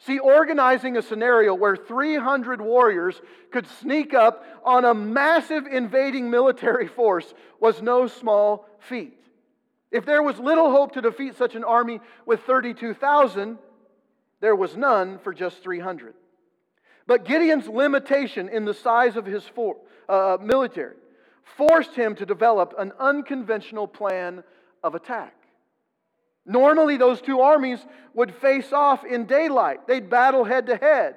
See, 0.01 0.19
organizing 0.19 0.99
a 0.99 1.03
scenario 1.03 1.55
where 1.55 1.75
300 1.75 2.61
warriors 2.61 3.19
could 3.51 3.67
sneak 3.81 4.13
up 4.13 4.45
on 4.63 4.85
a 4.85 4.93
massive 4.93 5.67
invading 5.67 6.31
military 6.31 6.89
force 6.99 7.33
was 7.59 7.81
no 7.81 8.07
small 8.07 8.69
feat. 8.81 9.19
If 9.91 10.05
there 10.05 10.23
was 10.23 10.39
little 10.39 10.71
hope 10.71 10.93
to 10.93 11.01
defeat 11.01 11.37
such 11.39 11.55
an 11.55 11.65
army 11.65 12.01
with 12.27 12.41
32,000, 12.41 13.57
there 14.41 14.55
was 14.55 14.77
none 14.77 15.19
for 15.21 15.33
just 15.33 15.63
300. 15.63 16.13
But 17.07 17.25
Gideon's 17.25 17.67
limitation 17.67 18.51
in 18.51 18.67
the 18.67 18.75
size 18.75 19.17
of 19.17 19.25
his 19.25 19.43
for, 19.45 19.77
uh, 20.07 20.37
military 20.39 20.97
forced 21.57 21.95
him 21.95 22.15
to 22.17 22.27
develop 22.27 22.75
an 22.77 22.93
unconventional 23.01 23.89
plan 23.89 24.45
of 24.85 24.95
attack. 24.95 25.46
Normally, 26.47 26.97
those 26.97 27.21
two 27.21 27.41
armies 27.41 27.85
would 28.15 28.35
face 28.37 28.73
off 28.73 29.05
in 29.05 29.27
daylight, 29.27 29.87
they'd 29.87 30.09
battle 30.09 30.45
head 30.45 30.67
to 30.67 30.77
head. 30.77 31.17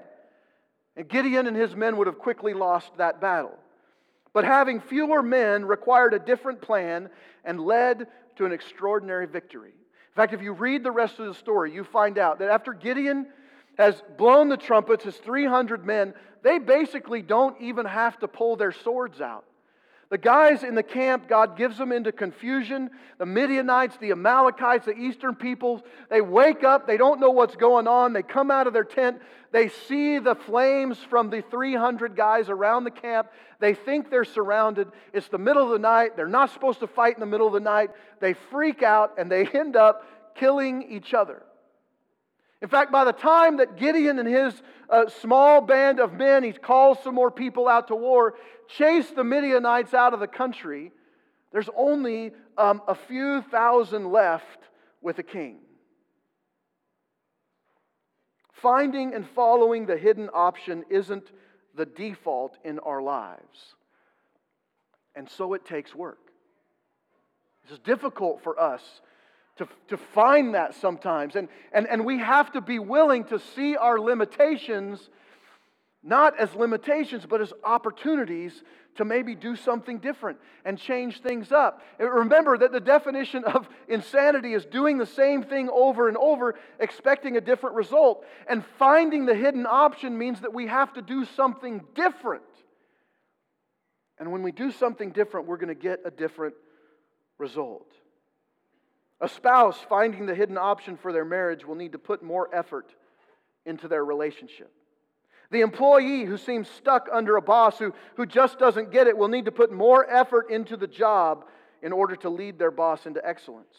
And 0.97 1.07
Gideon 1.07 1.47
and 1.47 1.55
his 1.55 1.75
men 1.75 1.97
would 1.97 2.07
have 2.07 2.17
quickly 2.17 2.53
lost 2.53 2.97
that 2.97 3.21
battle. 3.21 3.57
But 4.33 4.43
having 4.43 4.81
fewer 4.81 5.23
men 5.23 5.65
required 5.65 6.13
a 6.13 6.19
different 6.19 6.61
plan 6.61 7.09
and 7.45 7.59
led 7.59 8.07
to 8.35 8.45
an 8.45 8.51
extraordinary 8.51 9.27
victory. 9.27 9.69
In 9.69 10.15
fact, 10.15 10.33
if 10.33 10.41
you 10.41 10.53
read 10.53 10.83
the 10.83 10.91
rest 10.91 11.19
of 11.19 11.27
the 11.27 11.33
story, 11.33 11.73
you 11.73 11.83
find 11.83 12.17
out 12.17 12.39
that 12.39 12.49
after 12.49 12.73
Gideon 12.73 13.27
has 13.77 14.01
blown 14.17 14.49
the 14.49 14.57
trumpets, 14.57 15.05
his 15.05 15.15
300 15.15 15.85
men, 15.85 16.13
they 16.43 16.59
basically 16.59 17.21
don't 17.21 17.59
even 17.61 17.85
have 17.85 18.19
to 18.19 18.27
pull 18.27 18.55
their 18.55 18.71
swords 18.71 19.21
out. 19.21 19.45
The 20.09 20.17
guys 20.17 20.63
in 20.63 20.73
the 20.73 20.81
camp, 20.81 21.27
God 21.27 21.55
gives 21.55 21.77
them 21.77 21.91
into 21.91 22.11
confusion. 22.11 22.89
The 23.19 23.27
Midianites, 23.27 23.95
the 23.97 24.09
Amalekites, 24.09 24.85
the 24.85 24.97
eastern 24.97 25.35
peoples, 25.35 25.81
they 26.09 26.19
wake 26.19 26.63
up. 26.63 26.87
They 26.87 26.97
don't 26.97 27.19
know 27.19 27.29
what's 27.29 27.55
going 27.55 27.87
on. 27.87 28.13
They 28.13 28.23
come 28.23 28.49
out 28.49 28.65
of 28.65 28.73
their 28.73 28.83
tent. 28.83 29.21
They 29.51 29.69
see 29.69 30.17
the 30.17 30.33
flames 30.33 30.97
from 30.97 31.29
the 31.29 31.43
300 31.51 32.15
guys 32.15 32.49
around 32.49 32.85
the 32.85 32.91
camp. 32.91 33.29
They 33.59 33.75
think 33.75 34.09
they're 34.09 34.23
surrounded. 34.23 34.87
It's 35.13 35.27
the 35.27 35.37
middle 35.37 35.63
of 35.63 35.69
the 35.69 35.79
night. 35.79 36.15
They're 36.15 36.27
not 36.27 36.51
supposed 36.51 36.79
to 36.79 36.87
fight 36.87 37.13
in 37.13 37.19
the 37.19 37.27
middle 37.27 37.45
of 37.45 37.53
the 37.53 37.59
night. 37.59 37.91
They 38.19 38.33
freak 38.33 38.81
out 38.81 39.13
and 39.19 39.31
they 39.31 39.45
end 39.45 39.75
up 39.75 40.05
killing 40.33 40.91
each 40.91 41.13
other. 41.13 41.43
In 42.61 42.67
fact, 42.67 42.91
by 42.91 43.05
the 43.05 43.13
time 43.13 43.57
that 43.57 43.77
Gideon 43.77 44.19
and 44.19 44.27
his 44.27 44.61
uh, 44.89 45.07
small 45.21 45.61
band 45.61 45.99
of 45.99 46.13
men, 46.13 46.43
he 46.43 46.51
calls 46.51 47.01
some 47.03 47.15
more 47.15 47.31
people 47.31 47.67
out 47.67 47.87
to 47.87 47.95
war, 47.95 48.35
chase 48.77 49.09
the 49.09 49.23
Midianites 49.23 49.93
out 49.93 50.13
of 50.13 50.19
the 50.19 50.27
country, 50.27 50.91
there's 51.51 51.69
only 51.75 52.31
um, 52.57 52.81
a 52.87 52.95
few 52.95 53.41
thousand 53.41 54.11
left 54.11 54.59
with 55.01 55.19
a 55.19 55.23
king. 55.23 55.57
Finding 58.53 59.13
and 59.13 59.27
following 59.27 59.85
the 59.85 59.97
hidden 59.97 60.29
option 60.33 60.83
isn't 60.89 61.31
the 61.75 61.85
default 61.85 62.57
in 62.63 62.79
our 62.79 63.01
lives. 63.01 63.75
And 65.15 65.29
so 65.29 65.53
it 65.53 65.65
takes 65.65 65.95
work. 65.95 66.19
It's 67.69 67.79
difficult 67.79 68.43
for 68.43 68.59
us 68.59 68.81
to, 69.57 69.67
to 69.89 69.97
find 69.97 70.55
that 70.55 70.75
sometimes. 70.75 71.35
And, 71.35 71.49
and, 71.71 71.87
and 71.87 72.05
we 72.05 72.19
have 72.19 72.51
to 72.53 72.61
be 72.61 72.79
willing 72.79 73.25
to 73.25 73.39
see 73.39 73.75
our 73.75 73.99
limitations 73.99 75.09
not 76.01 76.39
as 76.39 76.55
limitations, 76.55 77.25
but 77.25 77.41
as 77.41 77.53
opportunities 77.63 78.63
to 78.95 79.05
maybe 79.05 79.35
do 79.35 79.55
something 79.55 79.99
different 79.99 80.39
and 80.65 80.77
change 80.77 81.21
things 81.21 81.51
up. 81.51 81.81
And 81.99 82.09
remember 82.11 82.57
that 82.57 82.71
the 82.71 82.79
definition 82.79 83.43
of 83.43 83.67
insanity 83.87 84.53
is 84.53 84.65
doing 84.65 84.97
the 84.97 85.05
same 85.05 85.43
thing 85.43 85.69
over 85.69 86.07
and 86.07 86.17
over, 86.17 86.55
expecting 86.79 87.37
a 87.37 87.41
different 87.41 87.75
result. 87.75 88.25
And 88.47 88.65
finding 88.77 89.25
the 89.25 89.35
hidden 89.35 89.65
option 89.69 90.17
means 90.17 90.41
that 90.41 90.53
we 90.53 90.67
have 90.67 90.93
to 90.93 91.01
do 91.01 91.25
something 91.25 91.83
different 91.95 92.43
And 94.19 94.31
when 94.31 94.43
we 94.43 94.51
do 94.51 94.71
something 94.71 95.11
different, 95.11 95.47
we're 95.47 95.57
going 95.57 95.69
to 95.69 95.75
get 95.75 96.01
a 96.05 96.11
different 96.11 96.55
result. 97.37 97.91
A 99.21 99.29
spouse 99.29 99.77
finding 99.87 100.25
the 100.25 100.35
hidden 100.35 100.57
option 100.57 100.97
for 100.97 101.13
their 101.13 101.25
marriage 101.25 101.65
will 101.65 101.75
need 101.75 101.93
to 101.93 101.99
put 101.99 102.21
more 102.21 102.53
effort 102.53 102.93
into 103.65 103.87
their 103.87 104.03
relationship. 104.03 104.71
The 105.51 105.61
employee 105.61 106.25
who 106.25 106.37
seems 106.37 106.69
stuck 106.69 107.09
under 107.11 107.35
a 107.35 107.41
boss 107.41 107.79
who, 107.79 107.93
who 108.15 108.25
just 108.25 108.59
doesn't 108.59 108.91
get 108.91 109.07
it 109.07 109.17
will 109.17 109.27
need 109.27 109.45
to 109.45 109.51
put 109.51 109.71
more 109.71 110.07
effort 110.09 110.51
into 110.51 110.77
the 110.77 110.87
job 110.87 111.45
in 111.81 111.91
order 111.91 112.15
to 112.17 112.29
lead 112.29 112.59
their 112.59 112.71
boss 112.71 113.05
into 113.05 113.25
excellence. 113.27 113.75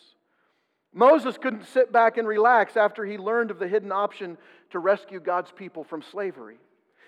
Moses 0.92 1.38
couldn't 1.38 1.66
sit 1.66 1.92
back 1.92 2.16
and 2.18 2.26
relax 2.26 2.76
after 2.76 3.04
he 3.04 3.18
learned 3.18 3.52
of 3.52 3.60
the 3.60 3.68
hidden 3.68 3.92
option 3.92 4.36
to 4.70 4.80
rescue 4.80 5.20
God's 5.20 5.52
people 5.52 5.84
from 5.84 6.02
slavery. 6.02 6.58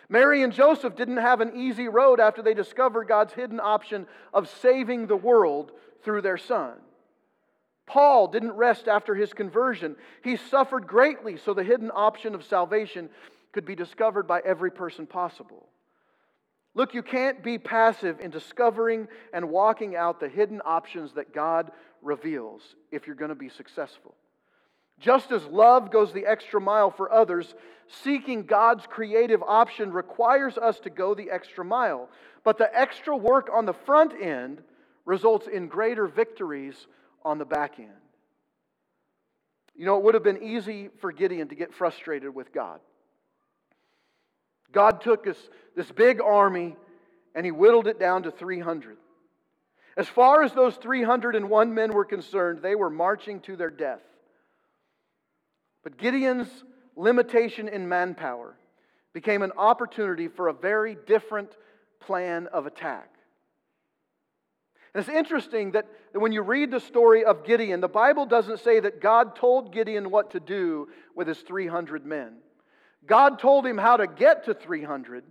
Mary 0.08 0.42
and 0.42 0.52
Joseph 0.52 0.94
didn't 0.94 1.16
have 1.16 1.40
an 1.40 1.56
easy 1.56 1.88
road 1.88 2.20
after 2.20 2.42
they 2.42 2.54
discovered 2.54 3.08
God's 3.08 3.32
hidden 3.32 3.58
option 3.58 4.06
of 4.32 4.48
saving 4.48 5.06
the 5.06 5.16
world 5.16 5.72
through 6.04 6.22
their 6.22 6.36
son. 6.36 6.74
Paul 7.86 8.28
didn't 8.28 8.52
rest 8.52 8.86
after 8.86 9.14
his 9.14 9.32
conversion. 9.32 9.96
He 10.22 10.36
suffered 10.36 10.86
greatly 10.86 11.36
so 11.36 11.52
the 11.52 11.64
hidden 11.64 11.90
option 11.92 12.34
of 12.34 12.44
salvation 12.44 13.10
could 13.53 13.64
be 13.64 13.74
discovered 13.74 14.26
by 14.26 14.40
every 14.44 14.70
person 14.70 15.07
possible. 15.07 15.68
Look, 16.74 16.94
you 16.94 17.03
can't 17.03 17.42
be 17.42 17.59
passive 17.59 18.20
in 18.20 18.30
discovering 18.30 19.09
and 19.32 19.50
walking 19.50 19.94
out 19.94 20.20
the 20.20 20.28
hidden 20.28 20.62
options 20.64 21.12
that 21.14 21.34
God 21.34 21.70
reveals 22.00 22.62
if 22.90 23.07
you're 23.07 23.16
going 23.16 23.28
to 23.28 23.34
be 23.34 23.50
successful. 23.50 24.14
Just 24.98 25.32
as 25.32 25.44
love 25.46 25.90
goes 25.90 26.12
the 26.12 26.26
extra 26.26 26.61
mile 26.61 26.90
for 26.90 27.12
others, 27.12 27.55
seeking 28.03 28.44
God's 28.44 28.86
creative 28.86 29.42
option 29.42 29.92
requires 29.92 30.57
us 30.57 30.78
to 30.80 30.90
go 30.90 31.14
the 31.14 31.30
extra 31.30 31.64
mile. 31.64 32.09
But 32.44 32.57
the 32.57 32.74
extra 32.78 33.16
work 33.16 33.50
on 33.53 33.66
the 33.66 33.72
front 33.72 34.12
end 34.20 34.62
results 35.05 35.48
in 35.48 35.68
greater 35.68 36.07
victories 36.07 36.86
on 37.24 37.38
the 37.38 37.44
back 37.44 37.78
end. 37.78 37.90
You 39.74 39.86
know, 39.86 39.98
it 39.98 40.05
would 40.05 40.14
have 40.14 40.22
been 40.22 40.42
easy 40.42 40.88
for 41.00 41.12
Gideon 41.12 41.48
to 41.48 41.55
get 41.55 41.74
frustrated 41.74 42.34
with 42.34 42.53
God. 42.53 42.80
God 44.72 45.00
took 45.00 45.24
this, 45.24 45.38
this 45.76 45.90
big 45.90 46.20
army 46.20 46.76
and 47.34 47.46
he 47.46 47.52
whittled 47.52 47.86
it 47.86 47.98
down 47.98 48.24
to 48.24 48.30
300. 48.30 48.96
As 49.96 50.08
far 50.08 50.42
as 50.42 50.52
those 50.52 50.76
301 50.76 51.74
men 51.74 51.92
were 51.92 52.04
concerned, 52.04 52.60
they 52.62 52.74
were 52.74 52.90
marching 52.90 53.40
to 53.40 53.56
their 53.56 53.70
death. 53.70 54.02
But 55.82 55.98
Gideon's 55.98 56.48
limitation 56.96 57.68
in 57.68 57.88
manpower 57.88 58.56
became 59.12 59.42
an 59.42 59.52
opportunity 59.56 60.28
for 60.28 60.48
a 60.48 60.54
very 60.54 60.96
different 61.06 61.56
plan 62.00 62.46
of 62.48 62.66
attack. 62.66 63.10
And 64.94 65.00
it's 65.00 65.14
interesting 65.14 65.72
that 65.72 65.86
when 66.12 66.32
you 66.32 66.42
read 66.42 66.70
the 66.70 66.80
story 66.80 67.24
of 67.24 67.44
Gideon, 67.44 67.80
the 67.80 67.88
Bible 67.88 68.26
doesn't 68.26 68.60
say 68.60 68.80
that 68.80 69.00
God 69.00 69.34
told 69.36 69.72
Gideon 69.72 70.10
what 70.10 70.32
to 70.32 70.40
do 70.40 70.88
with 71.14 71.28
his 71.28 71.38
300 71.40 72.04
men. 72.04 72.34
God 73.07 73.38
told 73.38 73.66
him 73.66 73.78
how 73.78 73.96
to 73.96 74.07
get 74.07 74.44
to 74.44 74.55
300, 74.55 75.24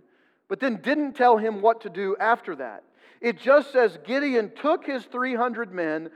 but 0.48 0.60
then 0.60 0.76
didn't 0.82 1.14
tell 1.14 1.36
him 1.36 1.62
what 1.62 1.82
to 1.82 1.90
do 1.90 2.16
after 2.20 2.56
that. 2.56 2.84
It 3.20 3.38
just 3.38 3.72
says 3.72 3.98
Gideon 4.04 4.52
took 4.54 4.84
his 4.84 5.04
300 5.04 5.72
men 5.72 6.10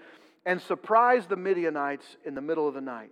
and 0.44 0.60
surprised 0.60 1.28
the 1.28 1.36
Midianites 1.36 2.16
in 2.24 2.34
the 2.34 2.40
middle 2.40 2.68
of 2.68 2.74
the 2.74 2.80
night. 2.80 3.10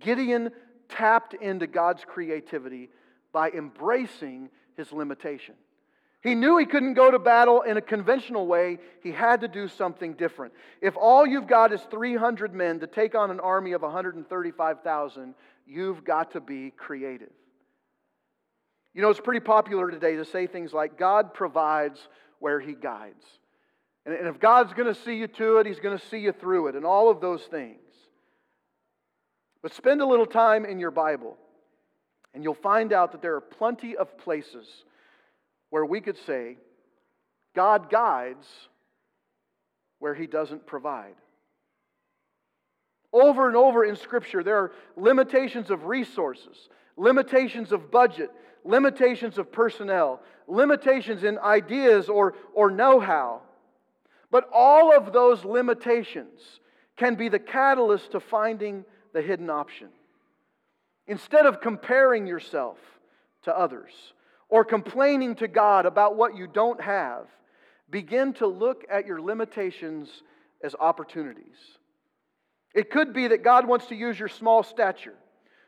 Gideon 0.00 0.50
tapped 0.88 1.34
into 1.34 1.66
God's 1.66 2.04
creativity 2.04 2.90
by 3.32 3.50
embracing 3.50 4.50
his 4.76 4.92
limitation. 4.92 5.54
He 6.20 6.34
knew 6.34 6.58
he 6.58 6.66
couldn't 6.66 6.94
go 6.94 7.10
to 7.10 7.18
battle 7.18 7.62
in 7.62 7.76
a 7.76 7.80
conventional 7.80 8.46
way. 8.46 8.78
He 9.02 9.12
had 9.12 9.42
to 9.42 9.48
do 9.48 9.68
something 9.68 10.14
different. 10.14 10.52
If 10.80 10.96
all 10.96 11.26
you've 11.26 11.46
got 11.46 11.72
is 11.72 11.80
300 11.90 12.54
men 12.54 12.80
to 12.80 12.86
take 12.86 13.14
on 13.14 13.30
an 13.30 13.38
army 13.38 13.72
of 13.72 13.82
135,000, 13.82 15.34
you've 15.68 16.04
got 16.04 16.32
to 16.32 16.40
be 16.40 16.72
creative. 16.76 17.30
You 18.94 19.02
know, 19.02 19.10
it's 19.10 19.20
pretty 19.20 19.40
popular 19.40 19.90
today 19.90 20.16
to 20.16 20.24
say 20.24 20.46
things 20.46 20.72
like, 20.72 20.98
God 20.98 21.34
provides 21.34 22.08
where 22.40 22.58
he 22.58 22.72
guides. 22.72 23.24
And 24.06 24.26
if 24.26 24.40
God's 24.40 24.72
going 24.72 24.92
to 24.92 25.00
see 25.00 25.16
you 25.16 25.26
to 25.28 25.58
it, 25.58 25.66
he's 25.66 25.80
going 25.80 25.98
to 25.98 26.06
see 26.06 26.18
you 26.18 26.32
through 26.32 26.68
it, 26.68 26.76
and 26.76 26.86
all 26.86 27.10
of 27.10 27.20
those 27.20 27.42
things. 27.42 27.78
But 29.62 29.74
spend 29.74 30.00
a 30.00 30.06
little 30.06 30.26
time 30.26 30.64
in 30.64 30.78
your 30.78 30.90
Bible, 30.90 31.36
and 32.32 32.42
you'll 32.42 32.54
find 32.54 32.92
out 32.92 33.12
that 33.12 33.20
there 33.20 33.34
are 33.34 33.40
plenty 33.40 33.96
of 33.96 34.16
places 34.16 34.66
where 35.70 35.84
we 35.84 36.00
could 36.00 36.16
say, 36.26 36.56
God 37.54 37.90
guides 37.90 38.46
where 39.98 40.14
he 40.14 40.26
doesn't 40.26 40.66
provide. 40.66 41.14
Over 43.12 43.48
and 43.48 43.56
over 43.56 43.84
in 43.84 43.96
Scripture, 43.96 44.42
there 44.42 44.56
are 44.56 44.72
limitations 44.96 45.70
of 45.70 45.84
resources, 45.84 46.68
limitations 46.96 47.72
of 47.72 47.90
budget, 47.90 48.30
limitations 48.64 49.38
of 49.38 49.50
personnel, 49.50 50.20
limitations 50.46 51.24
in 51.24 51.38
ideas 51.38 52.08
or, 52.08 52.34
or 52.54 52.70
know 52.70 53.00
how. 53.00 53.40
But 54.30 54.48
all 54.52 54.94
of 54.94 55.12
those 55.12 55.44
limitations 55.44 56.60
can 56.96 57.14
be 57.14 57.28
the 57.28 57.38
catalyst 57.38 58.12
to 58.12 58.20
finding 58.20 58.84
the 59.14 59.22
hidden 59.22 59.48
option. 59.48 59.88
Instead 61.06 61.46
of 61.46 61.62
comparing 61.62 62.26
yourself 62.26 62.76
to 63.44 63.56
others 63.56 63.92
or 64.50 64.64
complaining 64.64 65.34
to 65.36 65.48
God 65.48 65.86
about 65.86 66.16
what 66.16 66.36
you 66.36 66.46
don't 66.46 66.80
have, 66.80 67.26
begin 67.88 68.34
to 68.34 68.46
look 68.46 68.84
at 68.90 69.06
your 69.06 69.22
limitations 69.22 70.22
as 70.62 70.74
opportunities. 70.78 71.77
It 72.74 72.90
could 72.90 73.12
be 73.12 73.28
that 73.28 73.42
God 73.42 73.66
wants 73.66 73.86
to 73.86 73.94
use 73.94 74.18
your 74.18 74.28
small 74.28 74.62
stature, 74.62 75.14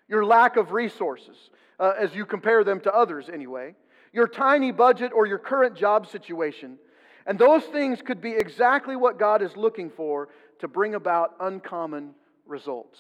your 0.09 0.25
lack 0.25 0.57
of 0.57 0.73
resources, 0.73 1.37
uh, 1.79 1.95
as 1.99 2.15
you 2.15 2.27
compare 2.27 2.63
them 2.63 2.81
to 2.81 2.95
others 2.95 3.29
anyway, 3.33 3.75
your 4.13 4.29
tiny 4.29 4.71
budget 4.73 5.13
or 5.15 5.27
your 5.27 5.39
current 5.39 5.77
job 5.77 6.07
situation. 6.07 6.79
And 7.27 7.39
those 7.39 7.65
things 7.65 8.03
could 8.03 8.21
be 8.21 8.33
exactly 8.33 8.97
what 8.97 9.19
God 9.19 9.43
is 9.43 9.57
looking 9.57 9.91
for 9.91 10.29
to 10.59 10.69
bring 10.69 10.95
about 10.95 11.37
uncommon 11.41 12.15
results. 12.47 12.99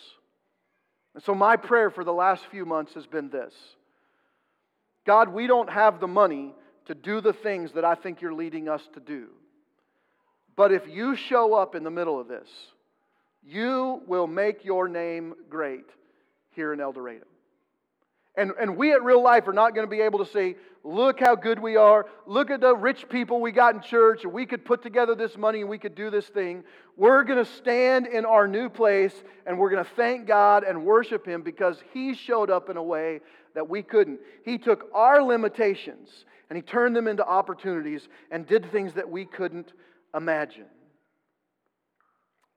And 1.14 1.22
so, 1.22 1.34
my 1.34 1.57
prayer 1.57 1.90
for 1.90 2.05
the 2.05 2.12
last 2.12 2.46
few 2.46 2.64
months 2.64 2.94
has 2.94 3.07
been 3.07 3.30
this 3.30 3.55
God, 5.05 5.28
we 5.28 5.46
don't 5.46 5.70
have 5.70 6.01
the 6.01 6.07
money 6.07 6.55
to 6.86 6.94
do 6.94 7.20
the 7.20 7.32
things 7.32 7.72
that 7.72 7.84
I 7.84 7.94
think 7.94 8.20
you're 8.20 8.34
leading 8.34 8.68
us 8.68 8.82
to 8.94 9.01
do. 9.01 9.28
But 10.57 10.72
if 10.72 10.88
you 10.88 11.16
show 11.16 11.55
up 11.55 11.74
in 11.74 11.84
the 11.84 11.90
middle 11.90 12.20
of 12.20 12.28
this, 12.28 12.48
you 13.43 14.03
will 14.07 14.26
make 14.26 14.64
your 14.64 14.88
name 14.88 15.34
great 15.49 15.86
here 16.51 16.72
in 16.72 16.80
El 16.80 16.93
Dorado. 16.93 17.24
And, 18.36 18.53
and 18.61 18.76
we 18.76 18.93
at 18.93 19.03
real 19.03 19.22
life 19.22 19.49
are 19.49 19.53
not 19.53 19.74
going 19.74 19.86
to 19.86 19.91
be 19.91 20.03
able 20.03 20.20
to 20.20 20.30
say, 20.30 20.57
look 20.84 21.20
how 21.20 21.34
good 21.34 21.59
we 21.59 21.76
are. 21.76 22.07
Look 22.26 22.51
at 22.51 22.61
the 22.61 22.74
rich 22.74 23.09
people 23.09 23.41
we 23.41 23.51
got 23.51 23.74
in 23.74 23.80
church, 23.82 24.24
we 24.24 24.47
could 24.47 24.64
put 24.64 24.82
together 24.82 25.14
this 25.14 25.36
money 25.36 25.61
and 25.61 25.68
we 25.68 25.78
could 25.78 25.95
do 25.95 26.11
this 26.11 26.26
thing. 26.26 26.64
We're 26.97 27.24
going 27.24 27.45
to 27.45 27.51
stand 27.51 28.07
in 28.07 28.24
our 28.24 28.47
new 28.47 28.68
place 28.68 29.14
and 29.47 29.59
we're 29.59 29.70
going 29.70 29.84
to 29.84 29.91
thank 29.91 30.26
God 30.26 30.64
and 30.64 30.84
worship 30.84 31.26
Him 31.26 31.43
because 31.43 31.82
He 31.93 32.14
showed 32.14 32.51
up 32.51 32.70
in 32.70 32.76
a 32.76 32.82
way 32.82 33.20
that 33.55 33.68
we 33.68 33.82
couldn't. 33.82 34.20
He 34.45 34.59
took 34.59 34.88
our 34.95 35.22
limitations 35.22 36.24
and 36.49 36.57
He 36.57 36.62
turned 36.62 36.95
them 36.95 37.09
into 37.09 37.26
opportunities 37.26 38.09
and 38.30 38.47
did 38.47 38.70
things 38.70 38.95
that 38.95 39.11
we 39.11 39.24
couldn't 39.24 39.72
imagine. 40.14 40.66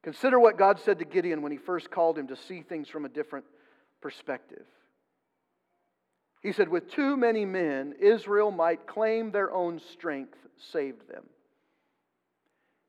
Consider 0.04 0.38
what 0.38 0.58
God 0.58 0.80
said 0.80 0.99
to 0.99 1.06
Gideon 1.06 1.41
when 1.41 1.51
He 1.51 1.58
first 1.58 1.89
called 1.89 2.18
him 2.18 2.28
to 2.28 2.36
see 2.36 2.62
things 2.62 2.89
from 2.89 3.06
a 3.06 3.10
different 3.10 3.45
perspective. 4.01 4.66
He 6.41 6.51
said, 6.51 6.68
With 6.68 6.91
too 6.91 7.16
many 7.16 7.45
men, 7.45 7.95
Israel 7.99 8.51
might 8.51 8.86
claim 8.86 9.32
their 9.32 9.51
own 9.51 9.80
strength 9.93 10.38
saved 10.72 11.08
them. 11.10 11.24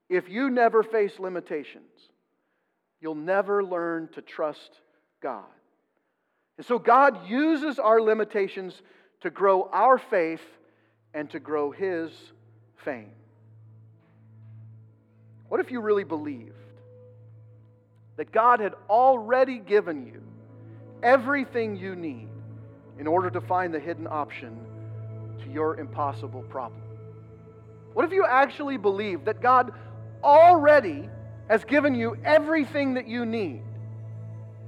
If 0.09 0.29
you 0.29 0.51
never 0.51 0.83
face 0.83 1.19
limitations, 1.19 2.11
you'll 3.01 3.15
never 3.15 3.65
learn 3.65 4.09
to 4.15 4.23
trust 4.23 4.81
God. 5.23 5.45
And 6.59 6.67
so 6.67 6.79
God 6.79 7.29
uses 7.29 7.79
our 7.79 8.01
limitations 8.01 8.83
to 9.21 9.31
grow 9.31 9.69
our 9.73 9.99
faith 9.99 10.45
and 11.15 11.31
to 11.31 11.39
grow 11.39 11.71
His 11.71 12.11
fame. 12.85 13.13
What 15.49 15.61
if 15.61 15.71
you 15.71 15.81
really 15.81 16.05
believed 16.05 16.64
that 18.17 18.33
God 18.33 18.61
had 18.61 18.75
already 18.89 19.59
given 19.59 20.07
you 20.07 20.23
everything 21.03 21.77
you 21.77 21.97
need 21.97 22.29
in 22.99 23.07
order 23.07 23.31
to 23.31 23.41
find 23.41 23.75
the 23.75 23.81
hidden 23.81 24.07
option 24.07 24.57
to 25.43 25.51
your 25.51 25.79
impossible 25.79 26.43
problem? 26.43 26.81
What 27.93 28.05
if 28.05 28.13
you 28.13 28.25
actually 28.29 28.77
believe 28.77 29.25
that 29.25 29.41
God 29.41 29.73
already 30.23 31.09
has 31.49 31.65
given 31.65 31.95
you 31.95 32.17
everything 32.25 32.95
that 32.95 33.07
you 33.07 33.27
need 33.27 33.63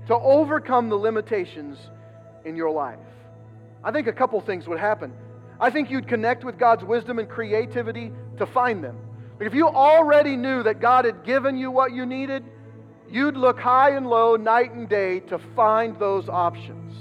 to 0.06 0.14
overcome 0.14 0.88
the 0.88 0.96
limitations 0.96 1.78
in 2.44 2.56
your 2.56 2.70
life? 2.70 2.98
I 3.82 3.92
think 3.92 4.06
a 4.06 4.12
couple 4.12 4.40
things 4.40 4.66
would 4.68 4.78
happen. 4.78 5.12
I 5.60 5.70
think 5.70 5.90
you'd 5.90 6.08
connect 6.08 6.44
with 6.44 6.58
God's 6.58 6.84
wisdom 6.84 7.18
and 7.18 7.28
creativity 7.28 8.12
to 8.38 8.46
find 8.46 8.82
them. 8.82 8.98
If 9.40 9.54
you 9.54 9.68
already 9.68 10.36
knew 10.36 10.62
that 10.62 10.80
God 10.80 11.04
had 11.04 11.24
given 11.24 11.56
you 11.56 11.70
what 11.70 11.92
you 11.92 12.06
needed, 12.06 12.44
you'd 13.10 13.36
look 13.36 13.58
high 13.58 13.90
and 13.90 14.06
low, 14.06 14.36
night 14.36 14.72
and 14.72 14.88
day 14.88 15.20
to 15.20 15.38
find 15.38 15.98
those 15.98 16.28
options. 16.28 16.94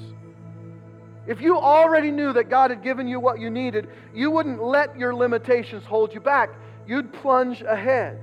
If 1.27 1.41
you 1.41 1.57
already 1.57 2.11
knew 2.11 2.33
that 2.33 2.49
God 2.49 2.69
had 2.69 2.83
given 2.83 3.07
you 3.07 3.19
what 3.19 3.39
you 3.39 3.49
needed, 3.49 3.87
you 4.13 4.29
wouldn't 4.29 4.63
let 4.63 4.97
your 4.97 5.13
limitations 5.15 5.83
hold 5.83 6.13
you 6.13 6.19
back. 6.19 6.49
You'd 6.87 7.11
plunge 7.13 7.61
ahead. 7.61 8.19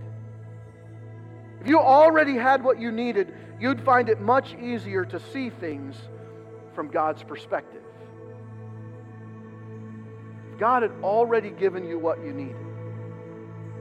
If 1.60 1.66
you 1.66 1.78
already 1.78 2.36
had 2.36 2.62
what 2.62 2.80
you 2.80 2.92
needed, 2.92 3.34
you'd 3.60 3.80
find 3.84 4.08
it 4.08 4.20
much 4.20 4.54
easier 4.54 5.04
to 5.04 5.20
see 5.32 5.50
things 5.50 5.96
from 6.74 6.88
God's 6.88 7.22
perspective. 7.22 7.82
If 10.52 10.58
God 10.58 10.82
had 10.82 10.92
already 11.02 11.50
given 11.50 11.84
you 11.84 11.98
what 11.98 12.18
you 12.24 12.32
needed, 12.32 12.56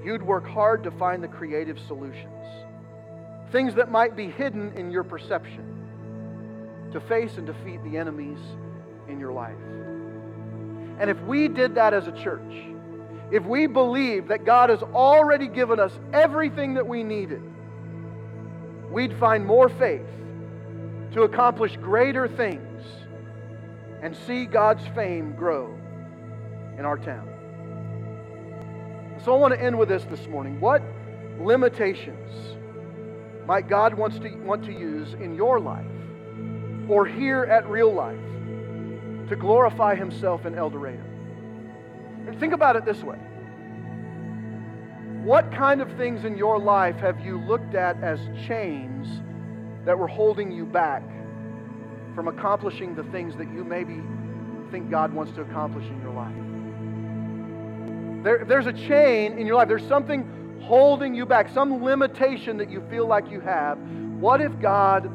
you'd 0.03 0.23
work 0.23 0.47
hard 0.47 0.83
to 0.83 0.91
find 0.91 1.23
the 1.23 1.27
creative 1.27 1.79
solutions. 1.79 2.60
Things 3.51 3.75
that 3.75 3.91
might 3.91 4.15
be 4.15 4.29
hidden 4.29 4.73
in 4.77 4.91
your 4.91 5.03
perception 5.03 5.67
to 6.93 7.01
face 7.01 7.37
and 7.37 7.45
defeat 7.45 7.83
the 7.83 7.97
enemies 7.97 8.39
in 9.07 9.19
your 9.19 9.33
life. 9.33 9.57
And 10.99 11.09
if 11.09 11.19
we 11.21 11.47
did 11.47 11.75
that 11.75 11.93
as 11.93 12.07
a 12.07 12.11
church, 12.11 12.53
if 13.31 13.43
we 13.45 13.67
believe 13.67 14.27
that 14.27 14.45
God 14.45 14.69
has 14.69 14.83
already 14.83 15.47
given 15.47 15.79
us 15.79 15.97
everything 16.13 16.75
that 16.75 16.87
we 16.87 17.03
needed, 17.03 17.41
we'd 18.89 19.17
find 19.17 19.45
more 19.45 19.69
faith 19.69 20.05
to 21.13 21.23
accomplish 21.23 21.75
greater 21.77 22.27
things 22.27 22.83
and 24.01 24.15
see 24.15 24.45
God's 24.45 24.85
fame 24.95 25.33
grow 25.35 25.73
in 26.77 26.85
our 26.85 26.97
town. 26.97 27.27
So 29.23 29.33
I 29.33 29.37
want 29.37 29.53
to 29.53 29.61
end 29.61 29.77
with 29.77 29.89
this 29.89 30.03
this 30.05 30.27
morning. 30.27 30.59
What 30.59 30.81
limitations 31.39 32.57
might 33.45 33.67
God 33.67 33.93
wants 33.93 34.19
to, 34.19 34.29
want 34.37 34.63
to 34.65 34.71
use 34.71 35.13
in 35.13 35.35
your 35.35 35.59
life 35.59 35.85
or 36.87 37.05
here 37.05 37.43
at 37.45 37.67
real 37.69 37.93
life 37.93 38.19
to 39.29 39.35
glorify 39.35 39.95
himself 39.95 40.45
in 40.45 40.55
El 40.55 40.69
Dorado? 40.69 41.03
And 42.27 42.39
think 42.39 42.53
about 42.53 42.75
it 42.75 42.85
this 42.85 43.01
way. 43.01 43.17
What 45.23 45.51
kind 45.51 45.81
of 45.81 45.91
things 45.97 46.25
in 46.25 46.37
your 46.37 46.59
life 46.59 46.95
have 46.97 47.19
you 47.19 47.37
looked 47.37 47.75
at 47.75 48.01
as 48.03 48.19
chains 48.47 49.07
that 49.85 49.97
were 49.97 50.07
holding 50.07 50.51
you 50.51 50.65
back 50.65 51.03
from 52.15 52.27
accomplishing 52.27 52.95
the 52.95 53.03
things 53.05 53.35
that 53.37 53.51
you 53.51 53.63
maybe 53.63 54.01
think 54.71 54.89
God 54.89 55.13
wants 55.13 55.31
to 55.33 55.41
accomplish 55.41 55.85
in 55.85 56.01
your 56.01 56.11
life? 56.11 56.35
There, 58.23 58.45
there's 58.45 58.67
a 58.67 58.73
chain 58.73 59.37
in 59.37 59.45
your 59.47 59.55
life. 59.55 59.67
There's 59.67 59.87
something 59.87 60.40
holding 60.63 61.13
you 61.15 61.25
back, 61.25 61.49
some 61.49 61.83
limitation 61.83 62.55
that 62.57 62.69
you 62.69 62.81
feel 62.89 63.07
like 63.07 63.29
you 63.29 63.41
have. 63.41 63.77
What 64.19 64.39
if 64.41 64.57
God 64.59 65.09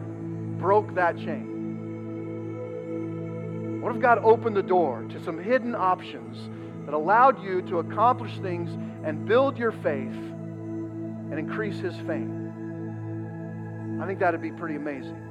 broke 0.59 0.95
that 0.95 1.17
chain? 1.17 1.53
What 3.81 3.95
if 3.95 4.03
God 4.03 4.19
opened 4.23 4.57
the 4.57 4.63
door 4.63 5.07
to 5.11 5.23
some 5.23 5.39
hidden 5.39 5.75
options 5.75 6.51
that 6.85 6.95
allowed 6.95 7.43
you 7.43 7.63
to 7.63 7.79
accomplish 7.79 8.37
things 8.39 8.71
and 9.05 9.27
build 9.27 9.59
your 9.59 9.73
faith 9.73 10.13
and 10.13 11.39
increase 11.39 11.79
His 11.79 11.97
fame? 11.99 12.43
I 14.03 14.07
think 14.07 14.19
that'd 14.19 14.43
be 14.43 14.51
pretty 14.51 14.77
amazing. 14.77 15.23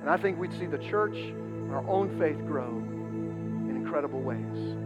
And 0.00 0.08
I 0.08 0.16
think 0.16 0.38
we'd 0.38 0.56
see 0.58 0.66
the 0.66 0.78
church 0.78 1.16
and 1.16 1.72
our 1.72 1.86
own 1.88 2.16
faith 2.18 2.38
grow 2.46 2.68
in 2.68 3.76
incredible 3.76 4.20
ways. 4.20 4.76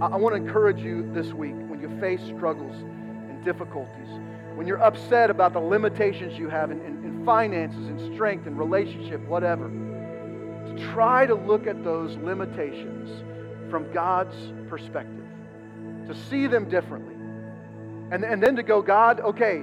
I, 0.00 0.16
want 0.16 0.36
to 0.36 0.40
encourage 0.40 0.80
you 0.80 1.10
this 1.12 1.32
week 1.32 1.56
when 1.66 1.80
you 1.80 1.88
face 1.98 2.22
struggles 2.22 2.76
difficulties, 3.44 4.08
when 4.54 4.66
you're 4.66 4.82
upset 4.82 5.30
about 5.30 5.52
the 5.52 5.60
limitations 5.60 6.38
you 6.38 6.48
have 6.48 6.70
in, 6.70 6.80
in, 6.80 7.04
in 7.04 7.24
finances 7.24 7.86
and 7.86 8.14
strength 8.14 8.46
and 8.46 8.58
relationship, 8.58 9.20
whatever, 9.28 9.68
to 9.68 10.92
try 10.92 11.26
to 11.26 11.34
look 11.34 11.66
at 11.66 11.84
those 11.84 12.16
limitations 12.16 13.22
from 13.70 13.90
God's 13.92 14.36
perspective, 14.68 15.24
to 16.06 16.14
see 16.28 16.46
them 16.46 16.68
differently. 16.68 17.14
And, 18.10 18.24
and 18.24 18.42
then 18.42 18.56
to 18.56 18.62
go, 18.62 18.80
God, 18.80 19.20
okay, 19.20 19.62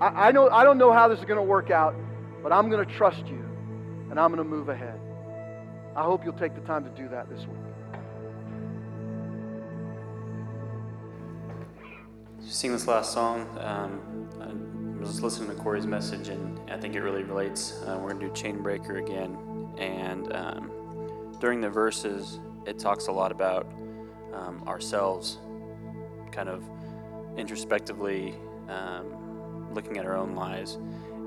I, 0.00 0.28
I, 0.28 0.32
know, 0.32 0.50
I 0.50 0.64
don't 0.64 0.78
know 0.78 0.92
how 0.92 1.08
this 1.08 1.20
is 1.20 1.24
going 1.24 1.38
to 1.38 1.42
work 1.42 1.70
out, 1.70 1.94
but 2.42 2.52
I'm 2.52 2.68
going 2.68 2.84
to 2.84 2.92
trust 2.94 3.26
you 3.26 3.44
and 4.10 4.18
I'm 4.18 4.34
going 4.34 4.38
to 4.38 4.44
move 4.44 4.68
ahead. 4.68 5.00
I 5.94 6.02
hope 6.02 6.24
you'll 6.24 6.34
take 6.34 6.54
the 6.54 6.60
time 6.62 6.84
to 6.84 6.90
do 6.90 7.08
that 7.08 7.30
this 7.30 7.40
week. 7.40 7.65
Sing 12.48 12.72
this 12.72 12.86
last 12.86 13.12
song, 13.12 13.46
um, 13.60 14.00
I 14.40 15.00
was 15.00 15.20
listening 15.20 15.50
to 15.50 15.56
Corey's 15.56 15.86
message, 15.86 16.28
and 16.28 16.58
I 16.70 16.76
think 16.76 16.94
it 16.94 17.00
really 17.00 17.24
relates. 17.24 17.82
Uh, 17.82 17.98
we're 18.00 18.12
to 18.12 18.28
do 18.28 18.32
Chain 18.32 18.62
Breaker 18.62 18.96
again. 18.96 19.36
And 19.78 20.32
um, 20.32 21.36
during 21.40 21.60
the 21.60 21.70
verses, 21.70 22.40
it 22.64 22.78
talks 22.78 23.08
a 23.08 23.12
lot 23.12 23.32
about 23.32 23.66
um, 24.32 24.62
ourselves, 24.66 25.38
kind 26.30 26.48
of 26.48 26.64
introspectively 27.36 28.34
um, 28.68 29.72
looking 29.74 29.98
at 29.98 30.06
our 30.06 30.16
own 30.16 30.34
lives. 30.34 30.78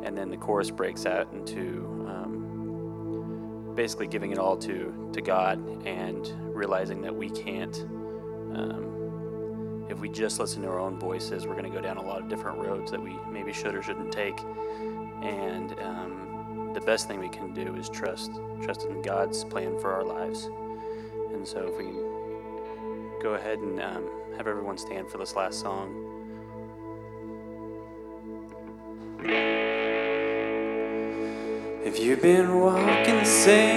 And 0.03 0.17
then 0.17 0.29
the 0.29 0.37
chorus 0.37 0.71
breaks 0.71 1.05
out 1.05 1.31
into 1.33 2.05
um, 2.07 3.73
basically 3.75 4.07
giving 4.07 4.31
it 4.31 4.37
all 4.37 4.57
to, 4.57 5.09
to 5.13 5.21
God 5.21 5.85
and 5.85 6.27
realizing 6.55 7.01
that 7.01 7.15
we 7.15 7.29
can't 7.29 7.75
um, 8.55 8.98
if 9.89 9.99
we 9.99 10.07
just 10.07 10.39
listen 10.39 10.61
to 10.61 10.67
our 10.69 10.79
own 10.79 10.99
voices, 10.99 11.47
we're 11.47 11.55
going 11.55 11.69
to 11.69 11.75
go 11.75 11.81
down 11.81 11.97
a 11.97 12.01
lot 12.01 12.19
of 12.19 12.29
different 12.29 12.59
roads 12.59 12.91
that 12.91 13.01
we 13.01 13.17
maybe 13.29 13.51
should 13.51 13.75
or 13.75 13.81
shouldn't 13.81 14.11
take. 14.11 14.39
And 15.21 15.73
um, 15.79 16.71
the 16.73 16.81
best 16.81 17.07
thing 17.07 17.19
we 17.19 17.29
can 17.29 17.53
do 17.53 17.75
is 17.75 17.89
trust, 17.89 18.31
trust 18.61 18.83
in 18.83 19.01
God's 19.01 19.43
plan 19.43 19.79
for 19.79 19.91
our 19.91 20.03
lives. 20.03 20.45
And 21.33 21.47
so, 21.47 21.67
if 21.67 21.77
we 21.77 21.85
go 23.21 23.33
ahead 23.33 23.59
and 23.59 23.81
um, 23.81 24.09
have 24.37 24.47
everyone 24.47 24.77
stand 24.77 25.09
for 25.09 25.17
this 25.17 25.35
last 25.35 25.59
song. 25.59 26.05
If 31.83 31.99
you've 31.99 32.21
been 32.21 32.59
walking 32.59 33.15
the 33.15 33.25
same 33.25 33.69